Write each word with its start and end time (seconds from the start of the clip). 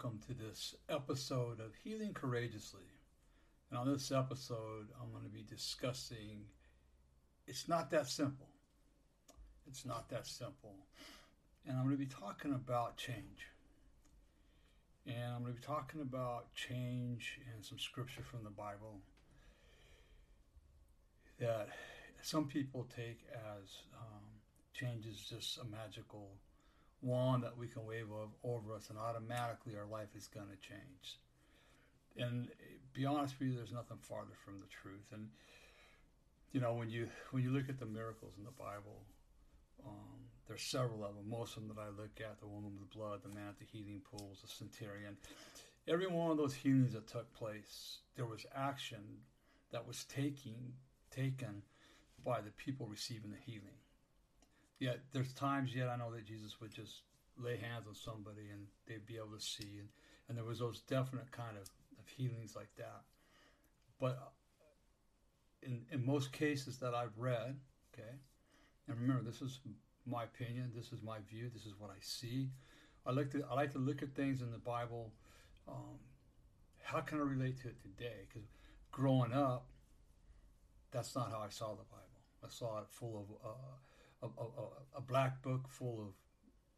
Welcome 0.00 0.20
to 0.28 0.34
this 0.34 0.76
episode 0.88 1.58
of 1.58 1.74
Healing 1.82 2.14
Courageously. 2.14 2.86
And 3.68 3.78
on 3.80 3.92
this 3.92 4.12
episode, 4.12 4.86
I'm 5.00 5.10
going 5.10 5.24
to 5.24 5.28
be 5.28 5.42
discussing 5.42 6.44
it's 7.48 7.66
not 7.66 7.90
that 7.90 8.06
simple. 8.06 8.46
It's 9.66 9.84
not 9.84 10.08
that 10.10 10.24
simple. 10.28 10.76
And 11.66 11.76
I'm 11.76 11.84
going 11.84 11.96
to 11.96 12.04
be 12.04 12.06
talking 12.06 12.52
about 12.52 12.96
change. 12.96 13.48
And 15.04 15.34
I'm 15.34 15.42
going 15.42 15.54
to 15.54 15.60
be 15.60 15.66
talking 15.66 16.00
about 16.00 16.54
change 16.54 17.40
and 17.52 17.64
some 17.64 17.80
scripture 17.80 18.22
from 18.22 18.44
the 18.44 18.50
Bible 18.50 19.00
that 21.40 21.70
some 22.22 22.46
people 22.46 22.86
take 22.94 23.26
as 23.34 23.82
um, 23.98 24.22
change 24.74 25.06
is 25.06 25.18
just 25.18 25.58
a 25.58 25.64
magical 25.64 26.28
wand 27.02 27.42
that 27.44 27.56
we 27.56 27.68
can 27.68 27.86
wave 27.86 28.06
over 28.42 28.74
us 28.74 28.90
and 28.90 28.98
automatically 28.98 29.74
our 29.76 29.86
life 29.86 30.08
is 30.16 30.26
going 30.26 30.48
to 30.48 30.56
change. 30.56 31.18
And 32.16 32.48
be 32.92 33.06
honest 33.06 33.38
with 33.38 33.48
you, 33.48 33.54
there's 33.54 33.72
nothing 33.72 33.98
farther 34.00 34.34
from 34.44 34.58
the 34.58 34.66
truth. 34.66 35.06
And 35.12 35.28
you 36.52 36.60
know, 36.60 36.74
when 36.74 36.90
you 36.90 37.08
when 37.30 37.42
you 37.42 37.50
look 37.50 37.68
at 37.68 37.78
the 37.78 37.86
miracles 37.86 38.34
in 38.38 38.44
the 38.44 38.50
Bible, 38.50 39.02
um, 39.86 40.18
there's 40.48 40.62
several 40.62 41.04
of 41.04 41.14
them. 41.14 41.28
Most 41.28 41.56
of 41.56 41.62
them 41.66 41.76
that 41.76 41.82
I 41.82 41.88
look 41.88 42.20
at, 42.20 42.40
the 42.40 42.46
woman 42.46 42.72
with 42.72 42.90
the 42.90 42.98
blood, 42.98 43.20
the 43.22 43.28
man 43.28 43.48
at 43.48 43.58
the 43.58 43.66
healing 43.66 44.00
pools, 44.10 44.40
the 44.42 44.48
centurion. 44.48 45.16
Every 45.86 46.06
one 46.06 46.30
of 46.30 46.36
those 46.36 46.54
healings 46.54 46.92
that 46.92 47.06
took 47.06 47.32
place, 47.32 47.98
there 48.16 48.26
was 48.26 48.44
action 48.54 49.02
that 49.72 49.86
was 49.86 50.04
taking 50.04 50.72
taken 51.10 51.62
by 52.24 52.40
the 52.40 52.50
people 52.50 52.86
receiving 52.86 53.30
the 53.30 53.36
healing. 53.44 53.78
Yet 54.78 55.00
there's 55.12 55.32
times 55.32 55.74
yet 55.74 55.88
I 55.88 55.96
know 55.96 56.12
that 56.12 56.24
Jesus 56.26 56.60
would 56.60 56.72
just 56.72 57.02
lay 57.36 57.56
hands 57.56 57.86
on 57.88 57.94
somebody 57.94 58.48
and 58.52 58.66
they'd 58.86 59.06
be 59.06 59.16
able 59.16 59.36
to 59.36 59.44
see, 59.44 59.78
and, 59.78 59.88
and 60.28 60.36
there 60.36 60.44
was 60.44 60.58
those 60.58 60.80
definite 60.80 61.30
kind 61.32 61.56
of, 61.56 61.68
of 61.98 62.08
healings 62.16 62.54
like 62.54 62.70
that. 62.76 63.02
But 64.00 64.32
in 65.62 65.84
in 65.90 66.04
most 66.06 66.32
cases 66.32 66.78
that 66.78 66.94
I've 66.94 67.16
read, 67.16 67.56
okay, 67.92 68.16
and 68.86 69.00
remember 69.00 69.22
this 69.22 69.42
is 69.42 69.60
my 70.06 70.24
opinion, 70.24 70.72
this 70.74 70.92
is 70.92 71.02
my 71.02 71.18
view, 71.28 71.50
this 71.52 71.66
is 71.66 71.74
what 71.78 71.90
I 71.90 71.98
see. 72.00 72.50
I 73.04 73.12
like 73.12 73.30
to 73.32 73.44
I 73.50 73.54
like 73.54 73.72
to 73.72 73.78
look 73.78 74.02
at 74.02 74.14
things 74.14 74.42
in 74.42 74.52
the 74.52 74.58
Bible. 74.58 75.12
Um, 75.66 75.98
how 76.82 77.00
can 77.00 77.18
I 77.18 77.22
relate 77.22 77.60
to 77.62 77.68
it 77.68 77.80
today? 77.82 78.26
Because 78.28 78.48
growing 78.90 79.32
up, 79.32 79.66
that's 80.90 81.14
not 81.14 81.30
how 81.30 81.40
I 81.40 81.50
saw 81.50 81.70
the 81.70 81.84
Bible. 81.90 82.22
I 82.44 82.48
saw 82.48 82.78
it 82.78 82.86
full 82.88 83.18
of 83.18 83.50
uh, 83.50 83.76
a, 84.22 84.26
a, 84.26 84.98
a, 84.98 85.00
black 85.00 85.42
book 85.42 85.68
full 85.68 86.00
of 86.00 86.12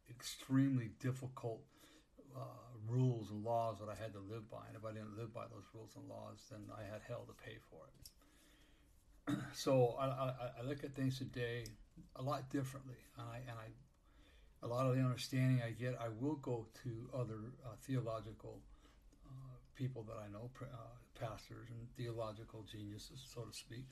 extremely 0.09 0.91
difficult 0.99 1.61
uh, 2.35 2.39
rules 2.87 3.31
and 3.31 3.43
laws 3.43 3.79
that 3.79 3.89
I 3.89 3.95
had 4.01 4.13
to 4.13 4.19
live 4.19 4.49
by. 4.49 4.67
And 4.67 4.77
if 4.77 4.85
I 4.85 4.91
didn't 4.91 5.17
live 5.17 5.33
by 5.33 5.45
those 5.51 5.65
rules 5.73 5.91
and 5.95 6.07
laws, 6.07 6.39
then 6.51 6.61
I 6.77 6.83
had 6.83 7.01
hell 7.07 7.25
to 7.27 7.33
pay 7.43 7.57
for 7.69 7.81
it. 7.87 9.37
so 9.53 9.95
I, 9.99 10.05
I, 10.05 10.33
I, 10.59 10.63
look 10.63 10.83
at 10.83 10.95
things 10.95 11.17
today 11.17 11.65
a 12.15 12.21
lot 12.21 12.49
differently, 12.49 12.97
and 13.17 13.27
I 13.27 13.37
and 13.47 13.57
I 13.57 13.69
a 14.63 14.67
lot 14.67 14.85
of 14.85 14.95
the 14.95 15.01
understanding 15.01 15.61
I 15.65 15.71
get, 15.71 15.97
I 15.99 16.09
will 16.19 16.35
go 16.35 16.67
to 16.83 17.09
other 17.17 17.39
uh, 17.65 17.69
theological 17.81 18.61
uh, 19.25 19.55
people 19.75 20.03
that 20.03 20.17
I 20.17 20.31
know, 20.31 20.51
uh, 20.61 20.65
pastors 21.19 21.69
and 21.69 21.87
theological 21.97 22.63
geniuses, 22.71 23.25
so 23.33 23.41
to 23.41 23.53
speak, 23.53 23.85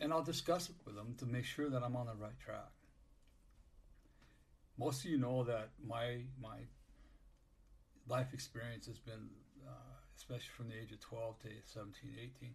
and 0.00 0.12
I'll 0.12 0.22
discuss 0.22 0.68
it 0.68 0.76
with 0.84 0.94
them 0.94 1.14
to 1.18 1.26
make 1.26 1.44
sure 1.44 1.68
that 1.68 1.82
I'm 1.82 1.96
on 1.96 2.06
the 2.06 2.14
right 2.14 2.38
track. 2.38 2.70
Most 4.78 5.04
of 5.04 5.10
you 5.10 5.18
know 5.18 5.44
that 5.44 5.70
my 5.86 6.22
my 6.40 6.58
life 8.08 8.32
experience 8.32 8.86
has 8.86 8.98
been, 8.98 9.28
uh, 9.66 9.96
especially 10.16 10.50
from 10.56 10.68
the 10.68 10.74
age 10.74 10.92
of 10.92 11.00
12 11.00 11.38
to 11.40 11.48
17, 11.64 12.10
18, 12.40 12.54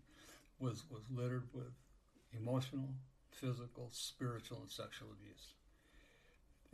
was 0.60 0.84
was 0.90 1.02
littered 1.10 1.48
with 1.54 1.74
emotional, 2.34 2.90
physical, 3.32 3.90
spiritual, 3.92 4.60
and 4.62 4.70
sexual 4.70 5.10
abuse. 5.12 5.56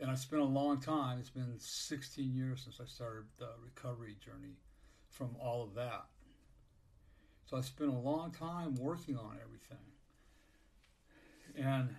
And 0.00 0.10
I 0.10 0.14
spent 0.14 0.42
a 0.42 0.44
long 0.44 0.80
time, 0.80 1.18
it's 1.18 1.30
been 1.30 1.58
16 1.58 2.32
years 2.32 2.62
since 2.62 2.78
I 2.80 2.84
started 2.84 3.24
the 3.38 3.48
recovery 3.64 4.16
journey 4.24 4.54
from 5.10 5.34
all 5.40 5.64
of 5.64 5.74
that. 5.74 6.06
So 7.46 7.56
I 7.56 7.62
spent 7.62 7.90
a 7.90 7.98
long 7.98 8.30
time 8.30 8.76
working 8.76 9.16
on 9.16 9.38
everything. 9.42 9.84
And 11.58 11.96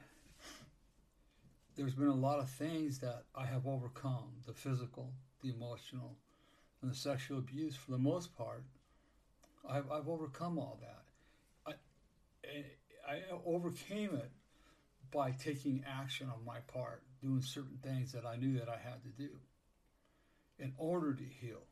there's 1.75 1.93
been 1.93 2.07
a 2.07 2.15
lot 2.15 2.39
of 2.39 2.49
things 2.49 2.99
that 2.99 3.23
I 3.35 3.45
have 3.45 3.67
overcome 3.67 4.29
the 4.47 4.53
physical, 4.53 5.11
the 5.43 5.49
emotional, 5.49 6.15
and 6.81 6.89
the 6.89 6.95
sexual 6.95 7.39
abuse 7.39 7.75
for 7.75 7.91
the 7.91 7.97
most 7.97 8.35
part. 8.37 8.63
I've, 9.69 9.91
I've 9.91 10.07
overcome 10.07 10.57
all 10.57 10.79
that. 10.81 11.75
I, 12.45 13.11
I 13.11 13.21
overcame 13.45 14.15
it 14.15 14.31
by 15.11 15.31
taking 15.31 15.83
action 15.87 16.29
on 16.29 16.45
my 16.45 16.59
part, 16.59 17.03
doing 17.21 17.41
certain 17.41 17.79
things 17.83 18.11
that 18.13 18.25
I 18.25 18.37
knew 18.37 18.57
that 18.59 18.69
I 18.69 18.77
had 18.77 19.03
to 19.03 19.09
do 19.09 19.29
in 20.57 20.73
order 20.77 21.13
to 21.13 21.23
heal, 21.23 21.63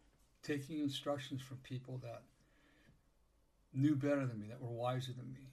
taking 0.43 0.79
instructions 0.79 1.41
from 1.41 1.57
people 1.57 1.99
that 2.03 2.23
knew 3.73 3.95
better 3.95 4.25
than 4.25 4.39
me, 4.39 4.47
that 4.47 4.61
were 4.61 4.69
wiser 4.69 5.13
than 5.13 5.31
me, 5.31 5.51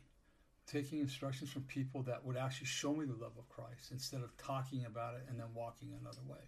taking 0.66 1.00
instructions 1.00 1.50
from 1.50 1.62
people 1.62 2.02
that 2.02 2.24
would 2.24 2.36
actually 2.36 2.66
show 2.66 2.94
me 2.94 3.04
the 3.04 3.12
love 3.12 3.32
of 3.38 3.48
Christ 3.48 3.90
instead 3.92 4.22
of 4.22 4.36
talking 4.36 4.86
about 4.86 5.14
it 5.14 5.24
and 5.28 5.38
then 5.38 5.46
walking 5.54 5.92
another 6.00 6.22
way. 6.26 6.40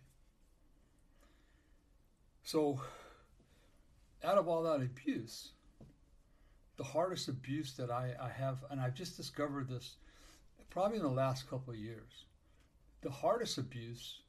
So, 2.43 2.81
out 4.25 4.39
of 4.39 4.49
all 4.49 4.63
that 4.63 4.81
abuse, 4.81 5.51
the 6.77 6.85
hardest 6.85 7.29
abuse 7.29 7.75
that 7.75 7.91
I, 7.91 8.15
I 8.21 8.29
have, 8.29 8.65
and 8.71 8.81
I've 8.81 8.95
just 8.95 9.17
discovered 9.17 9.69
this 9.69 9.97
probably 10.71 10.99
in 10.99 11.03
the 11.03 11.09
last 11.09 11.49
couple 11.49 11.73
of 11.73 11.79
years. 11.79 12.27
The 13.03 13.11
hardest 13.11 13.59
abuse, 13.59 14.21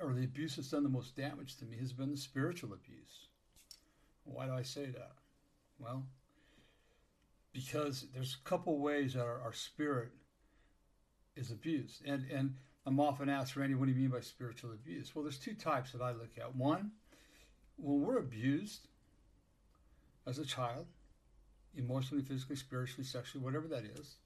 or 0.00 0.12
the 0.12 0.24
abuse 0.24 0.56
that's 0.56 0.70
done 0.70 0.82
the 0.82 0.88
most 0.88 1.16
damage 1.16 1.56
to 1.58 1.64
me, 1.64 1.76
has 1.78 1.92
been 1.92 2.10
the 2.10 2.16
spiritual 2.16 2.72
abuse. 2.72 3.28
Why 4.24 4.46
do 4.46 4.52
I 4.52 4.62
say 4.62 4.86
that? 4.86 5.12
Well, 5.78 6.04
because 7.56 8.06
there's 8.12 8.36
a 8.38 8.48
couple 8.48 8.78
ways 8.78 9.14
that 9.14 9.22
our, 9.22 9.40
our 9.40 9.52
spirit 9.54 10.10
is 11.36 11.50
abused. 11.50 12.02
And, 12.04 12.26
and 12.30 12.54
I'm 12.84 13.00
often 13.00 13.30
asked, 13.30 13.56
Randy, 13.56 13.74
what 13.74 13.86
do 13.86 13.92
you 13.92 13.98
mean 13.98 14.10
by 14.10 14.20
spiritual 14.20 14.72
abuse? 14.72 15.14
Well, 15.14 15.22
there's 15.22 15.38
two 15.38 15.54
types 15.54 15.92
that 15.92 16.02
I 16.02 16.10
look 16.10 16.36
at. 16.38 16.54
One, 16.54 16.90
when 17.78 18.02
we're 18.02 18.18
abused 18.18 18.88
as 20.26 20.38
a 20.38 20.44
child, 20.44 20.84
emotionally, 21.74 22.22
physically, 22.22 22.56
spiritually, 22.56 23.04
sexually, 23.04 23.42
whatever 23.42 23.68
that 23.68 23.84
is, 23.84 24.16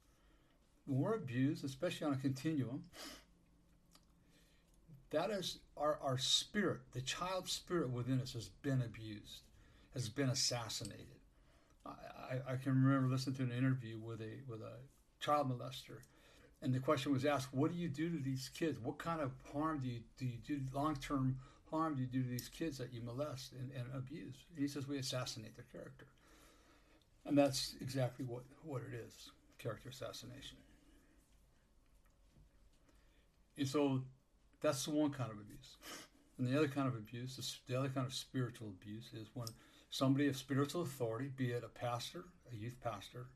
when 0.86 0.98
we're 0.98 1.14
abused, 1.14 1.64
especially 1.64 2.08
on 2.08 2.14
a 2.14 2.16
continuum, 2.16 2.82
that 5.10 5.30
is 5.30 5.58
our, 5.76 6.00
our 6.02 6.18
spirit, 6.18 6.80
the 6.92 7.00
child 7.00 7.48
spirit 7.48 7.90
within 7.90 8.20
us 8.20 8.32
has 8.32 8.48
been 8.48 8.82
abused, 8.82 9.42
has 9.94 10.08
been 10.08 10.30
assassinated. 10.30 11.06
I 12.52 12.56
can 12.56 12.82
remember 12.82 13.08
listening 13.08 13.36
to 13.36 13.42
an 13.42 13.52
interview 13.52 13.98
with 13.98 14.20
a 14.20 14.38
with 14.48 14.60
a 14.60 14.78
child 15.18 15.50
molester, 15.50 15.98
and 16.62 16.74
the 16.74 16.80
question 16.80 17.12
was 17.12 17.24
asked, 17.24 17.52
"What 17.52 17.72
do 17.72 17.78
you 17.78 17.88
do 17.88 18.10
to 18.10 18.22
these 18.22 18.48
kids? 18.48 18.78
What 18.78 18.98
kind 18.98 19.20
of 19.20 19.32
harm 19.52 19.80
do 19.80 19.88
you 19.88 20.00
do 20.18 20.26
you 20.26 20.38
do 20.46 20.60
long 20.72 20.96
term 20.96 21.38
harm 21.70 21.94
do 21.94 22.02
you 22.02 22.06
do 22.06 22.22
to 22.22 22.28
these 22.28 22.48
kids 22.48 22.78
that 22.78 22.92
you 22.92 23.02
molest 23.02 23.52
and, 23.52 23.70
and 23.72 23.86
abuse?" 23.94 24.44
And 24.50 24.58
he 24.58 24.68
says, 24.68 24.86
"We 24.86 24.98
assassinate 24.98 25.56
their 25.56 25.66
character," 25.72 26.06
and 27.24 27.36
that's 27.36 27.74
exactly 27.80 28.24
what 28.24 28.44
what 28.62 28.82
it 28.82 28.94
is: 28.94 29.30
character 29.58 29.88
assassination. 29.88 30.58
And 33.56 33.68
so 33.68 34.02
that's 34.62 34.84
the 34.84 34.90
one 34.90 35.10
kind 35.10 35.30
of 35.30 35.38
abuse. 35.38 35.76
And 36.38 36.48
the 36.48 36.56
other 36.56 36.68
kind 36.68 36.88
of 36.88 36.94
abuse, 36.94 37.58
the 37.66 37.78
other 37.78 37.90
kind 37.90 38.06
of 38.06 38.14
spiritual 38.14 38.68
abuse 38.68 39.12
is 39.12 39.28
when 39.34 39.48
somebody 39.90 40.28
of 40.28 40.36
spiritual 40.36 40.82
authority, 40.82 41.30
be 41.36 41.50
it 41.50 41.64
a 41.64 41.68
pastor, 41.68 42.24
a 42.50 42.56
youth 42.56 42.76
pastor, 42.80 43.26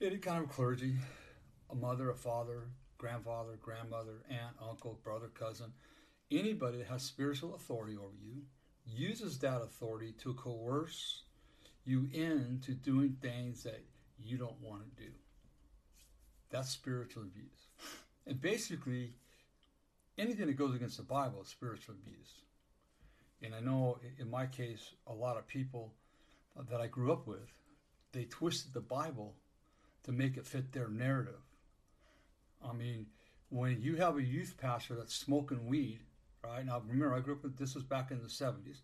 any 0.00 0.18
kind 0.18 0.44
of 0.44 0.50
clergy, 0.50 0.94
a 1.70 1.74
mother, 1.74 2.10
a 2.10 2.14
father, 2.14 2.68
grandfather, 2.98 3.58
grandmother, 3.60 4.22
aunt, 4.30 4.54
uncle, 4.62 4.98
brother, 5.02 5.28
cousin, 5.28 5.72
anybody 6.30 6.78
that 6.78 6.86
has 6.86 7.02
spiritual 7.02 7.54
authority 7.54 7.96
over 7.96 8.14
you 8.22 8.42
uses 8.86 9.38
that 9.38 9.62
authority 9.62 10.12
to 10.18 10.34
coerce 10.34 11.22
you 11.84 12.08
into 12.12 12.72
doing 12.72 13.16
things 13.20 13.62
that 13.62 13.82
you 14.18 14.36
don't 14.36 14.60
want 14.60 14.82
to 14.82 15.02
do. 15.02 15.10
That's 16.50 16.70
spiritual 16.70 17.22
abuse. 17.22 17.66
And 18.26 18.40
basically, 18.40 19.14
anything 20.18 20.46
that 20.46 20.56
goes 20.56 20.74
against 20.74 20.98
the 20.98 21.02
Bible 21.02 21.42
is 21.42 21.48
spiritual 21.48 21.94
abuse. 21.94 22.42
And 23.42 23.54
I 23.54 23.60
know 23.60 23.98
in 24.18 24.30
my 24.30 24.46
case, 24.46 24.92
a 25.06 25.12
lot 25.12 25.36
of 25.36 25.46
people 25.46 25.92
that 26.70 26.80
I 26.80 26.86
grew 26.86 27.12
up 27.12 27.26
with, 27.26 27.52
they 28.12 28.24
twisted 28.24 28.72
the 28.72 28.80
Bible 28.80 29.34
to 30.04 30.12
make 30.12 30.36
it 30.36 30.46
fit 30.46 30.72
their 30.72 30.88
narrative. 30.88 31.40
I 32.64 32.72
mean, 32.72 33.06
when 33.48 33.80
you 33.82 33.96
have 33.96 34.16
a 34.16 34.22
youth 34.22 34.54
pastor 34.60 34.94
that's 34.94 35.14
smoking 35.14 35.66
weed, 35.66 36.00
right? 36.44 36.64
Now, 36.64 36.82
remember, 36.86 37.14
I 37.14 37.20
grew 37.20 37.34
up 37.34 37.42
with 37.42 37.58
this 37.58 37.74
was 37.74 37.84
back 37.84 38.10
in 38.10 38.22
the 38.22 38.28
70s. 38.28 38.80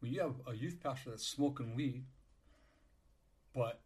When 0.00 0.12
you 0.12 0.20
have 0.20 0.34
a 0.46 0.54
youth 0.54 0.78
pastor 0.82 1.10
that's 1.10 1.26
smoking 1.26 1.74
weed, 1.74 2.04
but 3.54 3.80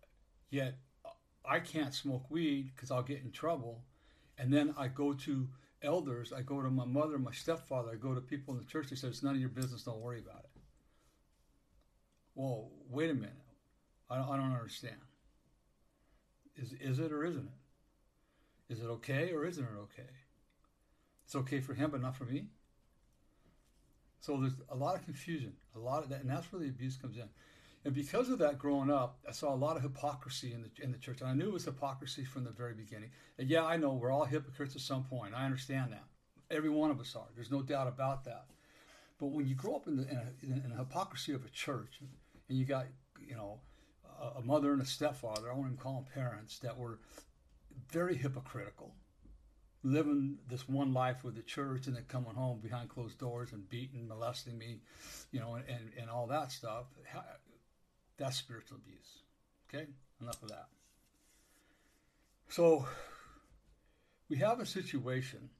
yet 0.50 0.76
uh, 1.04 1.08
I 1.44 1.60
can't 1.60 1.94
smoke 1.94 2.30
weed 2.30 2.70
because 2.74 2.90
I'll 2.90 3.02
get 3.02 3.22
in 3.22 3.30
trouble, 3.30 3.82
and 4.38 4.52
then 4.52 4.74
I 4.76 4.88
go 4.88 5.14
to 5.14 5.48
elders, 5.82 6.32
I 6.32 6.42
go 6.42 6.62
to 6.62 6.70
my 6.70 6.84
mother, 6.84 7.18
my 7.18 7.32
stepfather, 7.32 7.90
I 7.92 7.96
go 7.96 8.14
to 8.14 8.20
people 8.20 8.54
in 8.54 8.60
the 8.60 8.66
church, 8.66 8.90
they 8.90 8.96
say, 8.96 9.08
it's 9.08 9.22
none 9.22 9.34
of 9.34 9.40
your 9.40 9.50
business, 9.50 9.84
don't 9.84 10.00
worry 10.00 10.20
about 10.20 10.44
it. 10.44 10.60
Well, 12.34 12.70
wait 12.90 13.10
a 13.10 13.14
minute. 13.14 13.32
I 14.08 14.16
don't, 14.16 14.28
I 14.28 14.36
don't 14.36 14.52
understand. 14.52 14.96
Is, 16.56 16.74
is 16.80 16.98
it 16.98 17.12
or 17.12 17.24
isn't 17.24 17.48
it? 17.48 18.72
Is 18.72 18.80
it 18.80 18.86
okay 18.86 19.32
or 19.32 19.44
isn't 19.44 19.64
it 19.64 19.78
okay? 19.82 20.10
It's 21.24 21.34
okay 21.34 21.60
for 21.60 21.74
him, 21.74 21.90
but 21.90 22.02
not 22.02 22.16
for 22.16 22.24
me. 22.24 22.46
So 24.20 24.36
there's 24.36 24.54
a 24.70 24.76
lot 24.76 24.94
of 24.94 25.04
confusion, 25.04 25.54
a 25.74 25.78
lot 25.78 26.02
of 26.02 26.08
that, 26.10 26.20
and 26.20 26.30
that's 26.30 26.52
where 26.52 26.60
the 26.60 26.68
abuse 26.68 26.96
comes 26.96 27.16
in. 27.16 27.28
And 27.84 27.94
because 27.94 28.28
of 28.28 28.38
that, 28.38 28.58
growing 28.58 28.90
up, 28.90 29.18
I 29.28 29.32
saw 29.32 29.52
a 29.52 29.56
lot 29.56 29.76
of 29.76 29.82
hypocrisy 29.82 30.52
in 30.52 30.62
the 30.62 30.70
in 30.82 30.92
the 30.92 30.98
church, 30.98 31.20
and 31.20 31.28
I 31.28 31.34
knew 31.34 31.48
it 31.48 31.52
was 31.52 31.64
hypocrisy 31.64 32.24
from 32.24 32.44
the 32.44 32.50
very 32.50 32.74
beginning. 32.74 33.10
And 33.38 33.48
yeah, 33.48 33.64
I 33.64 33.76
know 33.76 33.92
we're 33.92 34.12
all 34.12 34.24
hypocrites 34.24 34.76
at 34.76 34.82
some 34.82 35.04
point. 35.04 35.34
I 35.34 35.44
understand 35.44 35.92
that. 35.92 36.04
Every 36.50 36.70
one 36.70 36.90
of 36.90 37.00
us 37.00 37.16
are. 37.16 37.26
There's 37.34 37.50
no 37.50 37.62
doubt 37.62 37.88
about 37.88 38.24
that. 38.24 38.46
But 39.18 39.26
when 39.28 39.46
you 39.46 39.54
grow 39.54 39.76
up 39.76 39.88
in 39.88 39.96
the 39.96 40.02
in, 40.04 40.16
a, 40.16 40.64
in 40.64 40.70
the 40.70 40.76
hypocrisy 40.76 41.32
of 41.32 41.44
a 41.44 41.48
church, 41.48 42.00
and 42.48 42.58
you 42.58 42.64
got 42.64 42.86
you 43.26 43.34
know 43.34 43.60
a, 44.20 44.38
a 44.38 44.42
mother 44.42 44.72
and 44.72 44.82
a 44.82 44.86
stepfather, 44.86 45.50
I 45.50 45.54
won't 45.54 45.66
even 45.72 45.76
call 45.76 45.94
them 45.94 46.06
parents, 46.14 46.60
that 46.60 46.78
were 46.78 47.00
very 47.90 48.16
hypocritical, 48.16 48.94
living 49.82 50.38
this 50.48 50.68
one 50.68 50.92
life 50.92 51.24
with 51.24 51.34
the 51.34 51.42
church 51.42 51.86
and 51.86 51.96
then 51.96 52.04
coming 52.08 52.34
home 52.34 52.60
behind 52.60 52.88
closed 52.88 53.18
doors 53.18 53.52
and 53.52 53.68
beating, 53.68 54.06
molesting 54.06 54.56
me, 54.56 54.80
you 55.32 55.40
know, 55.40 55.54
and, 55.54 55.64
and, 55.68 55.90
and 56.00 56.10
all 56.10 56.26
that 56.28 56.52
stuff. 56.52 56.84
That's 58.18 58.36
spiritual 58.36 58.78
abuse. 58.78 59.22
Okay? 59.68 59.86
Enough 60.20 60.42
of 60.42 60.48
that. 60.50 60.66
So 62.48 62.86
we 64.28 64.36
have 64.36 64.60
a 64.60 64.66
situation 64.66 65.50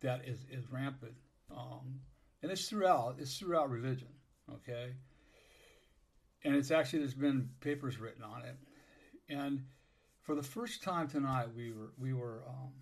that 0.00 0.22
is, 0.26 0.38
is 0.50 0.70
rampant. 0.70 1.14
Um, 1.50 2.00
and 2.42 2.50
it's 2.50 2.68
throughout, 2.68 3.16
it's 3.18 3.38
throughout 3.38 3.70
religion. 3.70 4.08
Okay? 4.52 4.94
And 6.44 6.56
it's 6.56 6.70
actually 6.70 7.00
there's 7.00 7.14
been 7.14 7.50
papers 7.60 7.98
written 7.98 8.24
on 8.24 8.42
it. 8.42 8.56
And 9.28 9.64
for 10.22 10.34
the 10.34 10.42
first 10.42 10.82
time 10.82 11.08
tonight 11.08 11.48
we 11.54 11.72
were 11.72 11.92
we 11.98 12.12
were 12.12 12.42
um, 12.48 12.72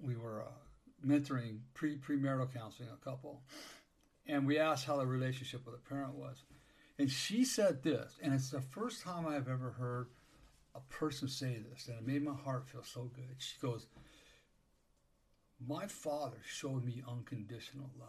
we 0.00 0.16
were 0.16 0.42
uh, 0.42 1.06
mentoring 1.06 1.58
pre 1.74 1.96
premarital 1.96 2.52
counseling 2.52 2.88
a 2.92 3.04
couple, 3.04 3.42
and 4.26 4.46
we 4.46 4.58
asked 4.58 4.86
how 4.86 4.96
the 4.96 5.06
relationship 5.06 5.64
with 5.66 5.74
a 5.74 5.88
parent 5.88 6.14
was. 6.14 6.42
And 6.98 7.10
she 7.10 7.44
said 7.44 7.82
this, 7.82 8.18
and 8.22 8.32
it's 8.32 8.50
the 8.50 8.60
first 8.60 9.02
time 9.02 9.26
I've 9.26 9.48
ever 9.48 9.70
heard 9.78 10.08
a 10.74 10.80
person 10.92 11.28
say 11.28 11.58
this, 11.70 11.88
and 11.88 11.98
it 11.98 12.06
made 12.06 12.22
my 12.22 12.34
heart 12.34 12.66
feel 12.66 12.82
so 12.82 13.10
good. 13.14 13.36
She 13.38 13.56
goes, 13.60 13.86
My 15.66 15.86
father 15.86 16.38
showed 16.44 16.84
me 16.84 17.02
unconditional 17.06 17.90
love. 17.98 18.08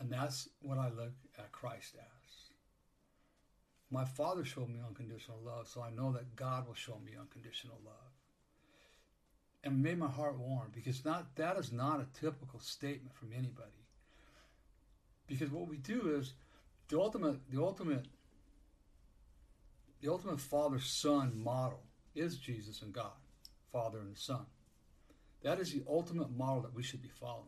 And 0.00 0.10
that's 0.10 0.48
what 0.60 0.78
I 0.78 0.90
look 0.90 1.12
at 1.38 1.50
Christ 1.50 1.96
as. 1.96 2.50
My 3.90 4.04
father 4.04 4.44
showed 4.44 4.68
me 4.68 4.80
unconditional 4.86 5.40
love, 5.44 5.66
so 5.66 5.82
I 5.82 5.90
know 5.90 6.12
that 6.12 6.36
God 6.36 6.66
will 6.66 6.74
show 6.74 6.98
me 7.04 7.12
unconditional 7.18 7.78
love. 7.84 7.94
And 9.64 9.74
it 9.74 9.88
made 9.88 9.98
my 9.98 10.08
heart 10.08 10.38
warm 10.38 10.70
because 10.74 11.04
not 11.04 11.34
that 11.36 11.56
is 11.56 11.72
not 11.72 12.00
a 12.00 12.20
typical 12.20 12.60
statement 12.60 13.14
from 13.14 13.32
anybody. 13.32 13.86
Because 15.26 15.50
what 15.50 15.68
we 15.68 15.78
do 15.78 16.16
is 16.18 16.34
the 16.88 16.98
ultimate 16.98 17.36
the 17.50 17.62
ultimate 17.62 18.06
the 20.00 20.10
ultimate 20.10 20.40
father 20.40 20.78
son 20.78 21.32
model 21.42 21.82
is 22.14 22.36
Jesus 22.36 22.82
and 22.82 22.92
God, 22.92 23.12
Father 23.72 23.98
and 24.00 24.16
Son. 24.16 24.46
That 25.42 25.60
is 25.60 25.72
the 25.72 25.82
ultimate 25.88 26.36
model 26.36 26.62
that 26.62 26.74
we 26.74 26.82
should 26.82 27.02
be 27.02 27.10
following. 27.20 27.46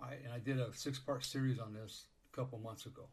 I, 0.00 0.14
and 0.24 0.32
I 0.32 0.38
did 0.38 0.58
a 0.58 0.72
six 0.72 0.98
part 0.98 1.24
series 1.24 1.58
on 1.58 1.74
this 1.74 2.04
a 2.32 2.36
couple 2.36 2.58
months 2.58 2.86
ago. 2.86 3.04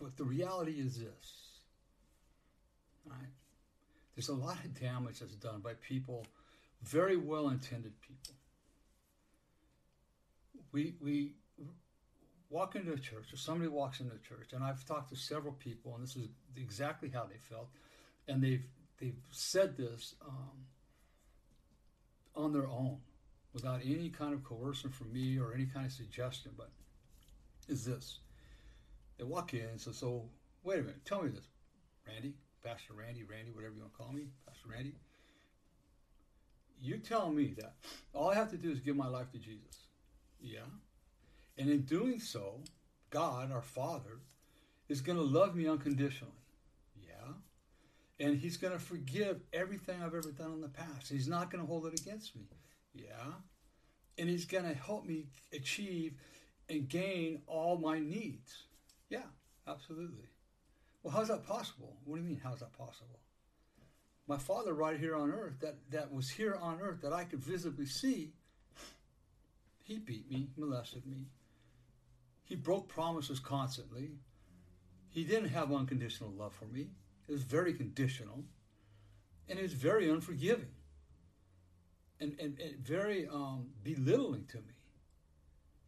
But 0.00 0.16
the 0.16 0.24
reality 0.24 0.72
is 0.72 0.98
this. 0.98 1.60
Right? 3.06 3.30
There's 4.14 4.28
a 4.28 4.34
lot 4.34 4.64
of 4.64 4.78
damage 4.78 5.20
that's 5.20 5.34
done 5.34 5.60
by 5.60 5.74
people, 5.74 6.26
very 6.82 7.16
well 7.16 7.48
intended 7.48 7.92
people 8.00 8.34
we 10.72 10.94
we 11.00 11.32
walk 12.48 12.74
into 12.74 12.92
a 12.92 12.98
church 12.98 13.32
or 13.32 13.36
somebody 13.36 13.68
walks 13.68 14.00
into 14.00 14.14
a 14.14 14.18
church 14.18 14.52
and 14.52 14.64
I've 14.64 14.84
talked 14.84 15.10
to 15.10 15.16
several 15.16 15.54
people 15.54 15.94
and 15.94 16.02
this 16.02 16.16
is 16.16 16.28
exactly 16.56 17.08
how 17.08 17.24
they 17.24 17.38
felt 17.38 17.68
and 18.28 18.42
they've 18.42 18.64
they've 18.98 19.20
said 19.30 19.76
this 19.76 20.14
um, 20.26 20.66
on 22.34 22.52
their 22.52 22.66
own 22.66 22.98
without 23.52 23.80
any 23.84 24.08
kind 24.08 24.34
of 24.34 24.44
coercion 24.44 24.90
from 24.90 25.12
me 25.12 25.38
or 25.38 25.54
any 25.54 25.66
kind 25.66 25.86
of 25.86 25.92
suggestion 25.92 26.50
but 26.56 26.70
is 27.68 27.84
this. 27.84 28.18
They 29.16 29.24
walk 29.24 29.54
in 29.54 29.60
and 29.60 29.80
say 29.80 29.92
so 29.92 30.24
wait 30.64 30.80
a 30.80 30.82
minute 30.82 31.04
tell 31.04 31.22
me 31.22 31.30
this. 31.30 31.46
Randy 32.06 32.34
Pastor 32.64 32.94
Randy 32.94 33.22
Randy 33.22 33.52
whatever 33.52 33.74
you 33.74 33.80
want 33.80 33.92
to 33.92 33.98
call 33.98 34.12
me 34.12 34.26
Pastor 34.46 34.68
Randy 34.68 34.94
you 36.82 36.96
tell 36.96 37.30
me 37.30 37.54
that 37.58 37.74
all 38.12 38.30
I 38.30 38.34
have 38.34 38.50
to 38.50 38.56
do 38.56 38.70
is 38.70 38.80
give 38.80 38.96
my 38.96 39.06
life 39.06 39.30
to 39.32 39.38
Jesus 39.38 39.89
yeah. 40.40 40.60
And 41.58 41.68
in 41.68 41.82
doing 41.82 42.20
so, 42.20 42.60
God, 43.10 43.52
our 43.52 43.62
Father, 43.62 44.20
is 44.88 45.00
going 45.00 45.18
to 45.18 45.24
love 45.24 45.54
me 45.54 45.68
unconditionally. 45.68 46.32
Yeah. 46.96 47.34
And 48.18 48.38
He's 48.38 48.56
going 48.56 48.72
to 48.72 48.78
forgive 48.78 49.40
everything 49.52 50.02
I've 50.02 50.14
ever 50.14 50.32
done 50.32 50.52
in 50.52 50.60
the 50.60 50.68
past. 50.68 51.08
He's 51.08 51.28
not 51.28 51.50
going 51.50 51.62
to 51.62 51.68
hold 51.68 51.86
it 51.86 52.00
against 52.00 52.34
me. 52.36 52.48
Yeah. 52.94 53.32
And 54.18 54.28
He's 54.28 54.44
going 54.44 54.64
to 54.64 54.74
help 54.74 55.04
me 55.04 55.26
achieve 55.52 56.14
and 56.68 56.88
gain 56.88 57.42
all 57.46 57.76
my 57.76 57.98
needs. 57.98 58.64
Yeah, 59.08 59.26
absolutely. 59.66 60.28
Well, 61.02 61.14
how's 61.14 61.28
that 61.28 61.46
possible? 61.46 61.96
What 62.04 62.16
do 62.16 62.22
you 62.22 62.28
mean, 62.28 62.40
how's 62.42 62.60
that 62.60 62.72
possible? 62.72 63.20
My 64.26 64.38
Father, 64.38 64.72
right 64.74 64.98
here 64.98 65.16
on 65.16 65.32
earth, 65.32 65.54
that, 65.60 65.76
that 65.90 66.12
was 66.12 66.30
here 66.30 66.54
on 66.54 66.80
earth, 66.80 67.00
that 67.02 67.12
I 67.12 67.24
could 67.24 67.42
visibly 67.42 67.86
see, 67.86 68.32
he 69.90 69.98
beat 69.98 70.30
me, 70.30 70.46
molested 70.56 71.04
me. 71.04 71.26
He 72.44 72.54
broke 72.54 72.86
promises 72.86 73.40
constantly. 73.40 74.12
He 75.08 75.24
didn't 75.24 75.48
have 75.48 75.72
unconditional 75.72 76.30
love 76.30 76.52
for 76.52 76.66
me. 76.66 76.90
It 77.26 77.32
was 77.32 77.42
very 77.42 77.74
conditional. 77.74 78.44
And 79.48 79.58
it 79.58 79.62
was 79.62 79.72
very 79.72 80.08
unforgiving. 80.08 80.70
And, 82.20 82.36
and, 82.38 82.56
and 82.60 82.78
very 82.78 83.26
um, 83.26 83.70
belittling 83.82 84.44
to 84.52 84.58
me. 84.58 84.74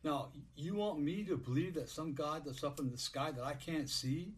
Now, 0.02 0.30
you 0.56 0.74
want 0.74 0.98
me 0.98 1.22
to 1.22 1.36
believe 1.36 1.74
that 1.74 1.88
some 1.88 2.12
God 2.12 2.42
that's 2.44 2.64
up 2.64 2.80
in 2.80 2.90
the 2.90 2.98
sky 2.98 3.30
that 3.30 3.44
I 3.44 3.54
can't 3.54 3.88
see 3.88 4.32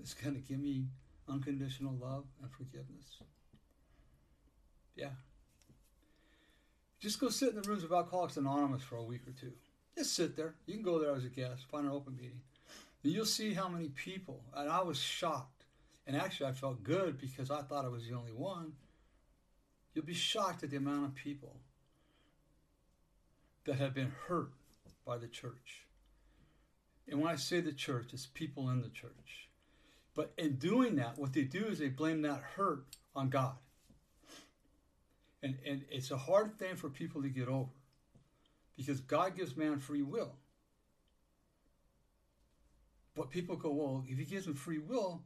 is 0.00 0.14
going 0.14 0.36
to 0.36 0.40
give 0.40 0.60
me 0.60 0.84
unconditional 1.28 1.96
love 2.00 2.22
and 2.40 2.52
forgiveness? 2.52 3.18
Yeah. 4.94 5.10
Just 7.02 7.18
go 7.18 7.30
sit 7.30 7.48
in 7.48 7.60
the 7.60 7.68
rooms 7.68 7.82
of 7.82 7.90
Alcoholics 7.90 8.36
Anonymous 8.36 8.84
for 8.84 8.94
a 8.94 9.02
week 9.02 9.26
or 9.26 9.32
two. 9.32 9.50
Just 9.98 10.14
sit 10.14 10.36
there. 10.36 10.54
You 10.66 10.74
can 10.74 10.84
go 10.84 11.00
there 11.00 11.12
as 11.16 11.24
a 11.24 11.28
guest, 11.28 11.64
find 11.68 11.84
an 11.84 11.90
open 11.90 12.14
meeting. 12.14 12.40
And 13.02 13.12
you'll 13.12 13.24
see 13.24 13.52
how 13.52 13.68
many 13.68 13.88
people. 13.88 14.40
And 14.54 14.70
I 14.70 14.82
was 14.82 15.00
shocked. 15.00 15.64
And 16.06 16.16
actually, 16.16 16.50
I 16.50 16.52
felt 16.52 16.84
good 16.84 17.18
because 17.18 17.50
I 17.50 17.62
thought 17.62 17.84
I 17.84 17.88
was 17.88 18.06
the 18.06 18.14
only 18.14 18.32
one. 18.32 18.74
You'll 19.94 20.04
be 20.04 20.14
shocked 20.14 20.62
at 20.62 20.70
the 20.70 20.76
amount 20.76 21.06
of 21.06 21.14
people 21.16 21.56
that 23.64 23.74
have 23.74 23.94
been 23.94 24.12
hurt 24.28 24.52
by 25.04 25.18
the 25.18 25.26
church. 25.26 25.86
And 27.08 27.20
when 27.20 27.32
I 27.32 27.36
say 27.36 27.60
the 27.60 27.72
church, 27.72 28.10
it's 28.12 28.26
people 28.26 28.70
in 28.70 28.80
the 28.80 28.88
church. 28.88 29.48
But 30.14 30.32
in 30.38 30.54
doing 30.54 30.94
that, 30.96 31.18
what 31.18 31.32
they 31.32 31.42
do 31.42 31.64
is 31.64 31.80
they 31.80 31.88
blame 31.88 32.22
that 32.22 32.42
hurt 32.56 32.84
on 33.16 33.28
God. 33.28 33.56
And, 35.42 35.56
and 35.66 35.84
it's 35.90 36.10
a 36.10 36.16
hard 36.16 36.58
thing 36.58 36.76
for 36.76 36.88
people 36.88 37.22
to 37.22 37.28
get 37.28 37.48
over 37.48 37.70
because 38.76 39.00
God 39.00 39.36
gives 39.36 39.56
man 39.56 39.78
free 39.78 40.02
will. 40.02 40.32
But 43.14 43.30
people 43.30 43.56
go, 43.56 43.70
well, 43.70 44.04
if 44.08 44.18
he 44.18 44.24
gives 44.24 44.46
him 44.46 44.54
free 44.54 44.78
will, 44.78 45.22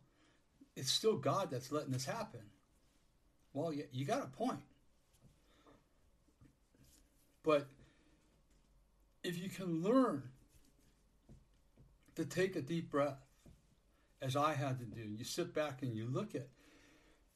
it's 0.75 0.91
still 0.91 1.17
God 1.17 1.51
that's 1.51 1.71
letting 1.71 1.93
this 1.93 2.05
happen. 2.05 2.41
Well, 3.53 3.73
you, 3.73 3.85
you 3.93 4.05
got 4.05 4.23
a 4.23 4.27
point. 4.27 4.61
But 7.43 7.69
if 9.23 9.39
you 9.39 9.49
can 9.49 9.83
learn 9.83 10.25
to 12.17 12.25
take 12.25 12.57
a 12.57 12.61
deep 12.61 12.91
breath, 12.91 13.19
as 14.21 14.35
I 14.35 14.55
had 14.55 14.79
to 14.81 14.85
do, 14.85 15.03
you 15.03 15.25
sit 15.25 15.55
back 15.55 15.83
and 15.83 15.95
you 15.95 16.07
look 16.07 16.35
at 16.35 16.49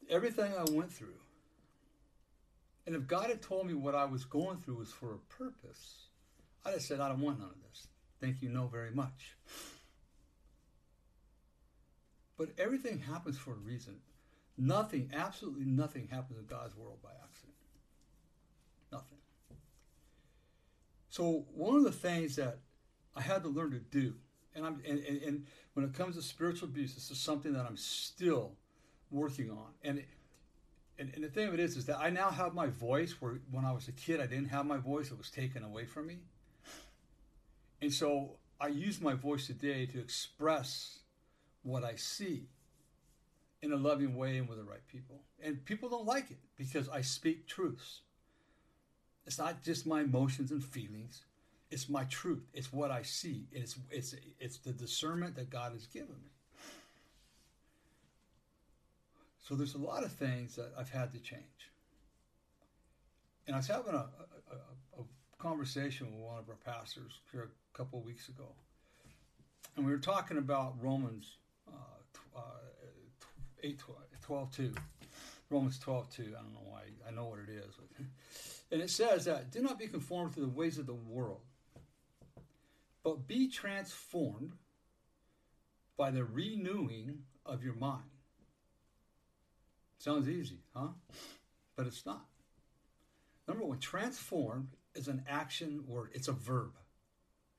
everything 0.08 0.52
I 0.52 0.64
went 0.70 0.92
through. 0.92 1.18
And 2.90 3.00
if 3.00 3.06
God 3.06 3.30
had 3.30 3.40
told 3.40 3.68
me 3.68 3.74
what 3.74 3.94
I 3.94 4.04
was 4.04 4.24
going 4.24 4.58
through 4.58 4.78
was 4.78 4.90
for 4.90 5.14
a 5.14 5.18
purpose, 5.32 6.08
I'd 6.64 6.72
have 6.72 6.82
said, 6.82 6.98
I 6.98 7.08
don't 7.08 7.20
want 7.20 7.38
none 7.38 7.50
of 7.50 7.62
this. 7.70 7.86
Thank 8.20 8.42
you, 8.42 8.48
no, 8.48 8.66
very 8.66 8.90
much. 8.90 9.36
But 12.36 12.48
everything 12.58 12.98
happens 12.98 13.38
for 13.38 13.52
a 13.52 13.58
reason. 13.58 13.98
Nothing, 14.58 15.08
absolutely 15.14 15.66
nothing 15.66 16.08
happens 16.10 16.40
in 16.40 16.46
God's 16.46 16.76
world 16.76 16.98
by 17.00 17.10
accident. 17.22 17.54
Nothing. 18.90 19.18
So 21.10 21.46
one 21.54 21.76
of 21.76 21.84
the 21.84 21.92
things 21.92 22.34
that 22.34 22.58
I 23.14 23.20
had 23.20 23.44
to 23.44 23.48
learn 23.48 23.70
to 23.70 23.78
do, 23.78 24.14
and 24.52 24.66
I'm 24.66 24.82
and, 24.84 24.98
and, 24.98 25.22
and 25.22 25.46
when 25.74 25.84
it 25.84 25.94
comes 25.94 26.16
to 26.16 26.22
spiritual 26.22 26.68
abuse, 26.68 26.96
this 26.96 27.08
is 27.12 27.20
something 27.20 27.52
that 27.52 27.66
I'm 27.66 27.76
still 27.76 28.56
working 29.12 29.48
on. 29.48 29.68
And, 29.84 30.02
and 31.00 31.10
and 31.14 31.24
the 31.24 31.28
thing 31.28 31.48
of 31.48 31.54
it 31.54 31.60
is, 31.60 31.76
is 31.76 31.86
that 31.86 31.98
I 31.98 32.10
now 32.10 32.30
have 32.30 32.54
my 32.54 32.66
voice. 32.66 33.20
Where 33.20 33.40
when 33.50 33.64
I 33.64 33.72
was 33.72 33.88
a 33.88 33.92
kid, 33.92 34.20
I 34.20 34.26
didn't 34.26 34.50
have 34.50 34.66
my 34.66 34.76
voice; 34.76 35.10
it 35.10 35.18
was 35.18 35.30
taken 35.30 35.64
away 35.64 35.86
from 35.86 36.06
me. 36.06 36.18
And 37.82 37.92
so 37.92 38.36
I 38.60 38.68
use 38.68 39.00
my 39.00 39.14
voice 39.14 39.46
today 39.46 39.86
to 39.86 39.98
express 39.98 40.98
what 41.62 41.82
I 41.82 41.94
see 41.94 42.48
in 43.62 43.72
a 43.72 43.76
loving 43.76 44.14
way 44.16 44.36
and 44.36 44.48
with 44.48 44.58
the 44.58 44.64
right 44.64 44.86
people. 44.86 45.22
And 45.42 45.64
people 45.64 45.88
don't 45.88 46.06
like 46.06 46.30
it 46.30 46.38
because 46.56 46.88
I 46.88 47.00
speak 47.00 47.46
truths. 47.46 48.02
It's 49.26 49.38
not 49.38 49.62
just 49.62 49.86
my 49.86 50.02
emotions 50.02 50.50
and 50.50 50.62
feelings. 50.62 51.24
It's 51.70 51.88
my 51.88 52.04
truth. 52.04 52.42
It's 52.52 52.72
what 52.72 52.90
I 52.90 53.02
see. 53.02 53.46
It's 53.52 53.78
it's 53.90 54.14
it's 54.38 54.58
the 54.58 54.72
discernment 54.72 55.36
that 55.36 55.50
God 55.50 55.72
has 55.72 55.86
given 55.86 56.16
me. 56.22 56.30
So 59.50 59.56
there's 59.56 59.74
a 59.74 59.78
lot 59.78 60.04
of 60.04 60.12
things 60.12 60.54
that 60.54 60.72
I've 60.78 60.90
had 60.90 61.10
to 61.10 61.18
change. 61.18 61.42
And 63.48 63.56
I 63.56 63.58
was 63.58 63.66
having 63.66 63.94
a, 63.94 64.06
a, 64.52 65.00
a, 65.00 65.04
conversation 65.40 66.06
with 66.06 66.20
one 66.20 66.38
of 66.38 66.48
our 66.48 66.54
pastors 66.54 67.18
here 67.32 67.50
a 67.74 67.76
couple 67.76 67.98
of 67.98 68.04
weeks 68.04 68.28
ago. 68.28 68.44
And 69.74 69.84
we 69.84 69.90
were 69.90 69.98
talking 69.98 70.36
about 70.36 70.74
Romans 70.80 71.38
uh, 71.66 72.38
uh, 72.38 72.40
8, 73.64 73.80
12, 74.22 74.52
2. 74.52 74.72
Romans 75.50 75.80
12, 75.80 76.14
2. 76.14 76.22
I 76.22 76.42
don't 76.42 76.52
know 76.52 76.70
why. 76.70 76.82
I 77.08 77.10
know 77.10 77.24
what 77.24 77.40
it 77.40 77.50
is. 77.50 77.74
And 78.70 78.80
it 78.80 78.90
says 78.90 79.24
that, 79.24 79.50
do 79.50 79.62
not 79.62 79.80
be 79.80 79.88
conformed 79.88 80.34
to 80.34 80.40
the 80.40 80.48
ways 80.48 80.78
of 80.78 80.86
the 80.86 80.94
world, 80.94 81.40
but 83.02 83.26
be 83.26 83.48
transformed 83.48 84.52
by 85.96 86.12
the 86.12 86.24
renewing 86.24 87.24
of 87.44 87.64
your 87.64 87.74
mind. 87.74 88.04
Sounds 90.00 90.30
easy, 90.30 90.56
huh? 90.74 90.88
But 91.76 91.86
it's 91.86 92.06
not. 92.06 92.24
Number 93.46 93.66
one, 93.66 93.78
transformed 93.78 94.68
is 94.94 95.08
an 95.08 95.22
action 95.28 95.84
word, 95.86 96.08
it's 96.14 96.28
a 96.28 96.32
verb. 96.32 96.72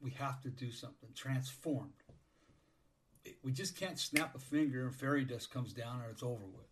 We 0.01 0.10
have 0.12 0.41
to 0.41 0.50
do 0.50 0.71
something. 0.71 1.10
Transformed. 1.13 1.91
We 3.43 3.51
just 3.51 3.77
can't 3.79 4.00
snap 4.00 4.33
a 4.33 4.39
finger 4.39 4.88
and 4.88 4.95
fairy 4.95 5.24
dust 5.24 5.53
comes 5.53 5.71
down 5.71 6.01
and 6.01 6.12
it's 6.12 6.24
over 6.24 6.48
with. 6.48 6.65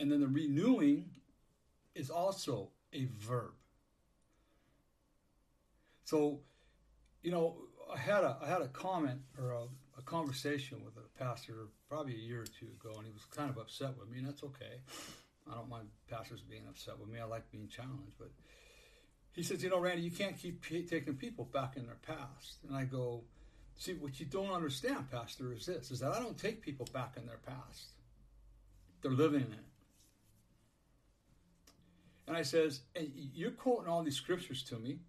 And 0.00 0.10
then 0.10 0.20
the 0.20 0.26
renewing 0.26 1.10
is 1.94 2.10
also 2.10 2.70
a 2.92 3.04
verb. 3.04 3.52
So, 6.02 6.40
you 7.22 7.30
know, 7.30 7.58
I 7.94 7.98
had 7.98 8.24
a 8.24 8.38
I 8.42 8.48
had 8.48 8.62
a 8.62 8.68
comment 8.68 9.20
or 9.38 9.52
a, 9.52 9.62
a, 9.62 9.68
conversation 10.04 10.84
with 10.84 10.94
a 10.96 11.18
pastor 11.18 11.68
probably 11.88 12.14
a 12.14 12.18
year 12.18 12.42
or 12.42 12.46
two 12.46 12.66
ago, 12.80 12.94
and 12.96 13.06
he 13.06 13.12
was 13.12 13.24
kind 13.24 13.50
of 13.50 13.58
upset 13.58 13.98
with 13.98 14.08
me, 14.08 14.18
and 14.18 14.26
that's 14.26 14.42
okay. 14.42 14.80
I 15.50 15.54
don't 15.54 15.68
mind 15.68 15.88
pastors 16.08 16.40
being 16.40 16.62
upset 16.68 16.98
with 16.98 17.08
me. 17.08 17.20
I 17.20 17.24
like 17.24 17.50
being 17.50 17.68
challenged, 17.68 18.14
but 18.18 18.30
he 19.32 19.42
says, 19.42 19.62
you 19.62 19.70
know, 19.70 19.80
Randy, 19.80 20.02
you 20.02 20.10
can't 20.10 20.38
keep 20.38 20.64
taking 20.88 21.14
people 21.14 21.44
back 21.52 21.76
in 21.76 21.86
their 21.86 21.98
past. 22.06 22.58
And 22.66 22.76
I 22.76 22.84
go, 22.84 23.24
see, 23.76 23.94
what 23.94 24.18
you 24.20 24.26
don't 24.26 24.52
understand, 24.52 25.10
Pastor, 25.10 25.52
is 25.52 25.66
this: 25.66 25.90
is 25.90 26.00
that 26.00 26.12
I 26.12 26.20
don't 26.20 26.38
take 26.38 26.62
people 26.62 26.88
back 26.92 27.14
in 27.16 27.26
their 27.26 27.40
past. 27.44 27.88
They're 29.02 29.10
living 29.12 29.40
in 29.40 29.52
it. 29.52 29.64
And 32.26 32.36
I 32.36 32.42
says, 32.42 32.80
and 32.96 33.10
you're 33.34 33.50
quoting 33.50 33.88
all 33.88 34.02
these 34.02 34.16
scriptures 34.16 34.62
to 34.64 34.78
me, 34.78 35.00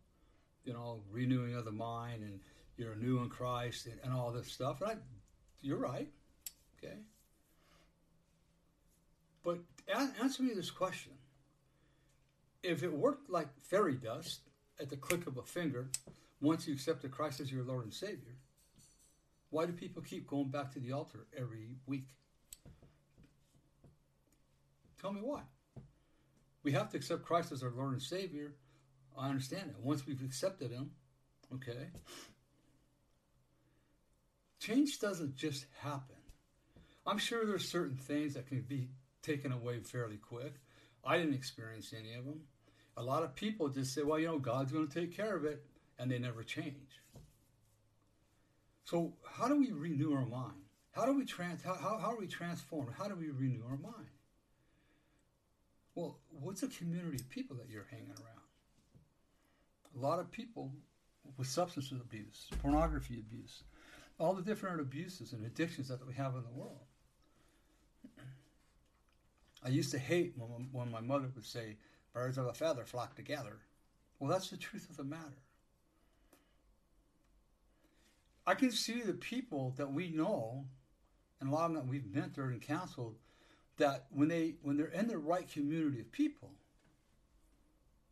you 0.66 0.74
know, 0.74 1.00
renewing 1.10 1.56
of 1.56 1.64
the 1.64 1.72
mind 1.72 2.24
and 2.24 2.42
you're 2.78 2.96
new 2.96 3.20
in 3.20 3.30
Christ 3.30 3.86
and, 3.86 4.00
and 4.04 4.14
all 4.14 4.32
this 4.32 4.52
stuff. 4.52 4.82
And 4.82 4.92
I, 4.92 4.96
you're 5.62 5.78
right. 5.78 6.08
Okay. 6.78 6.96
But 9.44 9.60
answer 10.22 10.44
me 10.44 10.54
this 10.54 10.72
question. 10.72 11.14
If 12.64 12.84
it 12.84 12.92
worked 12.92 13.30
like 13.30 13.48
fairy 13.62 13.96
dust 13.96 14.42
at 14.80 14.90
the 14.90 14.98
click 14.98 15.28
of 15.28 15.38
a 15.38 15.44
finger, 15.44 15.90
once 16.42 16.68
you 16.68 16.74
accepted 16.74 17.12
Christ 17.12 17.40
as 17.40 17.52
your 17.52 17.64
Lord 17.64 17.84
and 17.84 17.94
Savior, 17.94 18.36
why 19.52 19.66
do 19.66 19.72
people 19.72 20.02
keep 20.02 20.28
going 20.28 20.50
back 20.50 20.72
to 20.74 20.80
the 20.80 20.92
altar 20.92 21.28
every 21.38 21.70
week? 21.86 22.08
Tell 25.00 25.14
me 25.14 25.22
why. 25.22 25.42
We 26.64 26.72
have 26.72 26.90
to 26.90 26.98
accept 26.98 27.24
Christ 27.24 27.52
as 27.52 27.62
our 27.62 27.70
Lord 27.70 27.94
and 27.94 28.02
Savior. 28.02 28.56
I 29.18 29.30
understand 29.30 29.70
it. 29.70 29.76
Once 29.80 30.08
we've 30.08 30.22
accepted 30.22 30.72
Him, 30.72 30.90
okay, 31.54 31.90
change 34.66 35.00
doesn't 35.00 35.36
just 35.36 35.66
happen. 35.80 36.16
I'm 37.06 37.18
sure 37.18 37.46
there's 37.46 37.68
certain 37.68 37.98
things 37.98 38.34
that 38.34 38.48
can 38.48 38.62
be 38.62 38.90
taken 39.22 39.52
away 39.52 39.80
fairly 39.80 40.18
quick. 40.18 40.56
I 41.04 41.18
didn't 41.18 41.36
experience 41.36 41.94
any 41.98 42.16
of 42.16 42.26
them. 42.26 42.42
A 42.98 43.04
lot 43.04 43.24
of 43.24 43.36
people 43.36 43.70
just 43.70 43.94
say, 43.94 44.02
well, 44.02 44.18
you 44.18 44.28
know, 44.28 44.40
God's 44.40 44.72
going 44.72 44.88
to 44.88 45.00
take 45.00 45.16
care 45.16 45.36
of 45.36 45.46
it, 45.46 45.64
and 46.00 46.10
they 46.10 46.18
never 46.18 46.44
change. 46.44 47.02
So, 48.86 49.14
how 49.30 49.48
do 49.48 49.60
we 49.60 49.72
renew 49.72 50.14
our 50.14 50.26
mind? 50.26 50.54
How 50.92 51.06
do 51.06 51.16
we 51.16 51.26
trans? 51.26 51.62
How, 51.62 51.76
how, 51.76 51.98
how 51.98 52.12
are 52.14 52.20
we 52.20 52.28
transformed? 52.28 52.94
How 52.98 53.08
do 53.08 53.16
we 53.16 53.30
renew 53.30 53.64
our 53.70 53.78
mind? 53.78 54.10
Well, 55.94 56.20
what's 56.30 56.64
a 56.64 56.68
community 56.68 57.18
of 57.18 57.30
people 57.30 57.56
that 57.58 57.70
you're 57.70 57.88
hanging 57.90 58.10
around? 58.10 58.46
A 59.96 60.06
lot 60.06 60.20
of 60.20 60.32
people 60.32 60.72
with 61.38 61.48
substance 61.48 61.92
abuse, 61.92 62.48
pornography 62.62 63.20
abuse, 63.20 63.64
all 64.18 64.34
the 64.34 64.42
different 64.42 64.80
abuses 64.80 65.34
and 65.34 65.46
addictions 65.46 65.88
that 65.90 66.06
we 66.06 66.14
have 66.14 66.36
in 66.36 66.44
the 66.44 66.60
world. 66.60 66.86
I 69.64 69.70
used 69.70 69.92
to 69.92 70.00
hate 70.00 70.34
when, 70.38 70.70
when 70.72 70.92
my 70.92 71.02
mother 71.02 71.30
would 71.34 71.46
say, 71.46 71.78
birds 72.14 72.38
of 72.38 72.46
a 72.46 72.54
feather 72.54 72.86
flock 72.86 73.16
together. 73.16 73.58
Well, 74.20 74.30
that's 74.30 74.50
the 74.50 74.58
truth 74.58 74.90
of 74.90 74.98
the 74.98 75.04
matter. 75.04 75.42
I 78.48 78.54
can 78.54 78.72
see 78.72 79.02
the 79.02 79.14
people 79.14 79.74
that 79.78 79.92
we 79.92 80.10
know, 80.10 80.66
and 81.42 81.50
a 81.50 81.54
lot 81.54 81.72
of 81.72 81.74
them 81.74 81.86
that 81.86 81.92
we've 81.92 82.04
mentored 82.04 82.52
and 82.52 82.62
counseled, 82.62 83.16
that 83.78 84.06
when 84.12 84.30
they 84.30 84.56
when 84.62 84.78
they're 84.78 84.88
in 84.88 85.08
the 85.08 85.18
right 85.18 85.52
community 85.52 86.00
of 86.00 86.12
people, 86.12 86.52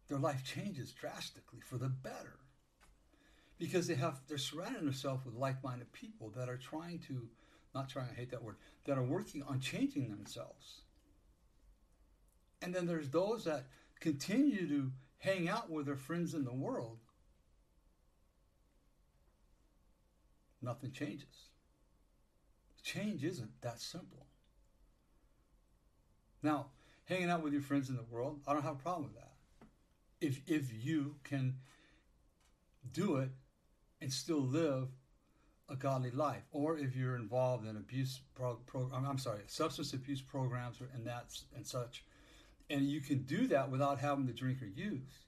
their 0.10 0.17
life 0.17 0.43
changes 0.43 0.91
drastically 0.91 1.62
for 1.62 1.77
the 1.77 1.88
better. 1.88 2.39
Because 3.60 3.88
they 3.88 3.95
have 3.95 4.22
they're 4.27 4.38
surrounding 4.38 4.83
themselves 4.83 5.25
with 5.25 5.36
like-minded 5.36 5.91
people 5.93 6.31
that 6.36 6.50
are 6.50 6.57
trying 6.57 7.00
to 7.07 7.27
not 7.74 7.89
trying, 7.89 8.10
I 8.12 8.13
hate 8.13 8.31
that 8.31 8.43
word, 8.43 8.57
that 8.86 8.98
are 8.98 9.03
working 9.03 9.43
on 9.43 9.60
changing 9.60 10.10
themselves. 10.10 10.81
And 12.62 12.74
then 12.74 12.86
there's 12.86 13.10
those 13.10 13.45
that 13.45 13.65
continue 14.00 14.67
to 14.67 14.91
hang 15.17 15.50
out 15.50 15.69
with 15.69 15.86
their 15.86 15.95
friends 15.95 16.33
in 16.33 16.45
the 16.45 16.53
world. 16.53 17.00
Nothing 20.62 20.91
changes. 20.91 21.50
Change 22.83 23.24
isn't 23.24 23.62
that 23.62 23.81
simple. 23.81 24.27
Now, 26.41 26.67
hanging 27.05 27.29
out 27.29 27.41
with 27.41 27.53
your 27.53 27.62
friends 27.62 27.89
in 27.89 27.95
the 27.95 28.03
world, 28.03 28.41
I 28.48 28.53
don't 28.53 28.63
have 28.63 28.75
a 28.75 28.83
problem 28.83 29.05
with 29.05 29.15
that. 29.15 29.31
If 30.22 30.41
if 30.48 30.72
you 30.86 31.15
can 31.24 31.55
do 32.91 33.17
it 33.17 33.29
and 34.03 34.12
still 34.12 34.41
live 34.41 34.89
a 35.69 35.75
godly 35.75 36.12
life. 36.12 36.43
Or 36.51 36.77
if 36.77 36.95
you're 36.95 37.15
involved 37.15 37.65
in 37.65 37.77
abuse 37.77 38.19
pro- 38.36 38.60
program, 38.67 39.05
I'm 39.05 39.17
sorry, 39.17 39.39
substance 39.48 39.93
abuse 39.93 40.22
programs 40.22 40.77
and 40.93 41.07
that's 41.07 41.45
and 41.55 41.65
such, 41.65 42.03
and 42.69 42.88
you 42.88 43.00
can 43.00 43.24
do 43.24 43.48
that 43.48 43.72
without 43.72 44.00
having 44.00 44.27
to 44.27 44.33
drink 44.33 44.62
or 44.62 44.65
use. 44.67 45.25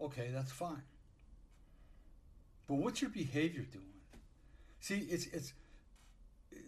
Okay, 0.00 0.30
that's 0.32 0.52
fine. 0.52 0.82
But 2.68 2.74
what's 2.74 3.00
your 3.00 3.10
behavior 3.10 3.62
doing? 3.62 3.84
See, 4.80 5.06
it's 5.10 5.26
it's 5.28 5.54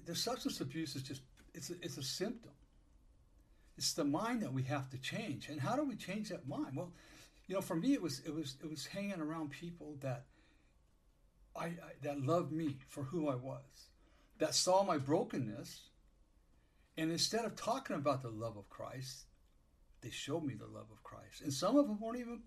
the 0.06 0.14
substance 0.14 0.60
abuse 0.60 0.96
is 0.96 1.02
just 1.02 1.20
it's 1.52 1.70
a, 1.70 1.74
it's 1.82 1.98
a 1.98 2.02
symptom. 2.02 2.50
It's 3.76 3.92
the 3.92 4.04
mind 4.04 4.42
that 4.42 4.52
we 4.52 4.62
have 4.62 4.88
to 4.90 4.98
change. 4.98 5.48
And 5.48 5.60
how 5.60 5.76
do 5.76 5.84
we 5.84 5.96
change 5.96 6.28
that 6.30 6.48
mind? 6.48 6.76
Well, 6.76 6.92
you 7.46 7.56
know, 7.56 7.60
for 7.60 7.76
me, 7.76 7.92
it 7.92 8.00
was 8.00 8.20
it 8.20 8.34
was 8.34 8.56
it 8.62 8.70
was 8.70 8.86
hanging 8.86 9.20
around 9.20 9.50
people 9.50 9.96
that 10.00 10.24
I, 11.56 11.66
I 11.66 11.72
that 12.02 12.20
loved 12.20 12.52
me 12.52 12.76
for 12.88 13.04
who 13.04 13.28
I 13.28 13.34
was, 13.34 13.88
that 14.38 14.54
saw 14.54 14.82
my 14.82 14.98
brokenness, 14.98 15.82
and 16.96 17.10
instead 17.10 17.44
of 17.44 17.56
talking 17.56 17.96
about 17.96 18.22
the 18.22 18.30
love 18.30 18.56
of 18.56 18.68
Christ, 18.70 19.24
they 20.00 20.10
showed 20.10 20.44
me 20.44 20.54
the 20.54 20.66
love 20.66 20.86
of 20.92 21.02
Christ. 21.02 21.42
And 21.42 21.52
some 21.52 21.76
of 21.76 21.88
them 21.88 21.98
weren't 22.00 22.18
even 22.18 22.40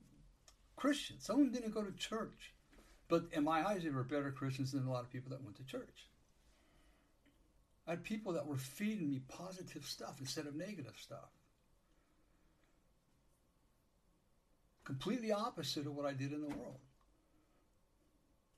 Christians. 0.76 1.26
Some 1.26 1.40
of 1.40 1.46
them 1.46 1.54
didn't 1.54 1.74
go 1.74 1.82
to 1.82 1.92
church. 1.94 2.54
But 3.10 3.26
in 3.32 3.44
my 3.44 3.66
eyes, 3.66 3.84
they 3.84 3.90
were 3.90 4.04
better 4.04 4.32
Christians 4.32 4.72
than 4.72 4.86
a 4.86 4.92
lot 4.92 5.04
of 5.04 5.12
people 5.12 5.32
that 5.32 5.44
went 5.44 5.58
to 5.58 5.66
church. 5.66 6.08
I 7.88 7.92
had 7.92 8.04
people 8.04 8.34
that 8.34 8.46
were 8.46 8.58
feeding 8.58 9.10
me 9.10 9.22
positive 9.28 9.86
stuff 9.86 10.18
instead 10.20 10.46
of 10.46 10.56
negative 10.56 10.96
stuff. 11.02 11.30
Completely 14.84 15.32
opposite 15.32 15.88
of 15.88 15.96
what 15.96 16.06
I 16.06 16.14
did 16.14 16.32
in 16.34 16.42
the 16.42 16.48
world. 16.48 16.80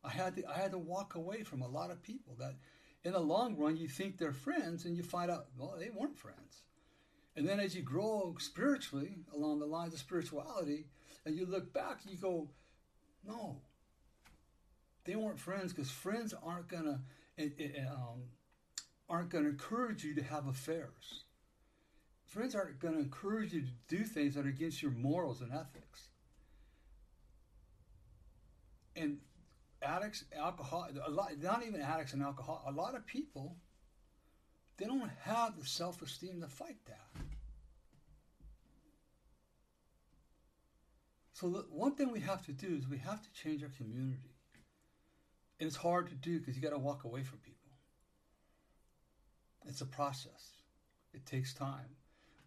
I 0.04 0.10
had 0.10 0.36
to, 0.38 0.44
I 0.48 0.58
had 0.58 0.72
to 0.72 0.78
walk 0.78 1.16
away 1.16 1.44
from 1.44 1.62
a 1.62 1.68
lot 1.68 1.92
of 1.92 2.02
people 2.02 2.36
that 2.40 2.56
in 3.04 3.14
the 3.14 3.20
long 3.20 3.56
run 3.58 3.78
you 3.78 3.88
think 3.88 4.18
they're 4.18 4.34
friends 4.34 4.86
and 4.86 4.96
you 4.96 5.04
find 5.04 5.30
out 5.32 5.48
well 5.58 5.76
they 5.78 5.90
weren't 5.90 6.18
friends. 6.18 6.64
And 7.36 7.48
then 7.48 7.60
as 7.60 7.76
you 7.76 7.82
grow 7.82 8.36
spiritually 8.40 9.20
along 9.34 9.60
the 9.60 9.66
lines 9.66 9.94
of 9.94 10.00
spirituality 10.00 10.86
and 11.26 11.36
you 11.36 11.46
look 11.46 11.74
back 11.74 12.02
you 12.06 12.18
go 12.18 12.50
no 13.26 13.62
they 15.06 15.16
weren't 15.16 15.40
friends 15.40 15.74
because 15.74 15.92
friends 15.92 16.34
aren't 16.44 16.68
gonna 16.68 17.02
eh, 17.38 17.50
eh, 17.60 17.68
eh, 17.78 17.86
um, 17.90 18.24
aren't 19.10 19.30
going 19.30 19.44
to 19.44 19.50
encourage 19.50 20.04
you 20.04 20.14
to 20.16 20.24
have 20.24 20.48
affairs. 20.48 21.24
Friends 22.28 22.54
aren't 22.54 22.80
going 22.80 22.94
to 22.94 23.00
encourage 23.00 23.54
you 23.54 23.62
to 23.62 23.72
do 23.88 24.04
things 24.04 24.36
that 24.36 24.46
are 24.46 24.50
against 24.50 24.84
your 24.84 24.92
morals 24.92 25.42
and 25.42 25.52
ethics. 25.52 26.10
And 28.96 29.18
addicts, 29.82 30.26
alcohol, 30.38 30.88
a 31.06 31.10
lot, 31.10 31.32
not 31.42 31.66
even 31.66 31.82
addicts 31.82 32.14
and 32.14 32.22
alcohol, 32.22 32.64
a 32.68 32.72
lot 32.72 32.96
of 32.96 33.06
people, 33.06 33.58
they 34.78 34.86
don't 34.86 35.10
have 35.24 35.58
the 35.58 35.66
self 35.66 36.02
esteem 36.02 36.42
to 36.42 36.48
fight 36.48 36.78
that. 36.88 37.24
So, 41.34 41.50
the, 41.50 41.66
one 41.70 41.96
thing 41.96 42.12
we 42.12 42.20
have 42.20 42.46
to 42.48 42.52
do 42.52 42.76
is 42.78 42.88
we 42.88 42.98
have 42.98 43.22
to 43.22 43.32
change 43.34 43.64
our 43.64 43.70
community. 43.78 44.36
And 45.60 45.68
it's 45.68 45.78
hard 45.78 46.08
to 46.10 46.16
do 46.16 46.40
because 46.40 46.56
you 46.56 46.62
got 46.62 46.72
to 46.72 46.78
walk 46.78 47.04
away 47.04 47.24
from 47.24 47.40
people. 47.40 47.72
It's 49.68 49.82
a 49.82 49.86
process. 49.86 50.54
It 51.14 51.26
takes 51.26 51.54
time. 51.54 51.96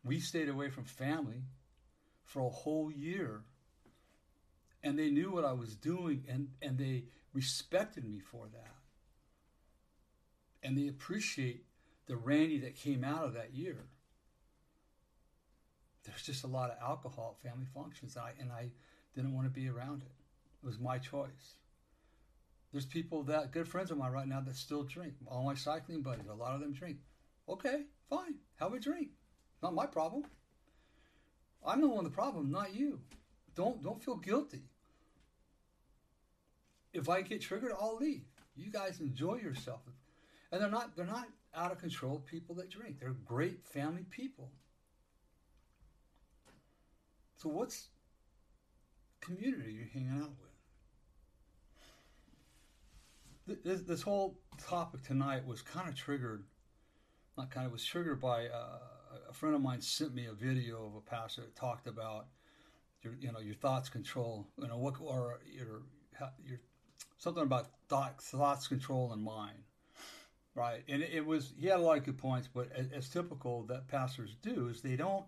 We 0.04 0.20
stayed 0.20 0.48
away 0.48 0.70
from 0.70 0.84
family 0.84 1.44
for 2.24 2.40
a 2.40 2.50
whole 2.50 2.90
year. 2.90 3.42
And 4.82 4.98
they 4.98 5.10
knew 5.10 5.30
what 5.30 5.44
I 5.44 5.52
was 5.52 5.76
doing 5.76 6.24
and, 6.28 6.48
and 6.60 6.76
they 6.76 7.04
respected 7.32 8.04
me 8.04 8.18
for 8.18 8.46
that. 8.52 8.74
And 10.62 10.76
they 10.76 10.88
appreciate 10.88 11.64
the 12.06 12.16
Randy 12.16 12.58
that 12.60 12.76
came 12.76 13.04
out 13.04 13.24
of 13.24 13.34
that 13.34 13.54
year. 13.54 13.86
There's 16.04 16.22
just 16.22 16.44
a 16.44 16.48
lot 16.48 16.70
of 16.70 16.76
alcohol 16.82 17.36
at 17.36 17.48
family 17.48 17.66
functions, 17.72 18.16
and 18.16 18.24
I, 18.24 18.32
and 18.40 18.52
I 18.52 18.70
didn't 19.14 19.34
want 19.34 19.46
to 19.46 19.50
be 19.50 19.68
around 19.68 20.02
it. 20.02 20.12
It 20.62 20.66
was 20.66 20.78
my 20.78 20.98
choice. 20.98 21.56
There's 22.72 22.86
people 22.86 23.22
that, 23.24 23.52
good 23.52 23.68
friends 23.68 23.90
of 23.90 23.98
mine 23.98 24.12
right 24.12 24.26
now, 24.26 24.40
that 24.40 24.56
still 24.56 24.82
drink. 24.82 25.14
All 25.26 25.44
my 25.44 25.54
cycling 25.54 26.02
buddies, 26.02 26.26
a 26.28 26.34
lot 26.34 26.54
of 26.54 26.60
them 26.60 26.72
drink. 26.72 26.98
Okay, 27.48 27.82
fine. 28.08 28.36
Have 28.56 28.72
a 28.72 28.80
drink. 28.80 29.10
Not 29.62 29.74
my 29.74 29.86
problem. 29.86 30.24
I'm 31.64 31.80
the 31.80 31.88
one 31.88 32.04
the 32.04 32.10
problem, 32.10 32.50
not 32.50 32.74
you. 32.74 33.00
Don't 33.54 33.82
don't 33.82 34.02
feel 34.02 34.16
guilty. 34.16 34.62
If 36.92 37.08
I 37.08 37.22
get 37.22 37.40
triggered, 37.40 37.72
I'll 37.78 37.96
leave. 37.96 38.24
You 38.54 38.70
guys 38.70 39.00
enjoy 39.00 39.36
yourself. 39.36 39.80
And 40.50 40.60
they're 40.60 40.70
not 40.70 40.94
they're 40.96 41.06
not 41.06 41.28
out 41.54 41.72
of 41.72 41.78
control 41.78 42.22
people 42.30 42.54
that 42.56 42.70
drink. 42.70 43.00
They're 43.00 43.16
great 43.24 43.66
family 43.66 44.04
people. 44.10 44.50
So 47.36 47.48
what's 47.48 47.88
community 49.20 49.72
you're 49.72 49.88
hanging 49.92 50.22
out 50.22 50.30
with? 53.46 53.64
This, 53.64 53.82
this 53.82 54.02
whole 54.02 54.38
topic 54.58 55.02
tonight 55.02 55.44
was 55.44 55.62
kind 55.62 55.88
of 55.88 55.96
triggered 55.96 56.44
not 57.36 57.50
kind 57.50 57.66
of 57.66 57.72
was 57.72 57.84
triggered 57.84 58.20
by 58.20 58.46
uh, 58.46 58.78
a 59.28 59.32
friend 59.32 59.54
of 59.54 59.62
mine 59.62 59.80
sent 59.80 60.14
me 60.14 60.26
a 60.26 60.32
video 60.32 60.86
of 60.86 60.94
a 60.94 61.00
pastor 61.00 61.42
that 61.42 61.56
talked 61.56 61.86
about 61.86 62.26
your 63.02 63.14
you 63.20 63.32
know 63.32 63.40
your 63.40 63.54
thoughts 63.54 63.88
control 63.88 64.46
you 64.58 64.68
know 64.68 64.78
what 64.78 64.94
or 65.00 65.40
your 65.50 65.82
your 66.44 66.60
something 67.22 67.42
about 67.42 67.68
thought, 67.88 68.20
thoughts 68.22 68.68
control 68.68 69.12
and 69.12 69.22
mind 69.22 69.58
right 70.54 70.82
and 70.88 71.02
it, 71.02 71.24
was 71.24 71.52
he 71.58 71.66
had 71.66 71.78
a 71.78 71.82
lot 71.82 71.96
of 71.96 72.04
good 72.04 72.18
points 72.18 72.48
but 72.52 72.70
as, 72.74 72.86
as 72.92 73.08
typical 73.08 73.64
that 73.64 73.88
pastors 73.88 74.36
do 74.42 74.68
is 74.68 74.82
they 74.82 74.96
don't 74.96 75.24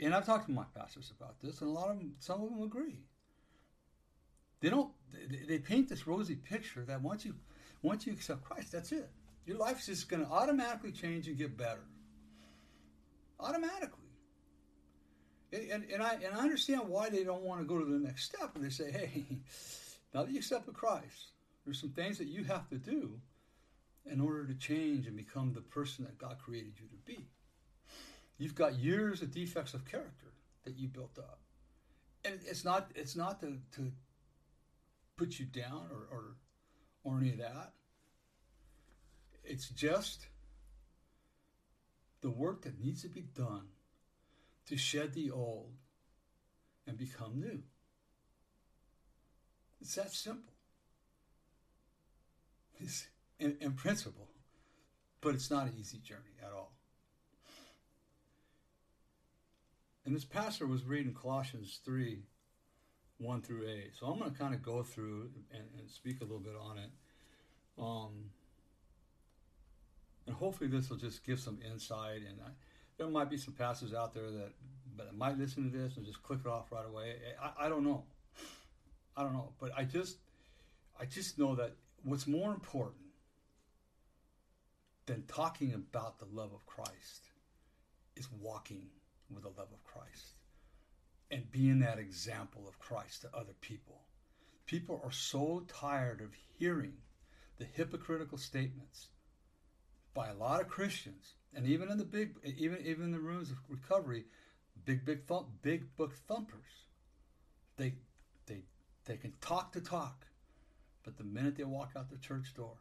and 0.00 0.14
I've 0.14 0.26
talked 0.26 0.46
to 0.46 0.52
my 0.52 0.64
pastors 0.74 1.12
about 1.18 1.40
this, 1.40 1.60
and 1.60 1.70
a 1.70 1.72
lot 1.72 1.90
of 1.90 1.98
them, 1.98 2.14
some 2.18 2.42
of 2.42 2.50
them 2.50 2.62
agree. 2.62 3.00
They 4.60 4.68
don't. 4.68 4.90
They, 5.12 5.44
they 5.46 5.58
paint 5.58 5.88
this 5.88 6.06
rosy 6.06 6.36
picture 6.36 6.84
that 6.84 7.00
once 7.00 7.24
you 7.24 7.34
once 7.82 8.06
you 8.06 8.12
accept 8.12 8.44
Christ, 8.44 8.72
that's 8.72 8.92
it. 8.92 9.10
Your 9.46 9.58
life's 9.58 9.86
just 9.86 10.08
going 10.08 10.24
to 10.24 10.30
automatically 10.30 10.92
change 10.92 11.28
and 11.28 11.38
get 11.38 11.56
better. 11.56 11.84
Automatically. 13.38 14.05
And, 15.72 15.84
and, 15.92 16.02
I, 16.02 16.14
and 16.14 16.34
I 16.34 16.40
understand 16.40 16.82
why 16.88 17.08
they 17.08 17.24
don't 17.24 17.42
want 17.42 17.60
to 17.60 17.66
go 17.66 17.78
to 17.78 17.84
the 17.84 17.98
next 17.98 18.24
step. 18.24 18.52
And 18.54 18.64
they 18.64 18.70
say, 18.70 18.90
hey, 18.90 19.24
now 20.14 20.22
that 20.22 20.30
you 20.30 20.38
accept 20.38 20.72
Christ, 20.72 21.32
there's 21.64 21.80
some 21.80 21.90
things 21.90 22.18
that 22.18 22.28
you 22.28 22.44
have 22.44 22.68
to 22.70 22.76
do 22.76 23.20
in 24.10 24.20
order 24.20 24.46
to 24.46 24.54
change 24.54 25.06
and 25.06 25.16
become 25.16 25.52
the 25.52 25.60
person 25.60 26.04
that 26.04 26.18
God 26.18 26.36
created 26.38 26.74
you 26.80 26.86
to 26.88 26.96
be. 27.04 27.26
You've 28.38 28.54
got 28.54 28.78
years 28.78 29.22
of 29.22 29.32
defects 29.32 29.74
of 29.74 29.84
character 29.84 30.32
that 30.64 30.76
you 30.76 30.88
built 30.88 31.18
up. 31.18 31.40
And 32.24 32.38
it's 32.44 32.64
not 32.64 32.90
it's 32.94 33.16
not 33.16 33.40
to, 33.40 33.58
to 33.76 33.92
put 35.16 35.38
you 35.38 35.46
down 35.46 35.88
or, 35.90 36.16
or 36.16 36.36
or 37.04 37.18
any 37.20 37.30
of 37.30 37.38
that. 37.38 37.72
It's 39.44 39.68
just 39.68 40.26
the 42.20 42.30
work 42.30 42.62
that 42.62 42.78
needs 42.80 43.02
to 43.02 43.08
be 43.08 43.22
done 43.22 43.68
to 44.66 44.76
shed 44.76 45.14
the 45.14 45.30
old 45.30 45.72
and 46.86 46.96
become 46.96 47.40
new. 47.40 47.62
It's 49.80 49.94
that 49.94 50.12
simple. 50.12 50.52
It's 52.78 53.06
in, 53.38 53.56
in 53.60 53.72
principle, 53.72 54.28
but 55.20 55.34
it's 55.34 55.50
not 55.50 55.66
an 55.66 55.74
easy 55.78 55.98
journey 55.98 56.36
at 56.44 56.52
all. 56.52 56.72
And 60.04 60.14
this 60.14 60.24
pastor 60.24 60.66
was 60.66 60.84
reading 60.84 61.14
Colossians 61.14 61.80
3 61.84 62.22
1 63.18 63.42
through 63.42 63.66
8. 63.66 63.92
So 63.98 64.06
I'm 64.06 64.18
going 64.18 64.30
to 64.30 64.38
kind 64.38 64.54
of 64.54 64.62
go 64.62 64.82
through 64.82 65.30
and, 65.50 65.62
and, 65.78 65.90
speak 65.90 66.20
a 66.20 66.24
little 66.24 66.38
bit 66.38 66.54
on 66.54 66.76
it. 66.78 66.90
Um, 67.78 68.30
and 70.26 70.36
hopefully 70.36 70.68
this 70.68 70.90
will 70.90 70.98
just 70.98 71.24
give 71.24 71.40
some 71.40 71.58
insight. 71.64 72.20
And 72.28 72.38
I, 72.44 72.50
there 72.98 73.08
might 73.08 73.30
be 73.30 73.36
some 73.36 73.54
pastors 73.54 73.92
out 73.94 74.14
there 74.14 74.30
that, 74.30 74.52
that 74.96 75.16
might 75.16 75.38
listen 75.38 75.70
to 75.70 75.76
this 75.76 75.96
and 75.96 76.06
just 76.06 76.22
click 76.22 76.40
it 76.44 76.48
off 76.48 76.72
right 76.72 76.86
away. 76.86 77.16
I, 77.42 77.66
I 77.66 77.68
don't 77.68 77.84
know. 77.84 78.04
I 79.16 79.22
don't 79.22 79.32
know. 79.32 79.52
But 79.58 79.72
I 79.76 79.84
just, 79.84 80.18
I 81.00 81.04
just 81.04 81.38
know 81.38 81.54
that 81.56 81.72
what's 82.02 82.26
more 82.26 82.52
important 82.52 83.02
than 85.06 85.24
talking 85.28 85.74
about 85.74 86.18
the 86.18 86.26
love 86.26 86.52
of 86.52 86.66
Christ 86.66 87.30
is 88.16 88.28
walking 88.40 88.88
with 89.32 89.42
the 89.42 89.50
love 89.50 89.68
of 89.72 89.84
Christ 89.84 90.34
and 91.30 91.50
being 91.50 91.80
that 91.80 91.98
example 91.98 92.66
of 92.68 92.78
Christ 92.78 93.22
to 93.22 93.30
other 93.34 93.54
people. 93.60 94.02
People 94.66 95.00
are 95.04 95.12
so 95.12 95.64
tired 95.68 96.20
of 96.20 96.30
hearing 96.58 96.94
the 97.58 97.64
hypocritical 97.64 98.38
statements 98.38 99.08
by 100.14 100.28
a 100.28 100.34
lot 100.34 100.60
of 100.60 100.68
Christians, 100.68 101.34
and 101.54 101.66
even 101.66 101.90
in 101.90 101.98
the 101.98 102.04
big, 102.04 102.36
even 102.44 102.78
even 102.84 103.04
in 103.04 103.12
the 103.12 103.18
rooms 103.18 103.50
of 103.50 103.58
recovery, 103.68 104.24
big 104.84 105.04
big 105.04 105.26
thump, 105.26 105.46
big 105.62 105.96
book 105.96 106.14
thumpers 106.28 106.86
they 107.76 107.94
they 108.46 108.62
they 109.04 109.16
can 109.16 109.32
talk 109.40 109.72
to 109.72 109.80
talk, 109.80 110.26
but 111.04 111.16
the 111.16 111.24
minute 111.24 111.56
they 111.56 111.64
walk 111.64 111.92
out 111.96 112.10
the 112.10 112.16
church 112.16 112.54
door, 112.54 112.76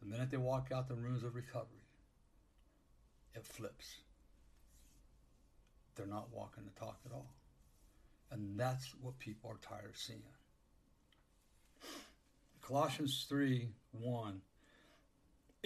the 0.00 0.06
minute 0.06 0.30
they 0.30 0.36
walk 0.36 0.70
out 0.74 0.88
the 0.88 0.94
rooms 0.94 1.22
of 1.22 1.34
recovery, 1.34 1.84
it 3.34 3.44
flips. 3.44 3.96
They're 5.94 6.06
not 6.06 6.28
walking 6.32 6.64
the 6.64 6.78
talk 6.78 6.98
at 7.06 7.12
all. 7.12 7.32
And 8.30 8.58
that's 8.58 8.94
what 9.00 9.18
people 9.18 9.50
are 9.50 9.58
tired 9.66 9.90
of 9.90 9.96
seeing. 9.96 10.20
Colossians 12.60 13.24
3 13.28 13.68
1. 13.92 14.40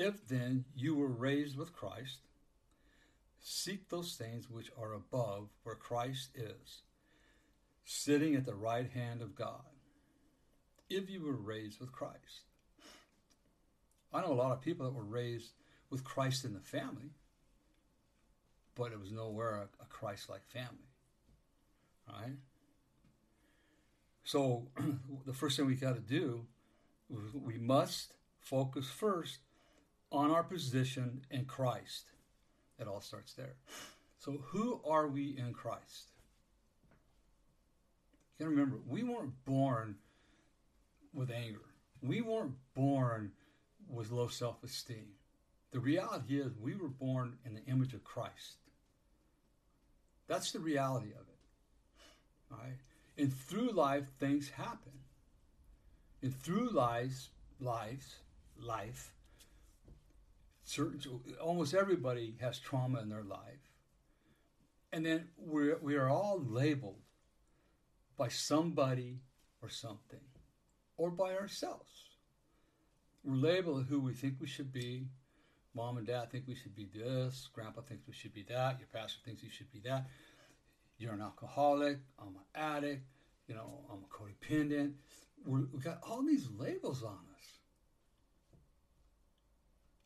If 0.01 0.27
then 0.27 0.65
you 0.75 0.95
were 0.95 1.09
raised 1.09 1.59
with 1.59 1.75
Christ, 1.75 2.21
seek 3.39 3.91
those 3.91 4.15
things 4.15 4.49
which 4.49 4.71
are 4.81 4.95
above 4.95 5.51
where 5.63 5.75
Christ 5.75 6.31
is, 6.35 6.81
sitting 7.85 8.35
at 8.35 8.47
the 8.47 8.55
right 8.55 8.89
hand 8.91 9.21
of 9.21 9.35
God. 9.35 9.61
If 10.89 11.11
you 11.11 11.23
were 11.23 11.37
raised 11.37 11.81
with 11.81 11.93
Christ. 11.93 12.47
I 14.11 14.23
know 14.23 14.33
a 14.33 14.41
lot 14.41 14.53
of 14.53 14.63
people 14.63 14.87
that 14.87 14.95
were 14.95 15.05
raised 15.05 15.51
with 15.91 16.03
Christ 16.03 16.47
in 16.47 16.55
the 16.55 16.61
family, 16.61 17.11
but 18.75 18.93
it 18.93 18.99
was 18.99 19.13
nowhere 19.13 19.69
a, 19.83 19.85
Christ 19.85 20.31
like 20.31 20.47
family. 20.47 20.95
Right? 22.09 22.39
So, 24.25 24.67
the 25.27 25.35
first 25.35 25.59
thing 25.59 25.67
we 25.67 25.75
got 25.75 25.95
to 25.95 26.01
do, 26.01 26.47
we 27.35 27.59
must 27.59 28.15
focus 28.41 28.87
first 28.87 29.41
on 30.13 30.31
our 30.31 30.43
position 30.43 31.23
in 31.31 31.45
Christ. 31.45 32.11
It 32.79 32.89
all 32.89 33.01
starts 33.01 33.35
there. 33.35 33.55
So, 34.19 34.43
who 34.49 34.81
are 34.89 35.07
we 35.07 35.37
in 35.39 35.53
Christ? 35.53 36.11
You 38.39 38.47
gotta 38.47 38.51
remember, 38.51 38.79
we 38.87 39.03
weren't 39.03 39.45
born 39.45 39.97
with 41.13 41.31
anger. 41.31 41.61
We 42.03 42.21
weren't 42.21 42.55
born 42.75 43.33
with 43.89 44.11
low 44.11 44.29
self 44.29 44.63
esteem. 44.65 45.09
The 45.73 45.81
reality 45.81 46.41
is, 46.41 46.53
we 46.61 46.75
were 46.75 46.89
born 46.89 47.39
in 47.45 47.55
the 47.55 47.65
image 47.65 47.95
of 47.95 48.03
Christ. 48.03 48.57
That's 50.27 50.53
the 50.53 50.61
reality 50.61 51.11
of 51.11 51.21
it. 51.29 52.53
All 52.53 52.59
right? 52.59 52.79
And 53.17 53.33
through 53.33 53.73
life, 53.73 54.05
things 54.19 54.49
happen. 54.49 54.93
And 56.23 56.35
through 56.35 56.71
lives, 56.71 57.29
lives, 57.61 58.17
life, 58.59 59.13
certain, 60.71 61.01
almost 61.43 61.75
everybody 61.75 62.35
has 62.41 62.59
trauma 62.59 63.01
in 63.01 63.09
their 63.09 63.25
life. 63.25 63.73
And 64.93 65.05
then 65.05 65.29
we're, 65.37 65.79
we 65.81 65.97
are 65.97 66.09
all 66.09 66.43
labeled 66.45 67.03
by 68.17 68.29
somebody 68.29 69.21
or 69.63 69.69
something, 69.69 70.21
or 70.97 71.11
by 71.11 71.35
ourselves. 71.35 71.91
We're 73.25 73.37
labeled 73.37 73.87
who 73.89 74.01
we 74.01 74.15
think 74.15 74.35
we 74.41 74.47
should 74.47 74.73
be. 74.73 75.07
Mom 75.75 75.99
and 75.99 76.07
dad 76.07 76.31
think 76.31 76.45
we 76.47 76.55
should 76.55 76.75
be 76.75 76.89
this. 76.95 77.49
Grandpa 77.53 77.83
thinks 77.83 78.07
we 78.07 78.15
should 78.15 78.35
be 78.35 78.45
that. 78.49 78.79
Your 78.79 78.89
pastor 78.93 79.21
thinks 79.25 79.43
you 79.43 79.51
should 79.51 79.71
be 79.73 79.81
that. 79.81 80.07
You're 80.99 81.15
an 81.15 81.23
alcoholic. 81.23 81.99
I'm 82.19 82.29
an 82.29 82.45
addict. 82.55 83.07
You 83.49 83.55
know, 83.55 83.81
I'm 83.91 84.05
a 84.05 84.09
codependent. 84.15 84.93
We're, 85.45 85.67
we 85.73 85.81
got 85.81 86.01
all 86.09 86.23
these 86.23 86.49
labels 86.57 87.03
on 87.03 87.13
us. 87.13 87.30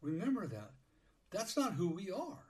Remember 0.05 0.47
that. 0.47 0.71
That's 1.31 1.57
not 1.57 1.73
who 1.73 1.88
we 1.88 2.11
are. 2.11 2.45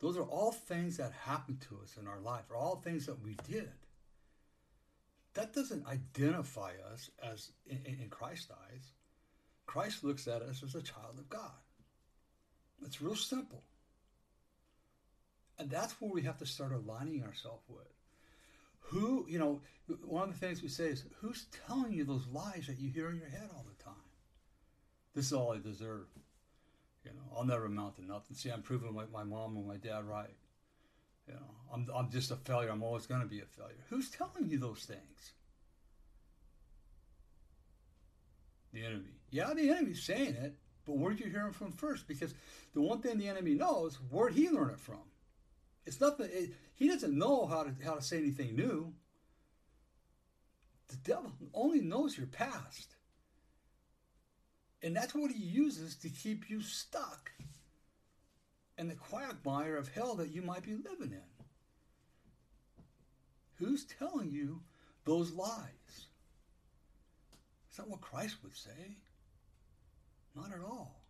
Those 0.00 0.16
are 0.16 0.22
all 0.22 0.50
things 0.50 0.96
that 0.96 1.12
happened 1.12 1.60
to 1.68 1.78
us 1.82 1.96
in 2.00 2.08
our 2.08 2.18
life, 2.20 2.44
or 2.50 2.56
all 2.56 2.76
things 2.76 3.06
that 3.06 3.22
we 3.22 3.36
did. 3.48 3.70
That 5.34 5.52
doesn't 5.52 5.86
identify 5.86 6.72
us 6.92 7.10
as 7.22 7.52
in, 7.66 7.80
in 7.84 8.08
Christ's 8.08 8.50
eyes. 8.50 8.92
Christ 9.66 10.04
looks 10.04 10.26
at 10.26 10.42
us 10.42 10.62
as 10.62 10.74
a 10.74 10.82
child 10.82 11.18
of 11.18 11.28
God. 11.28 11.52
It's 12.84 13.02
real 13.02 13.16
simple. 13.16 13.62
And 15.58 15.70
that's 15.70 16.00
where 16.00 16.10
we 16.10 16.22
have 16.22 16.38
to 16.38 16.46
start 16.46 16.72
aligning 16.72 17.22
ourselves 17.22 17.64
with. 17.68 17.86
Who, 18.80 19.26
you 19.28 19.38
know, 19.38 19.60
one 20.04 20.28
of 20.28 20.38
the 20.38 20.46
things 20.46 20.62
we 20.62 20.68
say 20.68 20.86
is, 20.86 21.04
who's 21.20 21.46
telling 21.66 21.92
you 21.92 22.04
those 22.04 22.26
lies 22.32 22.66
that 22.68 22.78
you 22.78 22.90
hear 22.90 23.10
in 23.10 23.18
your 23.18 23.28
head 23.28 23.50
all 23.54 23.64
the 23.68 23.82
time? 23.82 23.94
This 25.14 25.26
is 25.26 25.32
all 25.32 25.52
I 25.52 25.58
deserve. 25.58 26.06
You 27.04 27.10
know, 27.12 27.36
I'll 27.36 27.44
never 27.44 27.66
amount 27.66 27.96
to 27.96 28.04
nothing. 28.04 28.36
See, 28.36 28.50
I'm 28.50 28.62
proving 28.62 28.94
my, 28.94 29.04
my 29.12 29.24
mom 29.24 29.56
and 29.56 29.66
my 29.66 29.76
dad 29.76 30.04
right. 30.04 30.34
You 31.28 31.34
know, 31.34 31.50
I'm, 31.72 31.86
I'm 31.94 32.10
just 32.10 32.30
a 32.30 32.36
failure. 32.36 32.70
I'm 32.70 32.82
always 32.82 33.06
going 33.06 33.20
to 33.20 33.26
be 33.26 33.40
a 33.40 33.44
failure. 33.44 33.76
Who's 33.90 34.10
telling 34.10 34.48
you 34.48 34.58
those 34.58 34.84
things? 34.84 35.32
The 38.72 38.84
enemy. 38.84 39.12
Yeah, 39.30 39.52
the 39.54 39.70
enemy's 39.70 40.02
saying 40.02 40.34
it, 40.34 40.56
but 40.84 40.96
where'd 40.96 41.20
you 41.20 41.30
hear 41.30 41.46
him 41.46 41.52
from 41.52 41.72
first? 41.72 42.08
Because 42.08 42.34
the 42.74 42.80
one 42.80 43.00
thing 43.00 43.18
the 43.18 43.28
enemy 43.28 43.54
knows, 43.54 43.98
where'd 44.10 44.34
he 44.34 44.50
learn 44.50 44.70
it 44.70 44.80
from? 44.80 45.02
It's 45.86 46.00
nothing. 46.00 46.28
It, 46.30 46.54
he 46.74 46.88
doesn't 46.88 47.16
know 47.16 47.46
how 47.46 47.62
to 47.62 47.74
how 47.84 47.94
to 47.94 48.02
say 48.02 48.18
anything 48.18 48.56
new. 48.56 48.92
The 50.88 50.96
devil 50.96 51.32
only 51.52 51.80
knows 51.80 52.16
your 52.16 52.26
past, 52.26 52.96
and 54.84 54.94
that's 54.94 55.14
what 55.14 55.30
he 55.30 55.42
uses 55.42 55.96
to 55.96 56.10
keep 56.10 56.50
you 56.50 56.60
stuck 56.60 57.32
in 58.76 58.86
the 58.86 58.94
quagmire 58.94 59.76
of 59.76 59.88
hell 59.88 60.14
that 60.16 60.30
you 60.30 60.42
might 60.42 60.62
be 60.62 60.74
living 60.74 61.12
in. 61.12 61.22
Who's 63.54 63.86
telling 63.86 64.30
you 64.30 64.60
those 65.06 65.32
lies? 65.32 66.06
Is 67.70 67.78
that 67.78 67.88
what 67.88 68.02
Christ 68.02 68.36
would 68.42 68.54
say? 68.54 68.98
Not 70.36 70.52
at 70.52 70.60
all. 70.62 71.00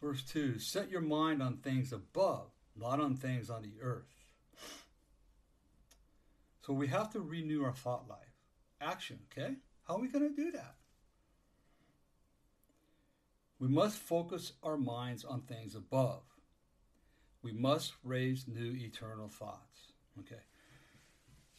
Verse 0.00 0.22
2 0.22 0.60
Set 0.60 0.90
your 0.90 1.00
mind 1.00 1.42
on 1.42 1.56
things 1.56 1.92
above, 1.92 2.52
not 2.76 3.00
on 3.00 3.16
things 3.16 3.50
on 3.50 3.62
the 3.62 3.82
earth. 3.82 4.04
So 6.64 6.72
we 6.72 6.86
have 6.86 7.10
to 7.14 7.20
renew 7.20 7.64
our 7.64 7.72
thought 7.72 8.08
life. 8.08 8.29
Action, 8.80 9.18
okay? 9.30 9.56
How 9.86 9.94
are 9.94 10.00
we 10.00 10.08
going 10.08 10.28
to 10.28 10.34
do 10.34 10.52
that? 10.52 10.74
We 13.58 13.68
must 13.68 13.98
focus 13.98 14.52
our 14.62 14.76
minds 14.76 15.24
on 15.24 15.42
things 15.42 15.74
above. 15.74 16.22
We 17.42 17.52
must 17.52 17.92
raise 18.04 18.46
new 18.48 18.74
eternal 18.74 19.28
thoughts. 19.28 19.92
Okay. 20.20 20.40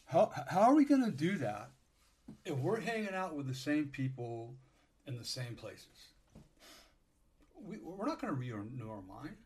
How, 0.06 0.30
how 0.48 0.62
are 0.62 0.74
we 0.74 0.84
going 0.84 1.04
to 1.04 1.10
do 1.10 1.36
that 1.38 1.70
if 2.44 2.56
we're 2.56 2.80
hanging 2.80 3.14
out 3.14 3.36
with 3.36 3.46
the 3.46 3.54
same 3.54 3.86
people 3.86 4.54
in 5.06 5.16
the 5.16 5.24
same 5.24 5.54
places? 5.54 6.12
we, 7.64 7.78
we're 7.82 8.06
not 8.06 8.20
going 8.20 8.34
to 8.34 8.38
renew 8.38 8.90
our 8.90 9.02
mind. 9.02 9.36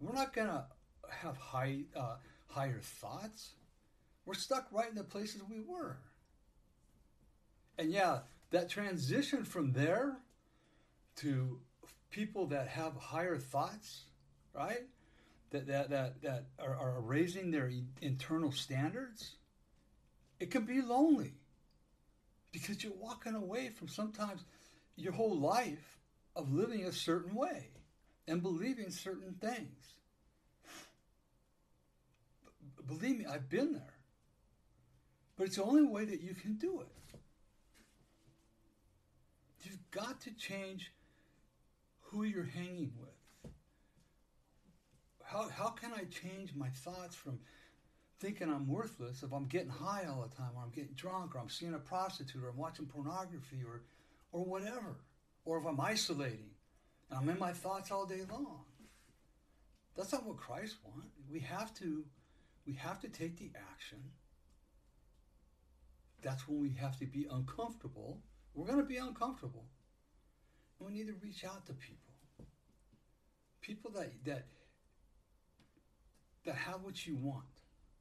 We're 0.00 0.14
not 0.14 0.32
going 0.32 0.48
to 0.48 0.64
have 1.10 1.36
high, 1.36 1.80
uh, 1.96 2.16
higher 2.48 2.80
thoughts. 2.80 3.52
We're 4.24 4.34
stuck 4.34 4.68
right 4.70 4.88
in 4.88 4.94
the 4.94 5.04
places 5.04 5.42
we 5.48 5.60
were. 5.60 5.98
And 7.80 7.90
yeah, 7.90 8.18
that 8.50 8.68
transition 8.68 9.42
from 9.42 9.72
there 9.72 10.18
to 11.16 11.58
people 12.10 12.46
that 12.48 12.68
have 12.68 12.94
higher 12.94 13.38
thoughts, 13.38 14.02
right? 14.54 14.82
That 15.50 15.66
that 15.66 15.88
that 15.88 16.20
that 16.20 16.44
are, 16.58 16.76
are 16.76 17.00
raising 17.00 17.50
their 17.50 17.72
internal 18.02 18.52
standards. 18.52 19.36
It 20.38 20.50
can 20.50 20.66
be 20.66 20.82
lonely 20.82 21.32
because 22.52 22.84
you're 22.84 22.92
walking 23.00 23.34
away 23.34 23.70
from 23.70 23.88
sometimes 23.88 24.42
your 24.96 25.14
whole 25.14 25.38
life 25.38 25.98
of 26.36 26.52
living 26.52 26.84
a 26.84 26.92
certain 26.92 27.34
way 27.34 27.68
and 28.28 28.42
believing 28.42 28.90
certain 28.90 29.36
things. 29.40 29.94
B- 32.76 32.82
believe 32.86 33.18
me, 33.18 33.24
I've 33.24 33.48
been 33.48 33.72
there. 33.72 33.94
But 35.38 35.46
it's 35.46 35.56
the 35.56 35.64
only 35.64 35.82
way 35.82 36.04
that 36.04 36.20
you 36.20 36.34
can 36.34 36.56
do 36.56 36.82
it. 36.82 36.99
You've 39.62 39.90
got 39.90 40.20
to 40.22 40.30
change 40.32 40.92
who 42.00 42.24
you're 42.24 42.44
hanging 42.44 42.92
with. 42.98 43.52
How, 45.22 45.48
how 45.48 45.68
can 45.68 45.92
I 45.92 46.04
change 46.04 46.54
my 46.56 46.68
thoughts 46.68 47.14
from 47.14 47.38
thinking 48.18 48.50
I'm 48.50 48.66
worthless 48.66 49.22
if 49.22 49.32
I'm 49.32 49.46
getting 49.46 49.70
high 49.70 50.06
all 50.08 50.28
the 50.28 50.34
time, 50.34 50.50
or 50.56 50.62
I'm 50.62 50.70
getting 50.70 50.94
drunk, 50.94 51.34
or 51.34 51.38
I'm 51.38 51.48
seeing 51.48 51.74
a 51.74 51.78
prostitute, 51.78 52.42
or 52.42 52.48
I'm 52.48 52.56
watching 52.56 52.86
pornography, 52.86 53.62
or, 53.64 53.82
or 54.32 54.44
whatever? 54.44 54.96
or 55.44 55.58
if 55.58 55.66
I'm 55.66 55.80
isolating 55.80 56.50
and 57.10 57.18
I'm 57.18 57.28
in 57.28 57.38
my 57.38 57.52
thoughts 57.52 57.90
all 57.90 58.06
day 58.06 58.22
long. 58.30 58.64
That's 59.96 60.12
not 60.12 60.26
what 60.26 60.36
Christ 60.36 60.76
wants. 60.84 61.16
We 61.30 61.40
have 61.40 61.74
to 61.74 62.04
we 62.66 62.74
have 62.74 63.00
to 63.00 63.08
take 63.08 63.36
the 63.38 63.50
action. 63.72 63.98
That's 66.22 66.46
when 66.46 66.60
we 66.60 66.70
have 66.80 66.98
to 66.98 67.06
be 67.06 67.26
uncomfortable. 67.30 68.20
We're 68.60 68.66
going 68.66 68.78
to 68.78 68.84
be 68.84 68.98
uncomfortable. 68.98 69.64
And 70.78 70.86
we 70.86 70.94
need 70.94 71.06
to 71.06 71.14
reach 71.22 71.46
out 71.46 71.64
to 71.68 71.72
people. 71.72 72.12
People 73.62 73.90
that 73.92 74.12
that 74.26 74.44
that 76.44 76.56
have 76.56 76.82
what 76.82 77.06
you 77.06 77.16
want, 77.16 77.46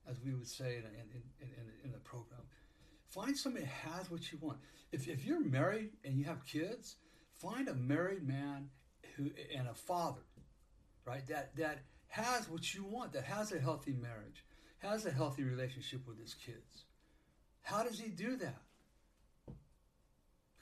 as 0.09 0.17
we 0.21 0.33
would 0.33 0.47
say 0.47 0.75
in, 0.77 0.83
in, 0.83 1.23
in, 1.39 1.85
in, 1.85 1.91
the 1.93 1.97
program. 1.99 2.41
Find 3.07 3.37
somebody 3.37 3.65
that 3.65 3.91
has 3.91 4.11
what 4.11 4.31
you 4.31 4.37
want. 4.41 4.59
If, 4.91 5.07
if 5.07 5.25
you're 5.25 5.43
married 5.43 5.91
and 6.03 6.17
you 6.17 6.25
have 6.25 6.45
kids, 6.45 6.95
find 7.33 7.67
a 7.67 7.73
married 7.73 8.27
man 8.27 8.69
who 9.15 9.31
and 9.57 9.67
a 9.69 9.73
father, 9.73 10.25
right? 11.05 11.25
That 11.27 11.55
that 11.55 11.79
has 12.09 12.49
what 12.49 12.73
you 12.73 12.83
want, 12.83 13.13
that 13.13 13.23
has 13.23 13.53
a 13.53 13.59
healthy 13.59 13.93
marriage, 13.93 14.43
has 14.79 15.05
a 15.05 15.11
healthy 15.11 15.43
relationship 15.43 16.05
with 16.05 16.19
his 16.19 16.33
kids. 16.33 16.83
How 17.61 17.83
does 17.83 17.97
he 17.97 18.09
do 18.09 18.35
that? 18.37 18.61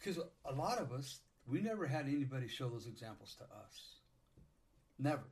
Because 0.07 0.23
a 0.45 0.53
lot 0.53 0.79
of 0.79 0.93
us, 0.93 1.19
we 1.45 1.59
never 1.59 1.85
had 1.85 2.05
anybody 2.05 2.47
show 2.47 2.69
those 2.69 2.87
examples 2.87 3.35
to 3.39 3.43
us. 3.43 3.95
Never. 4.97 5.23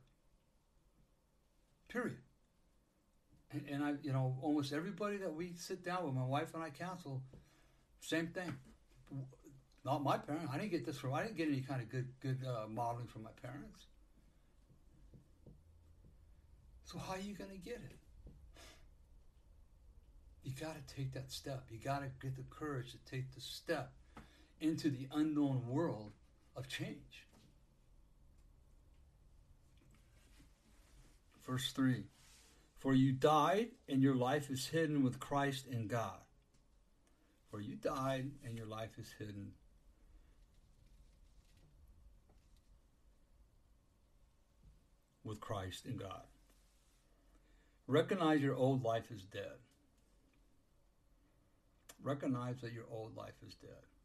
Period. 1.88 2.18
And, 3.52 3.62
and 3.70 3.82
I, 3.82 3.94
you 4.02 4.12
know, 4.12 4.36
almost 4.42 4.74
everybody 4.74 5.16
that 5.16 5.32
we 5.32 5.54
sit 5.56 5.82
down 5.82 6.04
with, 6.04 6.12
my 6.12 6.26
wife 6.26 6.52
and 6.52 6.62
I 6.62 6.68
counsel, 6.68 7.22
same 8.00 8.26
thing. 8.26 8.54
Not 9.82 10.02
my 10.02 10.18
parents. 10.18 10.50
I 10.52 10.58
didn't 10.58 10.72
get 10.72 10.84
this 10.84 10.98
from. 10.98 11.14
I 11.14 11.22
didn't 11.22 11.38
get 11.38 11.48
any 11.48 11.62
kind 11.62 11.80
of 11.80 11.88
good 11.88 12.08
good 12.20 12.40
uh, 12.46 12.68
modeling 12.68 13.06
from 13.06 13.22
my 13.22 13.30
parents. 13.40 13.86
So 16.84 16.98
how 16.98 17.14
are 17.14 17.18
you 17.18 17.34
going 17.34 17.50
to 17.50 17.56
get 17.56 17.76
it? 17.76 17.96
You 20.44 20.52
got 20.60 20.74
to 20.74 20.94
take 20.94 21.14
that 21.14 21.32
step. 21.32 21.64
You 21.70 21.78
got 21.78 22.00
to 22.00 22.08
get 22.20 22.36
the 22.36 22.44
courage 22.50 22.92
to 22.92 22.98
take 23.10 23.34
the 23.34 23.40
step 23.40 23.92
into 24.60 24.90
the 24.90 25.08
unknown 25.12 25.62
world 25.68 26.12
of 26.56 26.68
change. 26.68 27.26
Verse 31.46 31.70
3 31.72 32.04
For 32.78 32.94
you 32.94 33.12
died, 33.12 33.68
and 33.88 34.02
your 34.02 34.14
life 34.14 34.50
is 34.50 34.66
hidden 34.66 35.02
with 35.02 35.20
Christ 35.20 35.66
in 35.66 35.86
God. 35.86 36.20
For 37.50 37.60
you 37.60 37.76
died, 37.76 38.30
and 38.44 38.56
your 38.56 38.66
life 38.66 38.98
is 38.98 39.14
hidden 39.18 39.52
with 45.22 45.40
Christ 45.40 45.86
in 45.86 45.96
God. 45.96 46.22
Recognize 47.86 48.40
your 48.40 48.56
old 48.56 48.82
life 48.82 49.10
is 49.10 49.22
dead. 49.22 49.58
Recognize 52.02 52.60
that 52.60 52.72
your 52.72 52.86
old 52.90 53.16
life 53.16 53.34
is 53.46 53.54
dead. 53.54 53.95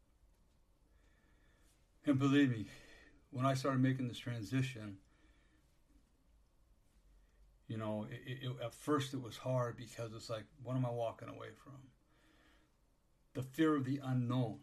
And 2.06 2.18
believe 2.18 2.50
me, 2.50 2.66
when 3.30 3.46
I 3.46 3.54
started 3.54 3.80
making 3.80 4.08
this 4.08 4.18
transition, 4.18 4.96
you 7.68 7.76
know, 7.76 8.06
it, 8.10 8.38
it, 8.42 8.52
at 8.62 8.74
first 8.74 9.14
it 9.14 9.22
was 9.22 9.36
hard 9.36 9.76
because 9.76 10.12
it's 10.12 10.28
like, 10.28 10.44
what 10.62 10.76
am 10.76 10.84
I 10.84 10.90
walking 10.90 11.28
away 11.28 11.48
from? 11.62 11.74
The 13.34 13.42
fear 13.42 13.76
of 13.76 13.84
the 13.84 14.00
unknown. 14.04 14.58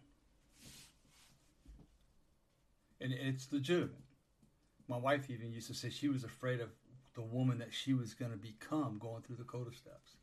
And 3.01 3.13
it's 3.13 3.51
legitimate. 3.51 3.95
My 4.87 4.97
wife 4.97 5.29
even 5.29 5.51
used 5.51 5.67
to 5.67 5.73
say 5.73 5.89
she 5.89 6.09
was 6.09 6.23
afraid 6.23 6.59
of 6.59 6.69
the 7.15 7.21
woman 7.21 7.57
that 7.59 7.73
she 7.73 7.93
was 7.93 8.13
going 8.13 8.31
to 8.31 8.37
become 8.37 8.97
going 8.99 9.21
through 9.21 9.37
the 9.37 9.43
CoDA 9.43 9.73
steps. 9.73 10.17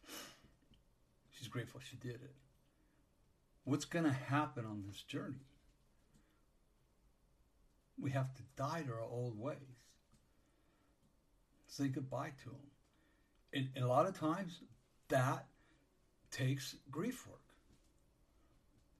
She's 1.30 1.48
grateful 1.48 1.80
she 1.80 1.96
did 1.96 2.16
it. 2.16 2.34
What's 3.64 3.84
going 3.84 4.04
to 4.04 4.12
happen 4.12 4.64
on 4.64 4.84
this 4.86 5.02
journey? 5.02 5.46
We 7.98 8.10
have 8.12 8.34
to 8.34 8.42
die 8.56 8.82
to 8.86 8.92
our 8.92 9.02
old 9.02 9.38
ways. 9.38 9.56
Say 11.66 11.88
goodbye 11.88 12.32
to 12.44 12.50
them. 12.50 12.70
And, 13.52 13.68
and 13.74 13.84
a 13.84 13.88
lot 13.88 14.06
of 14.06 14.18
times 14.18 14.60
that 15.08 15.46
takes 16.30 16.76
grief 16.90 17.26
work. 17.26 17.40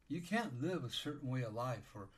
You 0.08 0.20
can't 0.20 0.62
live 0.62 0.84
a 0.84 0.90
certain 0.90 1.28
way 1.28 1.42
of 1.42 1.54
life 1.54 1.82
for 1.92 2.08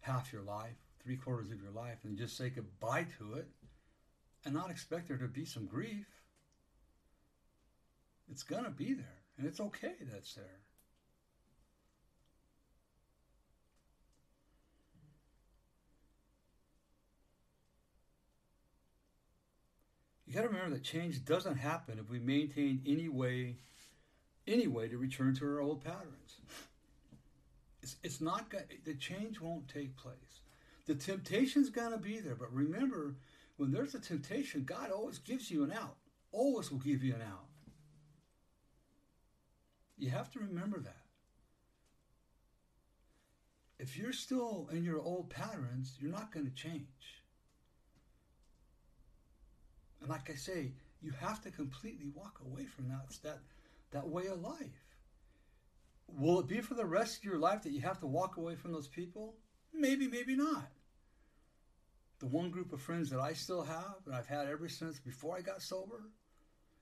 half 0.00 0.32
your 0.32 0.42
life, 0.42 0.76
three 1.02 1.16
quarters 1.16 1.50
of 1.50 1.60
your 1.62 1.70
life, 1.70 1.98
and 2.04 2.16
just 2.16 2.36
say 2.36 2.48
goodbye 2.48 3.06
to 3.18 3.34
it 3.34 3.48
and 4.44 4.54
not 4.54 4.70
expect 4.70 5.08
there 5.08 5.16
to 5.18 5.28
be 5.28 5.44
some 5.44 5.66
grief. 5.66 6.06
It's 8.30 8.42
going 8.42 8.64
to 8.64 8.70
be 8.70 8.94
there, 8.94 9.22
and 9.36 9.46
it's 9.46 9.60
okay 9.60 9.94
that's 10.10 10.34
there. 10.34 10.63
Got 20.34 20.42
to 20.42 20.48
remember 20.48 20.74
that 20.74 20.82
change 20.82 21.24
doesn't 21.24 21.56
happen 21.56 21.98
if 21.98 22.10
we 22.10 22.18
maintain 22.18 22.82
any 22.86 23.08
way, 23.08 23.56
any 24.46 24.66
way 24.66 24.88
to 24.88 24.98
return 24.98 25.34
to 25.36 25.46
our 25.46 25.60
old 25.60 25.84
patterns. 25.84 26.40
It's, 27.82 27.96
it's 28.02 28.20
not 28.20 28.52
the 28.84 28.94
change 28.94 29.40
won't 29.40 29.68
take 29.68 29.96
place. 29.96 30.40
The 30.86 30.94
temptation's 30.94 31.70
gonna 31.70 31.98
be 31.98 32.18
there, 32.18 32.34
but 32.34 32.52
remember, 32.52 33.16
when 33.56 33.70
there's 33.70 33.94
a 33.94 34.00
temptation, 34.00 34.64
God 34.64 34.90
always 34.90 35.18
gives 35.18 35.50
you 35.50 35.64
an 35.64 35.72
out. 35.72 35.96
Always 36.32 36.70
will 36.70 36.78
give 36.78 37.02
you 37.02 37.14
an 37.14 37.22
out. 37.22 37.46
You 39.96 40.10
have 40.10 40.30
to 40.32 40.40
remember 40.40 40.80
that. 40.80 41.04
If 43.78 43.96
you're 43.96 44.12
still 44.12 44.68
in 44.72 44.84
your 44.84 45.00
old 45.00 45.30
patterns, 45.30 45.96
you're 46.00 46.10
not 46.10 46.32
going 46.32 46.46
to 46.46 46.54
change. 46.54 47.22
And 50.04 50.10
like 50.10 50.28
I 50.30 50.34
say, 50.34 50.72
you 51.00 51.12
have 51.12 51.40
to 51.44 51.50
completely 51.50 52.08
walk 52.14 52.38
away 52.44 52.66
from 52.66 52.90
that, 52.90 53.08
that, 53.22 53.38
that 53.90 54.06
way 54.06 54.26
of 54.26 54.42
life. 54.42 54.98
Will 56.08 56.40
it 56.40 56.46
be 56.46 56.60
for 56.60 56.74
the 56.74 56.84
rest 56.84 57.16
of 57.16 57.24
your 57.24 57.38
life 57.38 57.62
that 57.62 57.72
you 57.72 57.80
have 57.80 58.00
to 58.00 58.06
walk 58.06 58.36
away 58.36 58.54
from 58.54 58.72
those 58.72 58.86
people? 58.86 59.34
Maybe, 59.72 60.06
maybe 60.06 60.36
not. 60.36 60.66
The 62.18 62.26
one 62.26 62.50
group 62.50 62.74
of 62.74 62.82
friends 62.82 63.08
that 63.10 63.20
I 63.20 63.32
still 63.32 63.62
have, 63.62 63.96
and 64.04 64.14
I've 64.14 64.26
had 64.26 64.46
ever 64.46 64.68
since 64.68 64.98
before 64.98 65.38
I 65.38 65.40
got 65.40 65.62
sober, 65.62 66.02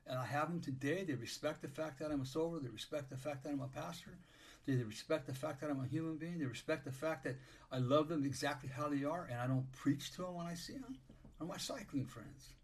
and 0.08 0.18
I 0.18 0.26
have 0.26 0.48
them 0.48 0.60
today, 0.60 1.04
they 1.04 1.14
respect 1.14 1.62
the 1.62 1.68
fact 1.68 2.00
that 2.00 2.10
I'm 2.10 2.22
a 2.22 2.26
sober, 2.26 2.58
they 2.58 2.70
respect 2.70 3.08
the 3.08 3.16
fact 3.16 3.44
that 3.44 3.50
I'm 3.50 3.60
a 3.60 3.68
pastor, 3.68 4.18
they 4.66 4.74
respect 4.74 5.28
the 5.28 5.34
fact 5.34 5.60
that 5.60 5.70
I'm 5.70 5.84
a 5.84 5.86
human 5.86 6.16
being, 6.16 6.40
they 6.40 6.44
respect 6.44 6.84
the 6.84 6.90
fact 6.90 7.22
that 7.22 7.36
I 7.70 7.78
love 7.78 8.08
them 8.08 8.24
exactly 8.24 8.68
how 8.68 8.88
they 8.88 9.04
are, 9.04 9.28
and 9.30 9.38
I 9.38 9.46
don't 9.46 9.70
preach 9.70 10.10
to 10.16 10.22
them 10.22 10.34
when 10.34 10.46
I 10.48 10.54
see 10.54 10.72
them, 10.72 10.96
are 11.40 11.46
my 11.46 11.56
cycling 11.56 12.06
friends. 12.06 12.54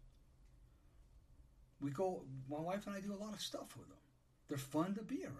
We 1.81 1.91
go, 1.91 2.23
my 2.49 2.59
wife 2.59 2.87
and 2.87 2.95
I 2.95 2.99
do 2.99 3.13
a 3.13 3.23
lot 3.23 3.33
of 3.33 3.41
stuff 3.41 3.75
with 3.77 3.87
them. 3.87 3.97
They're 4.47 4.57
fun 4.57 4.95
to 4.95 5.03
be 5.03 5.23
around. 5.23 5.35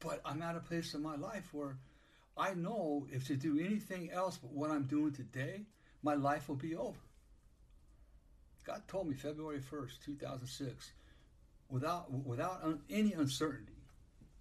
But 0.00 0.20
I'm 0.24 0.42
at 0.42 0.56
a 0.56 0.60
place 0.60 0.94
in 0.94 1.02
my 1.02 1.16
life 1.16 1.48
where 1.52 1.76
I 2.36 2.54
know 2.54 3.06
if 3.10 3.26
to 3.28 3.36
do 3.36 3.58
anything 3.58 4.10
else 4.10 4.38
but 4.38 4.52
what 4.52 4.70
I'm 4.70 4.84
doing 4.84 5.12
today, 5.12 5.62
my 6.02 6.14
life 6.14 6.48
will 6.48 6.56
be 6.56 6.76
over. 6.76 6.98
God 8.64 8.82
told 8.88 9.08
me 9.08 9.14
February 9.14 9.60
1st, 9.60 10.04
2006, 10.04 10.92
without, 11.68 12.10
without 12.10 12.60
un, 12.62 12.80
any 12.88 13.12
uncertainty, 13.12 13.72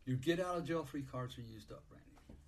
your 0.06 0.18
get 0.18 0.40
out 0.40 0.58
of 0.58 0.66
jail 0.66 0.86
free 0.86 1.04
cards 1.04 1.38
are 1.38 1.42
used 1.42 1.72
up, 1.72 1.84
Randy. 1.92 2.40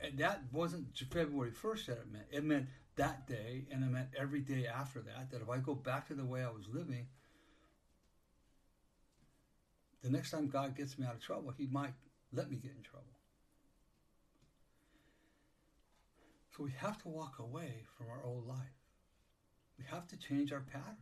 And 0.00 0.18
that 0.18 0.42
wasn't 0.52 0.96
February 1.10 1.50
1st 1.50 1.86
that 1.86 1.98
it 1.98 2.12
meant. 2.12 2.26
It 2.30 2.44
meant 2.44 2.66
that 2.96 3.26
day, 3.26 3.64
and 3.70 3.82
it 3.82 3.90
meant 3.90 4.08
every 4.18 4.40
day 4.40 4.66
after 4.66 5.00
that, 5.00 5.30
that 5.30 5.42
if 5.42 5.48
I 5.48 5.58
go 5.58 5.74
back 5.74 6.08
to 6.08 6.14
the 6.14 6.24
way 6.24 6.42
I 6.42 6.50
was 6.50 6.66
living, 6.72 7.06
the 10.02 10.10
next 10.10 10.30
time 10.30 10.48
God 10.48 10.76
gets 10.76 10.98
me 10.98 11.06
out 11.06 11.14
of 11.14 11.20
trouble, 11.20 11.52
He 11.56 11.66
might 11.66 11.94
let 12.32 12.50
me 12.50 12.56
get 12.56 12.72
in 12.76 12.82
trouble. 12.82 13.06
So 16.56 16.62
we 16.62 16.72
have 16.78 17.02
to 17.02 17.08
walk 17.08 17.38
away 17.40 17.82
from 17.96 18.06
our 18.10 18.24
old 18.24 18.46
life. 18.46 18.58
We 19.78 19.84
have 19.90 20.06
to 20.08 20.16
change 20.16 20.52
our 20.52 20.60
patterns. 20.60 20.98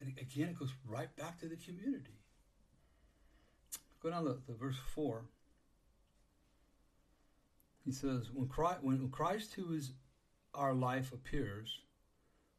And 0.00 0.12
again, 0.18 0.48
it 0.48 0.58
goes 0.58 0.72
right 0.88 1.14
back 1.16 1.38
to 1.40 1.46
the 1.46 1.56
community. 1.56 2.18
Go 4.02 4.10
down 4.10 4.24
to, 4.24 4.38
verse 4.48 4.76
4. 4.94 5.24
He 7.84 7.92
says, 7.92 8.30
when 8.32 8.48
Christ, 8.48 8.78
when 8.82 9.08
Christ, 9.10 9.54
who 9.54 9.72
is 9.72 9.92
our 10.54 10.74
life, 10.74 11.12
appears, 11.12 11.80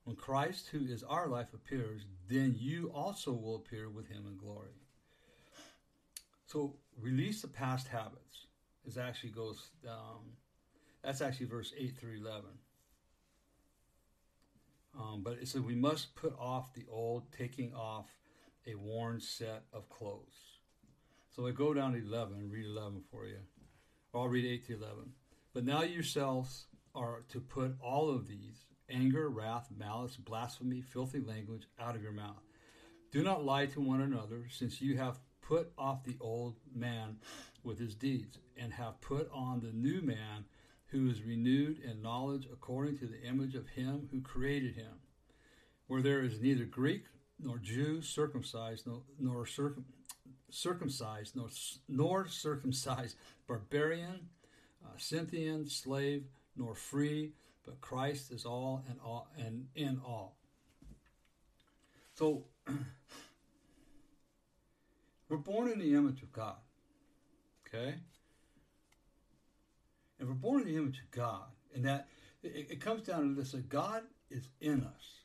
when 0.04 0.16
Christ, 0.16 0.70
who 0.72 0.86
is 0.86 1.04
our 1.04 1.28
life, 1.28 1.54
appears, 1.54 2.06
then 2.30 2.56
you 2.58 2.92
also 2.94 3.32
will 3.32 3.56
appear 3.56 3.90
with 3.90 4.08
him 4.08 4.26
in 4.28 4.38
glory. 4.38 4.76
So 6.46 6.76
release 7.00 7.42
the 7.42 7.48
past 7.48 7.88
habits. 7.88 8.48
It 8.86 8.98
actually 9.00 9.32
goes 9.32 9.70
um, 9.88 10.36
that's 11.06 11.22
actually 11.22 11.46
verse 11.46 11.72
8 11.78 11.96
through 11.98 12.18
11. 12.18 12.44
Um, 15.00 15.22
but 15.24 15.34
it 15.34 15.48
says, 15.48 15.62
We 15.62 15.76
must 15.76 16.16
put 16.16 16.36
off 16.40 16.74
the 16.74 16.86
old, 16.90 17.32
taking 17.32 17.74
off 17.76 18.08
a 18.66 18.74
worn 18.74 19.20
set 19.20 19.64
of 19.72 19.88
clothes. 19.90 20.60
So 21.36 21.46
I 21.46 21.52
go 21.52 21.74
down 21.74 21.94
to 21.94 22.00
11 22.00 22.50
read 22.50 22.66
11 22.66 23.04
for 23.12 23.28
you. 23.28 23.38
Or 24.14 24.22
I'll 24.22 24.28
read 24.30 24.46
8 24.46 24.66
to 24.68 24.74
11. 24.78 24.96
But 25.54 25.66
now 25.66 25.84
yourselves 25.84 26.66
are 26.96 27.24
to 27.30 27.40
put 27.40 27.76
all 27.82 28.10
of 28.10 28.28
these 28.28 28.66
anger, 28.90 29.30
wrath, 29.30 29.68
malice, 29.76 30.16
blasphemy, 30.16 30.82
filthy 30.82 31.20
language 31.20 31.68
out 31.80 31.96
of 31.96 32.04
your 32.04 32.12
mouth. 32.12 32.42
Do 33.12 33.24
not 33.24 33.46
lie 33.46 33.66
to 33.68 33.82
one 33.82 34.02
another, 34.02 34.46
since 34.50 34.82
you 34.82 34.98
have 34.98 35.20
put 35.42 35.72
off 35.78 36.04
the 36.04 36.18
old 36.20 36.56
man 36.74 37.18
with 37.64 37.80
his 37.80 37.96
deeds, 37.96 38.38
and 38.58 38.74
have 38.74 39.02
put 39.02 39.30
on 39.34 39.60
the 39.60 39.72
new 39.72 40.02
man 40.02 40.46
who 40.88 41.10
is 41.10 41.24
renewed 41.24 41.80
in 41.80 42.02
knowledge 42.02 42.48
according 42.52 42.98
to 43.00 43.08
the 43.08 43.22
image 43.24 43.56
of 43.56 43.68
him 43.70 44.08
who 44.12 44.22
created 44.22 44.76
him, 44.76 45.00
where 45.88 46.02
there 46.02 46.22
is 46.22 46.40
neither 46.40 46.66
Greek 46.66 47.06
nor 47.40 47.58
Jew, 47.58 48.02
circumcised 48.02 48.88
nor, 48.88 49.02
nor 49.20 49.46
circum, 49.46 49.86
circumcised 50.50 51.36
nor, 51.36 51.50
nor 51.90 52.28
circumcised, 52.28 53.18
barbarian, 53.48 54.30
uh, 54.86 54.98
Scythian, 54.98 55.68
slave, 55.68 56.26
nor 56.56 56.76
free, 56.76 57.34
but 57.66 57.82
Christ 57.82 58.32
is 58.32 58.46
all 58.46 58.84
and 58.88 59.00
all 59.04 59.28
and 59.38 59.68
in 59.76 60.00
all. 60.06 60.36
So 62.14 62.46
we're 65.30 65.38
born 65.38 65.70
in 65.70 65.80
the 65.80 65.94
image 65.94 66.22
of 66.22 66.32
God. 66.32 66.56
Okay? 67.68 67.96
And 70.20 70.30
we're 70.30 70.36
born 70.36 70.62
in 70.62 70.68
the 70.68 70.78
image 70.78 71.00
of 71.00 71.12
God. 71.12 71.44
And 71.74 71.84
that 71.86 72.08
it, 72.42 72.68
it 72.72 72.82
comes 72.82 73.04
down 73.04 73.30
to 73.30 73.36
this 73.36 73.52
that 73.52 73.68
God 73.68 74.04
is 74.30 74.48
in 74.62 74.84
us. 74.84 75.20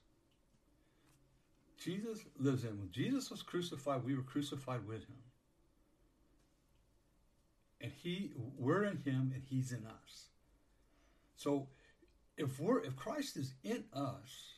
Jesus 1.78 2.24
lives 2.38 2.64
in. 2.64 2.78
When 2.78 2.90
Jesus 2.90 3.30
was 3.30 3.42
crucified, 3.42 4.04
we 4.04 4.14
were 4.14 4.22
crucified 4.22 4.86
with 4.86 5.00
him. 5.00 5.16
And 7.80 7.92
he 8.02 8.32
we're 8.58 8.84
in 8.84 8.98
him 8.98 9.32
and 9.34 9.42
he's 9.48 9.72
in 9.72 9.86
us. 9.86 10.29
So 11.40 11.68
if 12.36 12.60
we're 12.60 12.80
if 12.80 12.96
Christ 12.96 13.38
is 13.38 13.54
in 13.64 13.84
us 13.94 14.56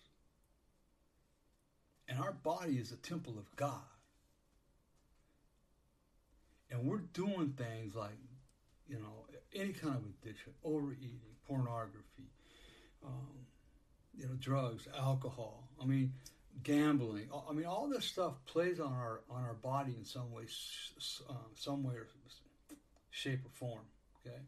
and 2.08 2.18
our 2.18 2.32
body 2.32 2.72
is 2.72 2.90
a 2.90 2.96
temple 2.96 3.38
of 3.38 3.54
God 3.54 3.84
and 6.72 6.84
we're 6.84 7.04
doing 7.12 7.54
things 7.56 7.94
like 7.94 8.18
you 8.88 8.96
know 8.96 9.26
any 9.54 9.72
kind 9.72 9.94
of 9.94 10.02
addiction 10.06 10.54
overeating 10.64 11.20
pornography 11.46 12.32
um, 13.06 13.46
you 14.16 14.26
know 14.26 14.34
drugs 14.40 14.88
alcohol 14.98 15.68
i 15.80 15.84
mean 15.84 16.12
gambling 16.64 17.28
i 17.48 17.52
mean 17.52 17.66
all 17.66 17.88
this 17.88 18.04
stuff 18.04 18.34
plays 18.44 18.80
on 18.80 18.92
our 18.92 19.20
on 19.30 19.44
our 19.44 19.54
body 19.54 19.94
in 19.96 20.04
some 20.04 20.32
way 20.32 20.44
uh, 21.30 21.34
some 21.54 21.84
way 21.84 21.94
or 21.94 22.08
shape 23.10 23.44
or 23.44 23.50
form 23.50 23.84
okay 24.26 24.40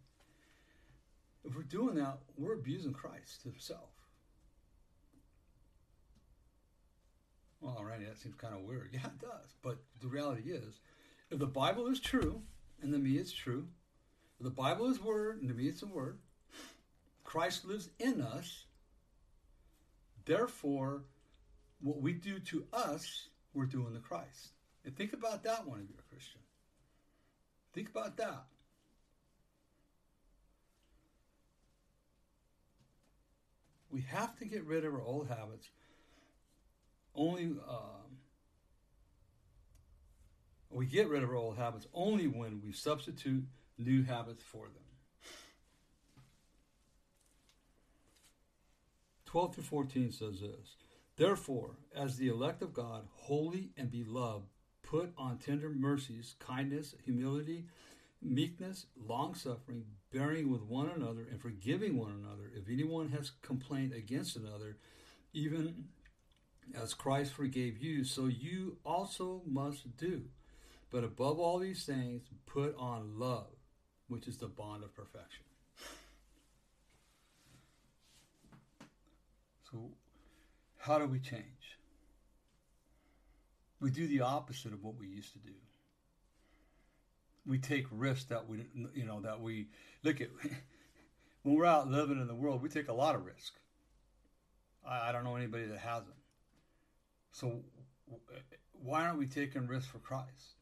if 1.44 1.54
we're 1.54 1.62
doing 1.62 1.96
that, 1.96 2.18
we're 2.37 2.54
abusing 2.54 2.92
Christ 2.92 3.42
himself. 3.42 3.90
Well, 7.61 7.78
alrighty, 7.80 8.07
that 8.07 8.18
seems 8.18 8.35
kind 8.35 8.54
of 8.54 8.61
weird. 8.62 8.90
Yeah, 8.92 9.07
it 9.07 9.20
does. 9.20 9.54
But 9.62 9.78
the 10.00 10.09
reality 10.09 10.50
is, 10.50 10.80
if 11.30 11.38
the 11.38 11.46
Bible 11.46 11.87
is 11.87 12.00
true, 12.00 12.42
and 12.83 12.92
to 12.92 12.98
me 12.98 13.12
it's 13.12 13.33
true, 13.33 13.66
if 14.38 14.44
the 14.44 14.50
Bible 14.50 14.90
is 14.90 15.00
word, 15.00 15.40
and 15.40 15.48
to 15.48 15.54
me 15.54 15.64
it's 15.64 15.83
a 15.83 15.87
word, 15.87 16.18
Christ 17.24 17.64
lives 17.64 17.88
in 17.98 18.20
us. 18.20 18.66
Therefore, 20.26 21.04
what 21.80 22.00
we 22.00 22.12
do 22.12 22.38
to 22.38 22.64
us, 22.72 23.28
we're 23.54 23.66
doing 23.66 23.94
to 23.94 24.00
Christ. 24.00 24.52
And 24.85 24.94
think 24.96 25.12
about 25.12 25.44
that 25.44 25.66
one 25.66 25.80
if 25.80 25.88
you're 25.88 25.98
a 25.98 26.11
Christian. 26.11 26.40
Think 27.72 27.88
about 27.88 28.16
that. 28.18 28.44
We 33.94 34.00
have 34.11 34.37
to 34.40 34.44
get 34.44 34.64
rid 34.64 34.85
of 34.85 34.92
our 34.92 35.00
old 35.00 35.28
habits. 35.28 35.70
Only 37.14 37.44
um, 37.44 38.18
we 40.68 40.87
get 40.87 41.09
rid 41.09 41.22
of 41.22 41.30
our 41.30 41.37
old 41.37 41.57
habits 41.57 41.87
only 41.94 42.26
when 42.26 42.61
we 42.64 42.72
substitute 42.72 43.44
new 43.78 44.02
habits 44.02 44.42
for 44.42 44.64
them. 44.64 44.83
12 49.26 49.54
through 49.54 49.64
14 49.64 50.11
says 50.11 50.40
this 50.40 50.74
Therefore, 51.16 51.76
as 51.94 52.16
the 52.16 52.26
elect 52.26 52.62
of 52.62 52.74
God, 52.74 53.07
holy 53.12 53.70
and 53.76 53.92
beloved, 53.92 54.46
put 54.83 55.12
on 55.16 55.38
tender 55.38 55.70
mercies, 55.70 56.35
kindness, 56.40 56.96
humility, 57.04 57.66
meekness, 58.20 58.87
long 58.96 59.37
suffering, 59.37 59.85
bearing 60.14 60.48
with 60.48 60.62
one 60.62 60.88
another, 60.94 61.27
and 61.29 61.40
forgiving 61.40 61.98
one 61.98 62.12
another. 62.12 62.48
If 62.55 62.70
anyone 62.70 63.09
has 63.09 63.33
complaint 63.42 63.92
against 63.92 64.37
another, 64.37 64.77
even 65.33 65.87
as 66.81 66.94
Christ 66.94 67.33
forgave 67.33 67.79
you, 67.79 68.05
so 68.05 68.27
you 68.27 68.77
also 68.87 69.42
must 69.44 69.96
do. 69.96 70.22
But 70.92 71.03
above 71.03 71.40
all 71.40 71.59
these 71.59 71.85
things, 71.85 72.22
put 72.46 72.77
on 72.79 73.18
love, 73.18 73.48
which 74.07 74.29
is 74.29 74.38
the 74.38 74.46
bond 74.46 74.85
of 74.85 74.94
perfection. 74.94 75.44
So, 79.70 79.90
how 80.79 80.98
do 80.98 81.07
we 81.07 81.18
change? 81.18 81.42
We 83.81 83.90
do 83.90 84.07
the 84.07 84.20
opposite 84.20 84.72
of 84.72 84.85
what 84.85 84.94
we 84.96 85.09
used 85.09 85.33
to 85.33 85.38
do 85.40 85.55
we 87.46 87.59
take 87.59 87.87
risks 87.90 88.24
that 88.26 88.48
we 88.48 88.66
you 88.94 89.04
know 89.04 89.20
that 89.20 89.40
we 89.40 89.68
look 90.02 90.20
at 90.20 90.28
when 91.42 91.54
we're 91.57 91.66
out 91.66 91.90
living 91.90 92.20
in 92.20 92.26
the 92.26 92.35
world 92.35 92.62
we 92.62 92.68
take 92.68 92.88
a 92.88 92.92
lot 92.92 93.14
of 93.14 93.24
risk. 93.24 93.54
I, 94.87 95.09
I 95.09 95.12
don't 95.12 95.24
know 95.24 95.37
anybody 95.37 95.66
that 95.66 95.78
hasn't. 95.78 96.14
So 97.33 97.61
why 98.72 99.07
aren't 99.07 99.18
we 99.18 99.26
taking 99.26 99.66
risks 99.66 99.88
for 99.88 99.98
christ? 99.98 100.57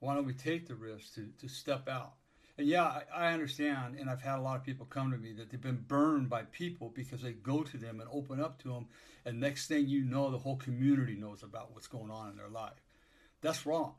Why 0.00 0.14
don't 0.14 0.26
we 0.26 0.34
take 0.34 0.66
the 0.66 0.74
risk 0.74 1.14
to, 1.14 1.28
to 1.40 1.48
step 1.48 1.88
out? 1.88 2.14
And 2.58 2.66
yeah 2.68 2.84
I, 2.84 3.02
I 3.12 3.32
understand 3.32 3.96
and 3.98 4.08
i've 4.08 4.22
had 4.22 4.38
a 4.38 4.42
lot 4.42 4.56
of 4.56 4.64
people 4.64 4.86
come 4.86 5.10
to 5.10 5.16
me 5.16 5.32
that 5.32 5.50
they've 5.50 5.60
been 5.60 5.84
burned 5.88 6.28
by 6.28 6.42
people 6.42 6.92
because 6.94 7.20
they 7.20 7.32
go 7.32 7.64
to 7.64 7.76
them 7.76 7.98
and 7.98 8.08
open 8.12 8.40
up 8.40 8.62
to 8.62 8.68
them 8.68 8.86
and 9.24 9.40
next 9.40 9.66
thing 9.66 9.88
you 9.88 10.04
know 10.04 10.30
the 10.30 10.38
whole 10.38 10.56
community 10.56 11.16
knows 11.16 11.42
about 11.42 11.74
what's 11.74 11.88
going 11.88 12.12
on 12.12 12.30
in 12.30 12.36
their 12.36 12.48
life. 12.48 12.80
That's 13.40 13.66
wrong 13.66 13.94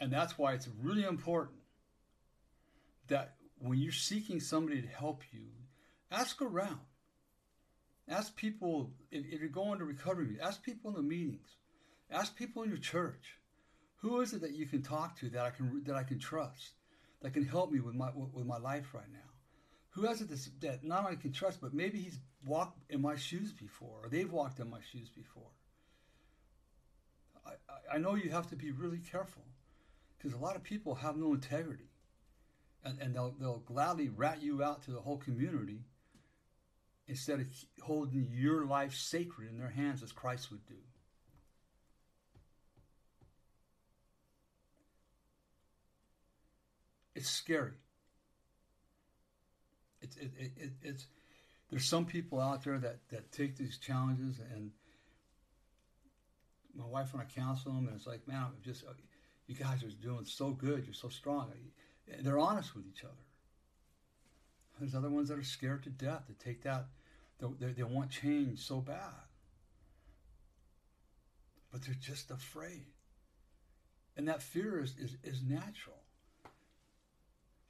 and 0.00 0.12
that's 0.12 0.36
why 0.38 0.52
it's 0.52 0.68
really 0.82 1.04
important 1.04 1.60
that 3.08 3.34
when 3.58 3.78
you're 3.78 3.92
seeking 3.92 4.40
somebody 4.40 4.82
to 4.82 4.88
help 4.88 5.22
you, 5.32 5.46
ask 6.10 6.42
around. 6.42 6.80
Ask 8.08 8.36
people, 8.36 8.92
if, 9.10 9.24
if 9.26 9.40
you're 9.40 9.48
going 9.48 9.78
to 9.78 9.84
recovery, 9.84 10.38
ask 10.40 10.62
people 10.62 10.90
in 10.90 10.96
the 10.96 11.02
meetings. 11.02 11.48
Ask 12.10 12.36
people 12.36 12.62
in 12.62 12.68
your 12.68 12.78
church. 12.78 13.38
Who 13.96 14.20
is 14.20 14.32
it 14.32 14.42
that 14.42 14.54
you 14.54 14.66
can 14.66 14.82
talk 14.82 15.18
to 15.20 15.30
that 15.30 15.44
I 15.44 15.50
can 15.50 15.82
that 15.84 15.96
I 15.96 16.04
can 16.04 16.18
trust, 16.18 16.74
that 17.22 17.32
can 17.32 17.44
help 17.44 17.72
me 17.72 17.80
with 17.80 17.94
my 17.94 18.10
with 18.14 18.46
my 18.46 18.58
life 18.58 18.94
right 18.94 19.10
now? 19.12 19.18
Who 19.90 20.02
has 20.02 20.20
it 20.20 20.28
that 20.60 20.84
not 20.84 21.04
only 21.04 21.16
can 21.16 21.32
trust, 21.32 21.60
but 21.60 21.74
maybe 21.74 21.98
he's 21.98 22.18
walked 22.44 22.78
in 22.90 23.02
my 23.02 23.16
shoes 23.16 23.52
before, 23.52 24.02
or 24.04 24.08
they've 24.08 24.30
walked 24.30 24.60
in 24.60 24.70
my 24.70 24.80
shoes 24.92 25.08
before. 25.08 25.50
I, 27.44 27.96
I 27.96 27.98
know 27.98 28.14
you 28.14 28.30
have 28.30 28.48
to 28.50 28.56
be 28.56 28.70
really 28.70 28.98
careful 28.98 29.42
because 30.26 30.40
a 30.40 30.42
lot 30.42 30.56
of 30.56 30.64
people 30.64 30.96
have 30.96 31.16
no 31.16 31.34
integrity. 31.34 31.88
And, 32.82 33.00
and 33.00 33.14
they'll, 33.14 33.32
they'll 33.38 33.62
gladly 33.64 34.08
rat 34.08 34.42
you 34.42 34.60
out 34.60 34.82
to 34.84 34.90
the 34.90 35.00
whole 35.00 35.18
community 35.18 35.84
instead 37.06 37.38
of 37.38 37.46
holding 37.80 38.28
your 38.32 38.66
life 38.66 38.92
sacred 38.92 39.48
in 39.48 39.56
their 39.56 39.70
hands 39.70 40.02
as 40.02 40.10
Christ 40.10 40.50
would 40.50 40.66
do. 40.66 40.74
It's 47.14 47.30
scary. 47.30 47.74
It's, 50.02 50.16
it, 50.16 50.32
it, 50.36 50.52
it, 50.56 50.70
it's, 50.82 51.06
there's 51.70 51.86
some 51.86 52.04
people 52.04 52.40
out 52.40 52.64
there 52.64 52.78
that, 52.78 52.98
that 53.10 53.30
take 53.30 53.56
these 53.56 53.78
challenges 53.78 54.40
and 54.52 54.72
my 56.74 56.84
wife 56.84 57.12
and 57.12 57.22
I 57.22 57.26
counsel 57.26 57.72
them 57.72 57.86
and 57.86 57.96
it's 57.96 58.08
like, 58.08 58.26
man, 58.26 58.42
I'm 58.42 58.54
just, 58.64 58.84
uh, 58.84 58.90
you 59.46 59.54
guys 59.54 59.82
are 59.82 59.90
doing 60.02 60.24
so 60.24 60.50
good. 60.50 60.84
You're 60.84 60.94
so 60.94 61.08
strong. 61.08 61.52
They're 62.20 62.38
honest 62.38 62.74
with 62.74 62.84
each 62.86 63.04
other. 63.04 63.12
There's 64.78 64.94
other 64.94 65.08
ones 65.08 65.28
that 65.28 65.38
are 65.38 65.44
scared 65.44 65.84
to 65.84 65.90
death 65.90 66.26
to 66.26 66.32
take 66.34 66.62
that. 66.62 66.86
They, 67.40 67.72
they 67.72 67.82
want 67.82 68.10
change 68.10 68.60
so 68.60 68.80
bad. 68.80 69.12
But 71.72 71.82
they're 71.82 71.94
just 71.94 72.30
afraid. 72.30 72.86
And 74.16 74.28
that 74.28 74.42
fear 74.42 74.82
is, 74.82 74.94
is, 74.98 75.16
is 75.22 75.42
natural. 75.42 75.96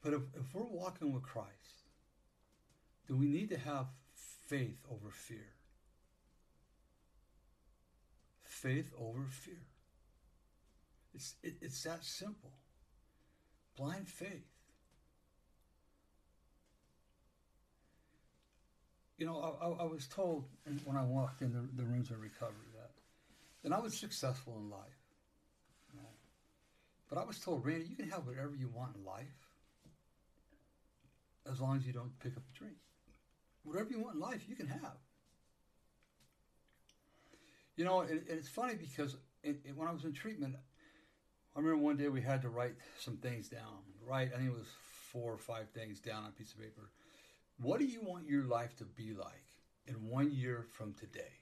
But 0.03 0.15
if, 0.15 0.23
if 0.35 0.55
we're 0.55 0.63
walking 0.63 1.13
with 1.13 1.25
Christ, 1.25 1.51
then 3.09 3.19
we 3.19 3.27
need 3.27 3.49
to 3.51 3.59
have 3.59 3.87
faith 4.47 4.79
over 4.91 5.11
fear. 5.11 5.53
Faith 8.45 8.93
over 8.99 9.27
fear. 9.29 9.67
It's, 11.17 11.35
it, 11.43 11.55
it's 11.61 11.83
that 11.83 12.05
simple. 12.05 12.53
Blind 13.77 14.09
faith. 14.09 14.47
you 19.19 19.25
know, 19.25 19.59
I, 19.61 19.83
I, 19.83 19.87
was 19.87 20.07
told 20.07 20.45
when 20.85 20.97
I 20.97 21.03
walked 21.03 21.41
in 21.41 21.53
the, 21.53 21.67
the 21.75 21.89
rooms 21.89 22.11
of 22.11 22.21
recovery 22.21 22.69
that, 22.75 22.91
that 23.63 23.75
I 23.75 23.81
was 23.81 23.97
successful 23.97 24.59
in 24.59 24.69
life. 24.71 24.81
But 27.09 27.19
I 27.19 27.25
was 27.25 27.39
told, 27.39 27.65
Randy, 27.65 27.87
you 27.89 27.97
can 27.97 28.11
have 28.11 28.27
whatever 28.27 28.55
you 28.59 28.69
want 28.69 28.97
in 28.97 29.05
life 29.05 29.27
as 31.51 31.61
long 31.61 31.77
as 31.77 31.87
you 31.87 31.93
don't 31.93 32.19
pick 32.19 32.37
up 32.37 32.43
a 32.53 32.59
drink. 32.59 32.75
Whatever 33.63 33.91
you 33.91 34.01
want 34.01 34.17
in 34.17 34.21
life, 34.21 34.43
you 34.49 34.57
can 34.57 34.67
have. 34.67 34.99
You 37.77 37.85
know, 37.85 38.01
and, 38.01 38.11
and 38.11 38.31
it's 38.31 38.49
funny 38.49 38.75
because 38.75 39.17
it, 39.45 39.61
it, 39.65 39.77
when 39.77 39.87
I 39.87 39.93
was 39.93 40.05
in 40.05 40.13
treatment, 40.13 40.57
I 41.57 41.61
remember 41.61 41.83
one 41.83 41.97
day 41.97 42.09
we 42.09 42.21
had 42.21 42.43
to 42.43 42.51
write 42.51 42.75
some 42.99 43.17
things 43.17 43.49
down. 43.49 43.83
Write, 44.07 44.31
I 44.35 44.37
think 44.37 44.51
it 44.51 44.57
was 44.57 44.69
four 45.11 45.33
or 45.33 45.39
five 45.39 45.71
things 45.71 46.01
down 46.01 46.25
on 46.25 46.29
a 46.29 46.33
piece 46.33 46.53
of 46.53 46.61
paper. 46.61 46.91
What 47.59 47.79
do 47.79 47.87
you 47.87 48.03
want 48.03 48.29
your 48.29 48.45
life 48.45 48.77
to 48.77 48.85
be 48.85 49.15
like 49.15 49.47
in 49.87 49.95
one 50.07 50.31
year 50.31 50.67
from 50.73 50.93
today? 50.93 51.33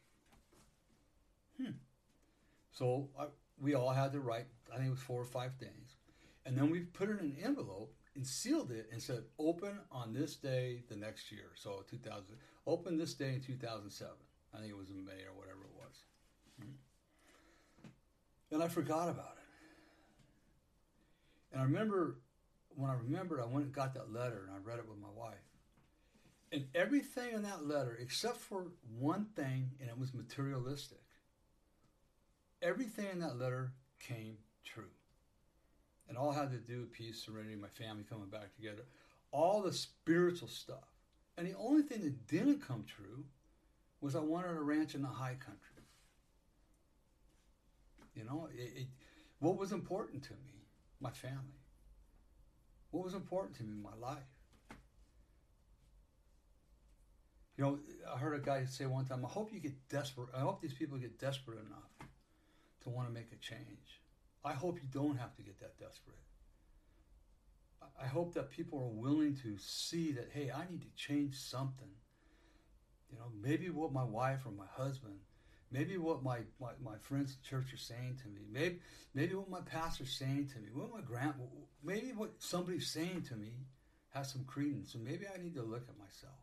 Hmm. 1.60 1.72
So 2.70 3.08
I, 3.18 3.24
we 3.60 3.74
all 3.74 3.90
had 3.90 4.12
to 4.12 4.20
write, 4.20 4.46
I 4.72 4.76
think 4.76 4.86
it 4.86 4.90
was 4.90 5.00
four 5.00 5.20
or 5.20 5.26
five 5.26 5.54
things. 5.58 5.96
And 6.46 6.56
then 6.56 6.70
we 6.70 6.80
put 6.80 7.08
it 7.08 7.18
in 7.18 7.26
an 7.26 7.36
envelope 7.42 7.92
and 8.14 8.24
sealed 8.24 8.70
it 8.70 8.88
and 8.92 9.02
said, 9.02 9.24
open 9.40 9.80
on 9.90 10.12
this 10.12 10.36
day 10.36 10.84
the 10.88 10.96
next 10.96 11.32
year. 11.32 11.50
So 11.56 11.84
2000, 11.90 12.36
open 12.68 12.96
this 12.96 13.14
day 13.14 13.30
in 13.30 13.40
2007. 13.40 14.12
I 14.54 14.58
think 14.58 14.70
it 14.70 14.76
was 14.76 14.90
in 14.90 15.04
May 15.04 15.24
or 15.26 15.36
whatever 15.36 15.62
it 15.62 15.74
was. 15.76 15.96
Hmm. 16.60 16.76
And 18.52 18.62
I 18.62 18.68
forgot 18.68 19.08
about 19.08 19.34
it. 19.38 19.43
And 21.54 21.62
I 21.62 21.66
remember 21.66 22.16
when 22.74 22.90
I 22.90 22.94
remembered, 22.94 23.40
I 23.40 23.44
went 23.44 23.66
and 23.66 23.72
got 23.72 23.94
that 23.94 24.12
letter 24.12 24.42
and 24.48 24.50
I 24.50 24.58
read 24.68 24.80
it 24.80 24.88
with 24.88 24.98
my 24.98 25.08
wife. 25.16 25.36
And 26.50 26.66
everything 26.74 27.32
in 27.32 27.42
that 27.44 27.64
letter, 27.64 27.96
except 28.00 28.38
for 28.38 28.66
one 28.98 29.26
thing, 29.36 29.70
and 29.80 29.88
it 29.88 29.96
was 29.96 30.12
materialistic, 30.12 31.02
everything 32.60 33.06
in 33.12 33.20
that 33.20 33.38
letter 33.38 33.72
came 34.00 34.38
true. 34.64 34.90
And 36.08 36.18
all 36.18 36.32
had 36.32 36.50
to 36.50 36.58
do 36.58 36.80
with 36.80 36.92
peace, 36.92 37.22
serenity, 37.24 37.54
my 37.54 37.68
family 37.68 38.04
coming 38.08 38.28
back 38.28 38.54
together, 38.56 38.82
all 39.30 39.62
the 39.62 39.72
spiritual 39.72 40.48
stuff. 40.48 40.90
And 41.38 41.46
the 41.46 41.56
only 41.56 41.82
thing 41.82 42.02
that 42.02 42.26
didn't 42.26 42.66
come 42.66 42.84
true 42.84 43.24
was 44.00 44.16
I 44.16 44.20
wanted 44.20 44.56
a 44.56 44.60
ranch 44.60 44.96
in 44.96 45.02
the 45.02 45.08
high 45.08 45.36
country. 45.38 45.84
You 48.16 48.24
know, 48.24 48.48
it, 48.52 48.72
it, 48.76 48.86
what 49.38 49.56
was 49.56 49.70
important 49.70 50.24
to 50.24 50.32
me? 50.32 50.53
My 51.04 51.10
family. 51.10 51.60
What 52.90 53.04
was 53.04 53.12
important 53.12 53.56
to 53.56 53.62
me? 53.62 53.72
In 53.72 53.82
my 53.82 53.94
life. 54.00 54.32
You 57.58 57.64
know, 57.64 57.78
I 58.10 58.16
heard 58.18 58.34
a 58.34 58.42
guy 58.42 58.64
say 58.64 58.86
one 58.86 59.04
time, 59.04 59.22
I 59.22 59.28
hope 59.28 59.52
you 59.52 59.60
get 59.60 59.74
desperate. 59.90 60.30
I 60.34 60.40
hope 60.40 60.62
these 60.62 60.72
people 60.72 60.96
get 60.96 61.20
desperate 61.20 61.58
enough 61.58 62.08
to 62.82 62.88
want 62.88 63.06
to 63.06 63.12
make 63.12 63.30
a 63.32 63.36
change. 63.36 64.00
I 64.46 64.54
hope 64.54 64.78
you 64.82 64.88
don't 64.90 65.18
have 65.18 65.36
to 65.36 65.42
get 65.42 65.60
that 65.60 65.78
desperate. 65.78 66.16
I 68.02 68.06
hope 68.06 68.32
that 68.32 68.50
people 68.50 68.78
are 68.78 69.00
willing 69.06 69.36
to 69.42 69.58
see 69.58 70.12
that, 70.12 70.30
hey, 70.32 70.50
I 70.50 70.64
need 70.70 70.80
to 70.80 70.94
change 70.96 71.34
something. 71.36 71.92
You 73.12 73.18
know, 73.18 73.30
maybe 73.42 73.68
what 73.68 73.92
my 73.92 74.04
wife 74.04 74.46
or 74.46 74.52
my 74.52 74.70
husband, 74.72 75.18
maybe 75.74 75.98
what 75.98 76.22
my, 76.22 76.38
my, 76.60 76.70
my 76.82 76.96
friends 77.00 77.36
at 77.36 77.48
church 77.48 77.74
are 77.74 77.76
saying 77.76 78.16
to 78.22 78.28
me, 78.28 78.42
maybe 78.52 78.78
maybe 79.12 79.34
what 79.34 79.50
my 79.50 79.60
pastor's 79.60 80.12
saying 80.12 80.48
to 80.54 80.60
me, 80.60 80.68
what 80.72 80.92
my 80.94 81.00
grand, 81.00 81.34
maybe 81.82 82.12
what 82.14 82.30
somebody's 82.38 82.86
saying 82.86 83.22
to 83.28 83.34
me 83.34 83.50
has 84.10 84.30
some 84.30 84.44
credence, 84.44 84.94
and 84.94 85.04
maybe 85.04 85.26
I 85.26 85.42
need 85.42 85.54
to 85.56 85.62
look 85.62 85.82
at 85.88 85.98
myself. 85.98 86.38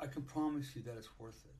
I 0.00 0.06
can 0.06 0.22
promise 0.22 0.74
you 0.74 0.82
that 0.82 0.96
it's 0.98 1.08
worth 1.18 1.42
it. 1.46 1.54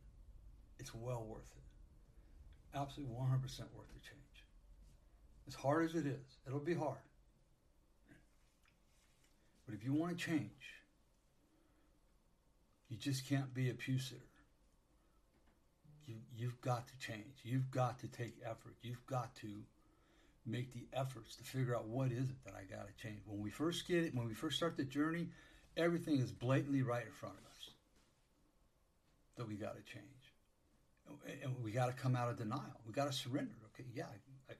It's 0.80 0.92
well 0.92 1.24
worth 1.26 1.50
it. 1.56 2.76
Absolutely 2.76 3.14
100% 3.14 3.22
worth 3.22 3.88
the 3.94 4.00
change. 4.00 4.44
As 5.46 5.54
hard 5.54 5.84
as 5.84 5.94
it 5.94 6.06
is, 6.06 6.38
it'll 6.44 6.58
be 6.58 6.74
hard. 6.74 6.98
But 9.64 9.74
if 9.74 9.84
you 9.84 9.92
want 9.92 10.18
to 10.18 10.24
change, 10.24 10.75
you 12.88 12.96
just 12.96 13.28
can't 13.28 13.52
be 13.52 13.70
a 13.70 13.74
pew 13.74 13.98
sitter. 13.98 14.20
You, 16.06 16.16
you've 16.36 16.60
got 16.60 16.86
to 16.88 16.98
change. 16.98 17.40
You've 17.42 17.70
got 17.70 17.98
to 18.00 18.08
take 18.08 18.36
effort. 18.44 18.76
You've 18.82 19.04
got 19.06 19.34
to 19.36 19.48
make 20.46 20.72
the 20.72 20.86
efforts 20.92 21.34
to 21.36 21.42
figure 21.42 21.74
out 21.74 21.88
what 21.88 22.12
is 22.12 22.30
it 22.30 22.44
that 22.44 22.54
I 22.54 22.62
got 22.72 22.86
to 22.86 23.02
change. 23.02 23.20
When 23.26 23.42
we 23.42 23.50
first 23.50 23.88
get 23.88 24.04
it, 24.04 24.14
when 24.14 24.28
we 24.28 24.34
first 24.34 24.56
start 24.56 24.76
the 24.76 24.84
journey, 24.84 25.28
everything 25.76 26.20
is 26.20 26.30
blatantly 26.30 26.82
right 26.82 27.04
in 27.04 27.12
front 27.12 27.34
of 27.34 27.44
us 27.50 27.70
that 29.36 29.48
we 29.48 29.54
got 29.54 29.76
to 29.76 29.82
change. 29.82 30.04
And 31.42 31.54
we 31.62 31.70
got 31.70 31.86
to 31.86 31.92
come 31.92 32.16
out 32.16 32.30
of 32.30 32.36
denial. 32.36 32.80
We 32.86 32.92
got 32.92 33.06
to 33.06 33.12
surrender. 33.12 33.54
Okay, 33.74 33.88
yeah, 33.94 34.06
I, 34.48 34.54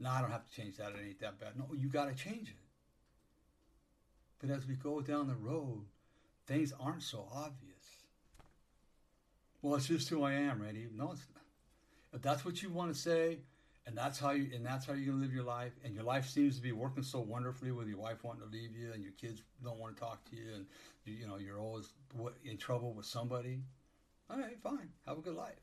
no, 0.00 0.10
I 0.10 0.20
don't 0.20 0.30
have 0.30 0.48
to 0.48 0.54
change 0.54 0.76
that. 0.76 0.90
It 0.90 1.06
ain't 1.06 1.20
that 1.20 1.38
bad. 1.38 1.56
No, 1.56 1.68
you 1.76 1.88
got 1.88 2.08
to 2.08 2.14
change 2.14 2.48
it. 2.48 2.56
But 4.40 4.50
as 4.50 4.66
we 4.66 4.74
go 4.74 5.00
down 5.00 5.28
the 5.28 5.36
road, 5.36 5.84
things 6.46 6.72
aren't 6.80 7.04
so 7.04 7.28
obvious. 7.32 7.71
Well, 9.62 9.76
it's 9.76 9.86
just 9.86 10.08
who 10.08 10.24
I 10.24 10.32
am, 10.32 10.60
Randy. 10.60 10.88
No, 10.94 11.12
it's. 11.12 11.22
If 12.12 12.20
that's 12.20 12.44
what 12.44 12.62
you 12.62 12.68
want 12.68 12.92
to 12.92 13.00
say, 13.00 13.38
and 13.86 13.96
that's 13.96 14.18
how 14.18 14.32
you 14.32 14.50
and 14.54 14.66
that's 14.66 14.84
how 14.84 14.92
you're 14.92 15.12
gonna 15.12 15.22
live 15.22 15.32
your 15.32 15.44
life, 15.44 15.72
and 15.84 15.94
your 15.94 16.04
life 16.04 16.28
seems 16.28 16.56
to 16.56 16.62
be 16.62 16.72
working 16.72 17.02
so 17.02 17.20
wonderfully 17.20 17.72
with 17.72 17.88
your 17.88 17.98
wife 17.98 18.22
wanting 18.22 18.42
to 18.42 18.48
leave 18.48 18.76
you, 18.76 18.92
and 18.92 19.02
your 19.02 19.12
kids 19.12 19.42
don't 19.62 19.78
want 19.78 19.96
to 19.96 20.00
talk 20.00 20.22
to 20.30 20.36
you, 20.36 20.54
and 20.54 20.66
you, 21.04 21.14
you 21.14 21.26
know 21.26 21.36
you're 21.36 21.58
always 21.58 21.92
in 22.44 22.58
trouble 22.58 22.92
with 22.92 23.06
somebody. 23.06 23.60
All 24.28 24.38
right, 24.38 24.58
fine. 24.62 24.90
Have 25.06 25.18
a 25.18 25.20
good 25.20 25.36
life. 25.36 25.54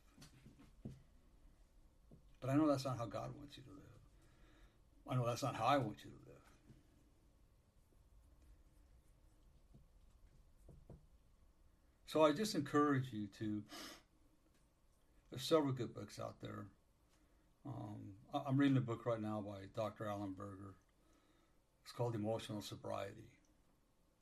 But 2.42 2.50
I 2.50 2.56
know 2.56 2.68
that's 2.68 2.86
not 2.86 2.98
how 2.98 3.06
God 3.06 3.32
wants 3.38 3.58
you 3.58 3.64
to 3.64 3.70
live. 3.70 3.80
I 5.10 5.16
know 5.16 5.26
that's 5.26 5.44
not 5.44 5.56
how 5.56 5.66
I 5.66 5.78
want 5.78 5.98
you 6.04 6.10
to 6.10 6.18
live. 6.26 6.29
So 12.10 12.24
I 12.24 12.32
just 12.32 12.56
encourage 12.56 13.14
you 13.14 13.28
to. 13.38 13.62
There's 15.30 15.44
several 15.44 15.74
good 15.74 15.94
books 15.94 16.20
out 16.20 16.42
there. 16.42 16.66
Um, 17.68 18.16
I'm 18.34 18.58
reading 18.58 18.78
a 18.78 18.82
book 18.82 19.06
right 19.06 19.22
now 19.22 19.44
by 19.46 19.58
Dr. 19.76 20.08
Allen 20.08 20.34
Berger. 20.36 20.74
It's 21.84 21.92
called 21.92 22.16
Emotional 22.16 22.64
Sobriety. 22.64 23.30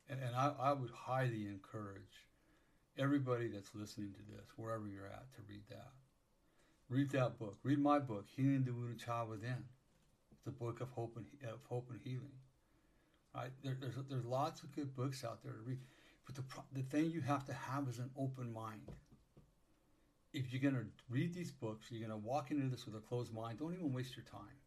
And, 0.10 0.20
and 0.22 0.36
I, 0.36 0.52
I 0.60 0.74
would 0.74 0.90
highly 0.90 1.48
encourage 1.48 2.26
everybody 2.98 3.48
that's 3.48 3.74
listening 3.74 4.12
to 4.16 4.36
this, 4.36 4.50
wherever 4.58 4.86
you're 4.86 5.06
at, 5.06 5.32
to 5.36 5.42
read 5.48 5.64
that. 5.70 5.92
Read 6.90 7.10
that 7.12 7.40
book. 7.40 7.56
Read 7.64 7.80
my 7.80 8.00
book, 8.00 8.26
Healing 8.36 8.66
the 8.66 8.74
Wounded 8.74 9.00
Child 9.00 9.30
Within. 9.30 9.64
It's 10.34 10.46
a 10.46 10.52
book 10.52 10.82
of 10.82 10.90
hope 10.90 11.16
and 11.16 11.26
of 11.50 11.60
hope 11.70 11.88
and 11.90 12.02
healing. 12.04 12.36
Right? 13.34 13.52
There, 13.64 13.78
there's 13.80 13.96
there's 14.10 14.26
lots 14.26 14.62
of 14.62 14.76
good 14.76 14.94
books 14.94 15.24
out 15.24 15.42
there 15.42 15.54
to 15.54 15.60
read, 15.60 15.80
but 16.28 16.36
the 16.36 16.44
the 16.74 16.84
thing 16.84 17.10
you 17.10 17.22
have 17.22 17.46
to 17.46 17.54
have 17.54 17.88
is 17.88 17.98
an 17.98 18.12
open 18.18 18.54
mind. 18.54 18.82
If 20.34 20.52
you're 20.52 20.62
gonna 20.62 20.86
read 21.10 21.34
these 21.34 21.52
books, 21.52 21.88
you're 21.90 22.06
gonna 22.08 22.20
walk 22.20 22.52
into 22.52 22.68
this 22.68 22.86
with 22.86 22.96
a 22.96 23.00
closed 23.00 23.34
mind. 23.34 23.60
Don't 23.60 23.74
even 23.74 23.94
waste 23.94 24.16
your 24.16 24.26
time. 24.26 24.58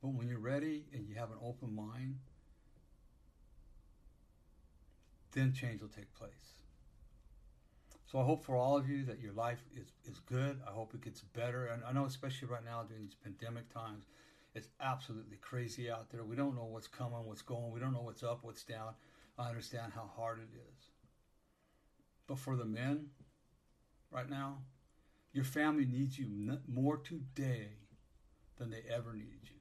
But 0.00 0.08
when 0.14 0.28
you're 0.28 0.38
ready 0.38 0.84
and 0.94 1.06
you 1.08 1.16
have 1.16 1.30
an 1.30 1.38
open 1.42 1.74
mind, 1.74 2.20
then 5.32 5.52
change 5.52 5.82
will 5.82 5.88
take 5.88 6.14
place. 6.14 6.56
So 8.06 8.20
I 8.20 8.24
hope 8.24 8.44
for 8.44 8.54
all 8.54 8.76
of 8.76 8.88
you 8.88 9.04
that 9.04 9.20
your 9.20 9.32
life 9.32 9.58
is, 9.74 9.88
is 10.08 10.20
good. 10.20 10.60
I 10.66 10.70
hope 10.70 10.94
it 10.94 11.02
gets 11.02 11.22
better. 11.22 11.66
And 11.66 11.82
I 11.84 11.92
know, 11.92 12.04
especially 12.04 12.46
right 12.48 12.64
now 12.64 12.84
during 12.84 13.02
these 13.02 13.16
pandemic 13.16 13.72
times, 13.74 14.04
it's 14.54 14.68
absolutely 14.80 15.38
crazy 15.38 15.90
out 15.90 16.10
there. 16.10 16.22
We 16.22 16.36
don't 16.36 16.54
know 16.54 16.64
what's 16.64 16.86
coming, 16.86 17.18
what's 17.24 17.42
going. 17.42 17.72
We 17.72 17.80
don't 17.80 17.92
know 17.92 18.02
what's 18.02 18.22
up, 18.22 18.38
what's 18.42 18.62
down. 18.62 18.94
I 19.38 19.48
understand 19.48 19.92
how 19.94 20.10
hard 20.16 20.38
it 20.38 20.54
is. 20.54 20.90
But 22.26 22.38
for 22.38 22.56
the 22.56 22.64
men 22.64 23.06
right 24.10 24.28
now, 24.28 24.58
your 25.32 25.44
family 25.44 25.84
needs 25.84 26.18
you 26.18 26.58
more 26.66 26.96
today 26.96 27.68
than 28.56 28.70
they 28.70 28.82
ever 28.90 29.12
needed 29.12 29.42
you. 29.44 29.60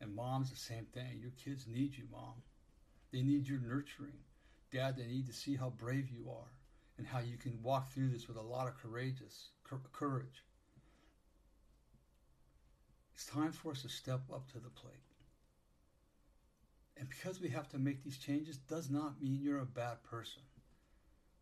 And 0.00 0.14
mom's 0.14 0.50
the 0.50 0.56
same 0.56 0.86
thing. 0.94 1.18
Your 1.20 1.32
kids 1.32 1.66
need 1.66 1.96
you, 1.96 2.04
mom. 2.10 2.42
They 3.12 3.22
need 3.22 3.48
your 3.48 3.58
nurturing. 3.58 4.20
Dad, 4.70 4.96
they 4.96 5.06
need 5.06 5.26
to 5.26 5.32
see 5.32 5.56
how 5.56 5.70
brave 5.70 6.08
you 6.08 6.30
are 6.30 6.52
and 6.96 7.06
how 7.06 7.18
you 7.18 7.36
can 7.36 7.60
walk 7.62 7.90
through 7.90 8.10
this 8.10 8.28
with 8.28 8.36
a 8.36 8.42
lot 8.42 8.68
of 8.68 8.78
courageous 8.78 9.50
courage. 9.92 10.44
It's 13.14 13.26
time 13.26 13.52
for 13.52 13.72
us 13.72 13.82
to 13.82 13.88
step 13.88 14.20
up 14.32 14.50
to 14.52 14.60
the 14.60 14.70
plate. 14.70 15.09
And 17.00 17.08
because 17.08 17.40
we 17.40 17.48
have 17.48 17.66
to 17.70 17.78
make 17.78 18.04
these 18.04 18.18
changes 18.18 18.58
does 18.58 18.90
not 18.90 19.22
mean 19.22 19.40
you're 19.42 19.60
a 19.60 19.64
bad 19.64 20.02
person. 20.02 20.42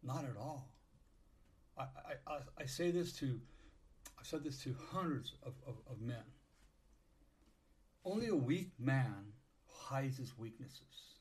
Not 0.04 0.22
at 0.22 0.36
all. 0.40 0.68
I, 1.76 1.82
I, 2.28 2.38
I 2.60 2.66
say 2.66 2.92
this 2.92 3.12
to, 3.14 3.40
I've 4.18 4.26
said 4.26 4.44
this 4.44 4.62
to 4.62 4.74
hundreds 4.92 5.32
of, 5.42 5.54
of, 5.66 5.74
of 5.90 6.00
men. 6.00 6.22
Only 8.04 8.28
a 8.28 8.36
weak 8.36 8.70
man 8.78 9.32
hides 9.66 10.16
his 10.16 10.38
weaknesses. 10.38 11.16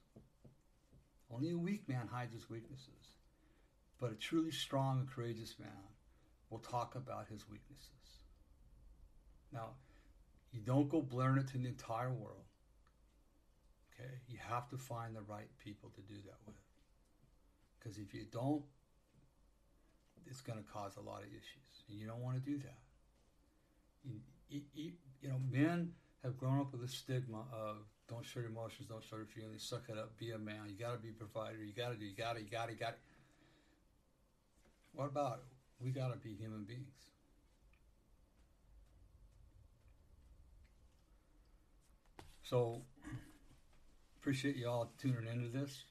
Only 1.31 1.51
a 1.51 1.57
weak 1.57 1.89
man 1.89 2.07
hides 2.07 2.33
his 2.33 2.47
weaknesses. 2.47 3.17
But 3.99 4.11
a 4.11 4.15
truly 4.15 4.51
strong 4.51 4.99
and 4.99 5.09
courageous 5.09 5.55
man 5.59 5.69
will 6.51 6.59
talk 6.59 6.93
about 6.93 7.25
his 7.27 7.49
weaknesses. 7.49 8.21
Now, 9.51 9.71
you 10.51 10.61
don't 10.61 10.89
go 10.89 11.01
blaring 11.01 11.39
it 11.39 11.47
to 11.47 11.57
the 11.57 11.67
entire 11.67 12.11
world. 12.11 12.46
Okay? 13.97 14.09
You 14.29 14.37
have 14.49 14.69
to 14.69 14.77
find 14.77 15.15
the 15.15 15.21
right 15.21 15.49
people 15.63 15.89
to 15.95 16.01
do 16.01 16.19
that 16.25 16.37
with. 16.45 16.55
Because 17.79 17.97
if 17.97 18.13
you 18.13 18.25
don't, 18.31 18.63
it's 20.25 20.41
going 20.41 20.59
to 20.59 20.65
cause 20.71 20.97
a 20.97 21.01
lot 21.01 21.21
of 21.21 21.27
issues. 21.29 21.83
And 21.89 21.97
you 21.97 22.05
don't 22.05 22.21
want 22.21 22.35
to 22.35 22.41
do 22.41 22.57
that. 22.59 22.79
You, 24.49 24.61
you, 24.73 24.91
you 25.21 25.29
know, 25.29 25.39
men 25.51 25.91
have 26.23 26.37
grown 26.37 26.59
up 26.59 26.71
with 26.71 26.83
a 26.83 26.87
stigma 26.87 27.43
of 27.53 27.77
don't 28.07 28.25
show 28.25 28.39
your 28.39 28.49
emotions, 28.49 28.87
don't 28.87 29.03
show 29.03 29.17
your 29.17 29.25
feelings, 29.25 29.63
suck 29.63 29.83
it 29.89 29.97
up, 29.97 30.17
be 30.17 30.31
a 30.31 30.37
man. 30.37 30.67
You 30.67 30.75
got 30.75 30.93
to 30.93 30.97
be 30.97 31.09
a 31.09 31.13
provider. 31.13 31.63
You 31.63 31.73
got 31.73 31.89
to 31.89 31.95
do. 31.95 32.05
You 32.05 32.15
got 32.15 32.35
to. 32.35 32.41
You 32.41 32.49
got 32.49 32.67
to. 32.67 32.73
You 32.73 32.79
got 32.79 32.91
to. 32.91 32.95
What 34.93 35.05
about? 35.05 35.43
We 35.79 35.91
got 35.91 36.13
to 36.13 36.17
be 36.17 36.33
human 36.33 36.63
beings. 36.63 36.87
So 42.43 42.81
appreciate 44.27 44.57
you 44.57 44.67
all 44.67 44.91
tuning 45.01 45.25
into 45.31 45.47
this. 45.47 45.85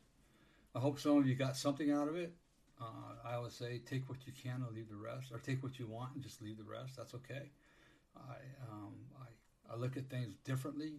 I 0.75 0.79
hope 0.79 1.01
some 1.01 1.17
of 1.17 1.27
you 1.27 1.35
got 1.35 1.57
something 1.57 1.91
out 1.91 2.07
of 2.07 2.17
it. 2.17 2.35
Uh, 2.79 2.85
I 3.27 3.37
always 3.37 3.55
say 3.55 3.81
take 3.87 4.11
what 4.11 4.19
you 4.27 4.33
can 4.35 4.63
and 4.63 4.77
leave 4.77 4.91
the 4.91 4.95
rest, 4.95 5.33
or 5.33 5.39
take 5.39 5.63
what 5.63 5.79
you 5.79 5.87
want 5.87 6.11
and 6.13 6.23
just 6.23 6.43
leave 6.43 6.59
the 6.59 6.71
rest. 6.71 6.99
That's 6.99 7.15
okay. 7.15 7.49
I, 8.15 8.35
um, 8.71 8.93
I, 9.19 9.73
I 9.73 9.77
look 9.79 9.97
at 9.97 10.11
things 10.11 10.35
differently. 10.45 10.97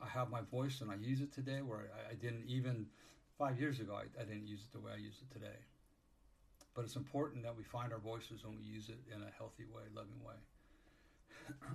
I 0.00 0.06
have 0.06 0.30
my 0.30 0.42
voice 0.42 0.80
and 0.80 0.92
I 0.92 0.94
use 0.94 1.20
it 1.20 1.32
today 1.32 1.60
where 1.60 1.78
I, 1.78 2.12
I 2.12 2.14
didn't 2.14 2.44
even 2.46 2.86
five 3.36 3.58
years 3.58 3.80
ago, 3.80 3.96
I, 3.96 4.22
I, 4.22 4.24
didn't 4.24 4.46
use 4.46 4.60
it 4.60 4.72
the 4.72 4.78
way 4.78 4.92
I 4.94 4.98
use 4.98 5.16
it 5.28 5.34
today. 5.34 5.58
But 6.76 6.84
it's 6.84 6.94
important 6.94 7.42
that 7.42 7.56
we 7.56 7.64
find 7.64 7.92
our 7.92 7.98
voices 7.98 8.44
and 8.44 8.54
we 8.54 8.62
use 8.62 8.90
it 8.90 9.00
in 9.12 9.20
a 9.22 9.30
healthy 9.36 9.64
way, 9.64 9.82
loving 9.92 10.22
way. 10.24 10.36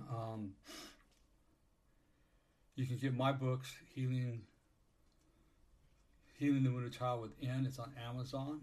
um, 0.10 0.52
you 2.76 2.86
can 2.86 2.96
get 2.96 3.14
my 3.14 3.30
books, 3.30 3.70
Healing 3.94 4.40
Healing 6.40 6.62
the 6.62 6.70
Wounded 6.70 6.94
Child 6.94 7.20
Within. 7.20 7.66
It's 7.66 7.78
on 7.78 7.92
Amazon, 8.08 8.62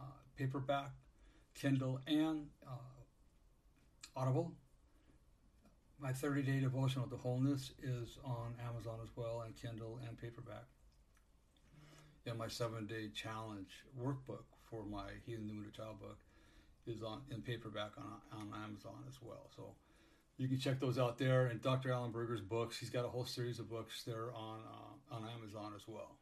uh, 0.00 0.04
paperback, 0.38 0.92
Kindle, 1.52 1.98
and 2.06 2.46
uh, 2.64 4.14
Audible. 4.14 4.52
My 5.98 6.12
30 6.12 6.42
day 6.42 6.60
devotional 6.60 7.08
to 7.08 7.16
wholeness 7.16 7.72
is 7.82 8.18
on 8.24 8.54
Amazon 8.64 9.00
as 9.02 9.08
well, 9.16 9.42
and 9.44 9.56
Kindle 9.56 9.98
and 10.06 10.16
paperback. 10.16 10.66
And 12.26 12.38
my 12.38 12.46
seven 12.46 12.86
day 12.86 13.10
challenge 13.12 13.82
workbook 14.00 14.44
for 14.70 14.84
my 14.84 15.10
Healing 15.26 15.48
the 15.48 15.52
Wounded 15.54 15.74
Child 15.74 16.00
book 16.00 16.18
is 16.86 17.02
on 17.02 17.22
in 17.28 17.42
paperback 17.42 17.90
on, 17.98 18.40
on 18.40 18.62
Amazon 18.62 19.02
as 19.08 19.18
well. 19.20 19.50
So 19.56 19.74
you 20.36 20.46
can 20.46 20.60
check 20.60 20.78
those 20.78 21.00
out 21.00 21.18
there. 21.18 21.46
And 21.46 21.60
Dr. 21.60 21.90
Allen 21.90 22.12
Berger's 22.12 22.40
books, 22.40 22.78
he's 22.78 22.90
got 22.90 23.04
a 23.04 23.08
whole 23.08 23.24
series 23.24 23.58
of 23.58 23.68
books 23.68 24.04
there 24.04 24.32
on 24.32 24.60
uh, 24.60 25.16
on 25.16 25.28
Amazon 25.28 25.72
as 25.74 25.82
well. 25.88 26.18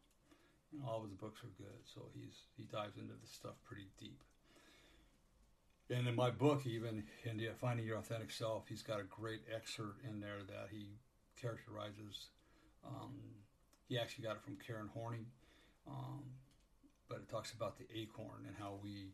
And 0.72 0.82
all 0.88 0.98
of 0.98 1.04
his 1.04 1.12
books 1.12 1.40
are 1.44 1.52
good, 1.62 1.84
so 1.84 2.02
he's 2.14 2.48
he 2.56 2.64
dives 2.64 2.96
into 2.96 3.12
this 3.20 3.30
stuff 3.30 3.54
pretty 3.64 3.88
deep. 4.00 4.22
And 5.90 6.08
in 6.08 6.14
my 6.14 6.30
book, 6.30 6.64
even 6.66 7.04
in 7.24 7.40
Finding 7.60 7.84
Your 7.84 7.98
Authentic 7.98 8.30
Self, 8.30 8.66
he's 8.68 8.82
got 8.82 9.00
a 9.00 9.04
great 9.04 9.40
excerpt 9.54 10.04
in 10.08 10.20
there 10.20 10.38
that 10.48 10.68
he 10.70 10.86
characterizes. 11.40 12.28
Um, 12.86 13.12
he 13.88 13.98
actually 13.98 14.24
got 14.24 14.36
it 14.36 14.42
from 14.42 14.56
Karen 14.56 14.88
Horney, 14.94 15.26
um, 15.86 16.22
but 17.08 17.18
it 17.18 17.28
talks 17.28 17.52
about 17.52 17.76
the 17.76 17.84
acorn 17.94 18.46
and 18.46 18.56
how 18.58 18.78
we, 18.82 19.12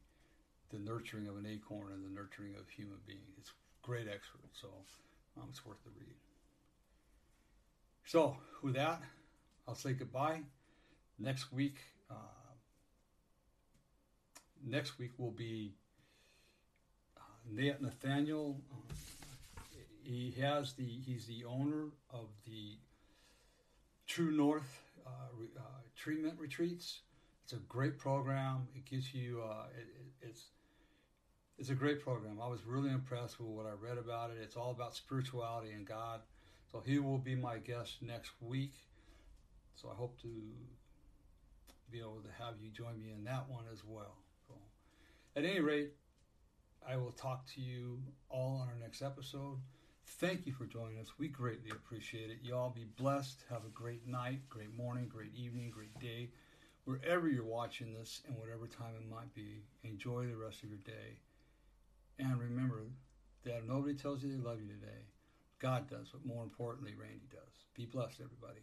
the 0.71 0.79
nurturing 0.79 1.27
of 1.27 1.37
an 1.37 1.47
acorn 1.47 1.93
and 1.93 2.05
the 2.05 2.15
nurturing 2.15 2.55
of 2.55 2.69
human 2.69 2.99
beings. 3.07 3.35
It's 3.39 3.53
great 3.83 4.07
excerpt, 4.07 4.53
so 4.53 4.69
um, 5.37 5.49
it's 5.51 5.67
worth 5.67 5.83
the 5.85 5.91
read. 5.99 6.15
So, 8.05 8.37
with 8.63 8.75
that, 8.75 9.03
I'll 9.67 9.75
say 9.75 9.93
goodbye. 9.95 10.43
Next 11.19 11.53
week, 11.53 11.79
uh, 12.11 12.15
next 14.65 14.99
week 14.99 15.11
will 15.19 15.33
be 15.33 15.75
uh, 17.17 17.75
Nathaniel. 17.81 18.61
Uh, 18.71 18.95
he 20.05 20.35
has 20.41 20.75
the 20.75 20.85
he's 20.85 21.27
the 21.27 21.45
owner 21.45 21.87
of 22.11 22.29
the 22.47 22.79
True 24.07 24.31
North 24.31 24.81
uh, 25.07 25.11
re, 25.37 25.49
uh, 25.59 25.63
treatment 25.97 26.39
retreats. 26.39 27.01
It's 27.43 27.53
a 27.53 27.57
great 27.69 27.99
program. 27.99 28.69
It 28.77 28.85
gives 28.85 29.13
you 29.13 29.43
uh, 29.45 29.65
it, 29.77 29.89
it, 29.89 30.29
it's 30.29 30.45
it's 31.59 31.71
a 31.71 31.75
great 31.75 32.01
program. 32.01 32.39
I 32.41 32.47
was 32.47 32.65
really 32.65 32.91
impressed 32.91 33.41
with 33.41 33.49
what 33.49 33.67
I 33.67 33.73
read 33.73 33.99
about 33.99 34.31
it. 34.31 34.37
It's 34.41 34.57
all 34.57 34.71
about 34.71 34.95
spirituality 34.95 35.73
and 35.73 35.85
God. 35.85 36.21
So 36.71 36.81
he 36.85 37.01
will 37.01 37.19
be 37.19 37.35
my 37.35 37.59
guest 37.59 37.97
next 38.03 38.31
week. 38.41 38.75
So 39.75 39.91
I 39.91 39.97
hope 39.97 40.21
to 40.23 40.29
be 41.91 42.01
able 42.01 42.23
to 42.23 42.43
have 42.43 42.55
you 42.61 42.71
join 42.71 42.99
me 43.01 43.13
in 43.13 43.25
that 43.25 43.49
one 43.49 43.65
as 43.73 43.85
well. 43.85 44.17
So 44.47 44.55
at 45.37 45.45
any 45.45 45.61
rate, 45.61 45.93
I 46.89 46.97
will 46.97 47.13
talk 47.13 47.47
to 47.55 47.61
you 47.61 48.01
all 48.29 48.61
on 48.63 48.69
our 48.69 48.79
next 48.81 49.03
episode. 49.03 49.59
Thank 50.07 50.47
you 50.47 50.53
for 50.53 50.65
joining 50.65 50.99
us. 50.99 51.13
We 51.19 51.29
greatly 51.29 51.71
appreciate 51.71 52.31
it. 52.31 52.39
You 52.43 52.55
all 52.55 52.71
be 52.71 52.87
blessed. 52.97 53.45
Have 53.51 53.65
a 53.65 53.71
great 53.71 54.07
night, 54.07 54.41
great 54.49 54.75
morning, 54.77 55.07
great 55.07 55.35
evening, 55.35 55.71
great 55.71 55.99
day. 55.99 56.31
Wherever 56.85 57.29
you're 57.29 57.45
watching 57.45 57.93
this 57.93 58.23
and 58.27 58.37
whatever 58.39 58.67
time 58.67 58.95
it 58.97 59.15
might 59.15 59.35
be, 59.35 59.63
enjoy 59.85 60.27
the 60.27 60.37
rest 60.37 60.63
of 60.63 60.71
your 60.71 60.79
day. 60.79 61.21
And 62.19 62.41
remember 62.41 62.85
that 63.45 63.69
nobody 63.69 63.95
tells 63.95 64.23
you 64.23 64.31
they 64.31 64.43
love 64.43 64.61
you 64.61 64.69
today, 64.69 65.03
God 65.59 65.89
does, 65.91 66.09
but 66.11 66.25
more 66.25 66.43
importantly, 66.43 66.95
Randy 66.99 67.29
does. 67.31 67.67
Be 67.75 67.85
blessed, 67.85 68.21
everybody. 68.23 68.61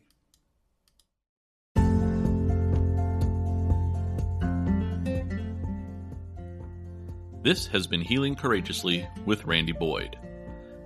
This 7.45 7.67
has 7.67 7.85
been 7.85 8.01
Healing 8.01 8.33
Courageously 8.33 9.07
with 9.23 9.45
Randy 9.45 9.71
Boyd. 9.71 10.17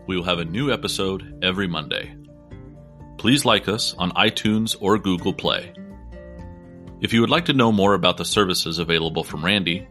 We 0.07 0.17
will 0.17 0.25
have 0.25 0.39
a 0.39 0.43
new 0.43 0.73
episode 0.73 1.41
every 1.41 1.67
Monday. 1.67 2.13
Please 3.17 3.45
like 3.45 3.69
us 3.69 3.95
on 3.97 4.11
iTunes 4.11 4.75
or 4.81 4.97
Google 4.97 5.31
Play. 5.31 5.71
If 6.99 7.13
you 7.13 7.21
would 7.21 7.29
like 7.29 7.45
to 7.45 7.53
know 7.53 7.71
more 7.71 7.93
about 7.93 8.17
the 8.17 8.25
services 8.25 8.77
available 8.77 9.23
from 9.23 9.45
Randy, 9.45 9.87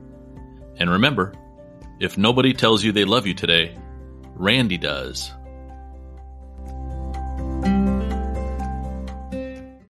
And 0.77 0.89
remember, 0.89 1.33
if 1.99 2.17
nobody 2.17 2.53
tells 2.53 2.81
you 2.81 2.93
they 2.93 3.03
love 3.03 3.27
you 3.27 3.33
today, 3.33 3.77
Randy 4.35 4.77
does. 4.77 5.33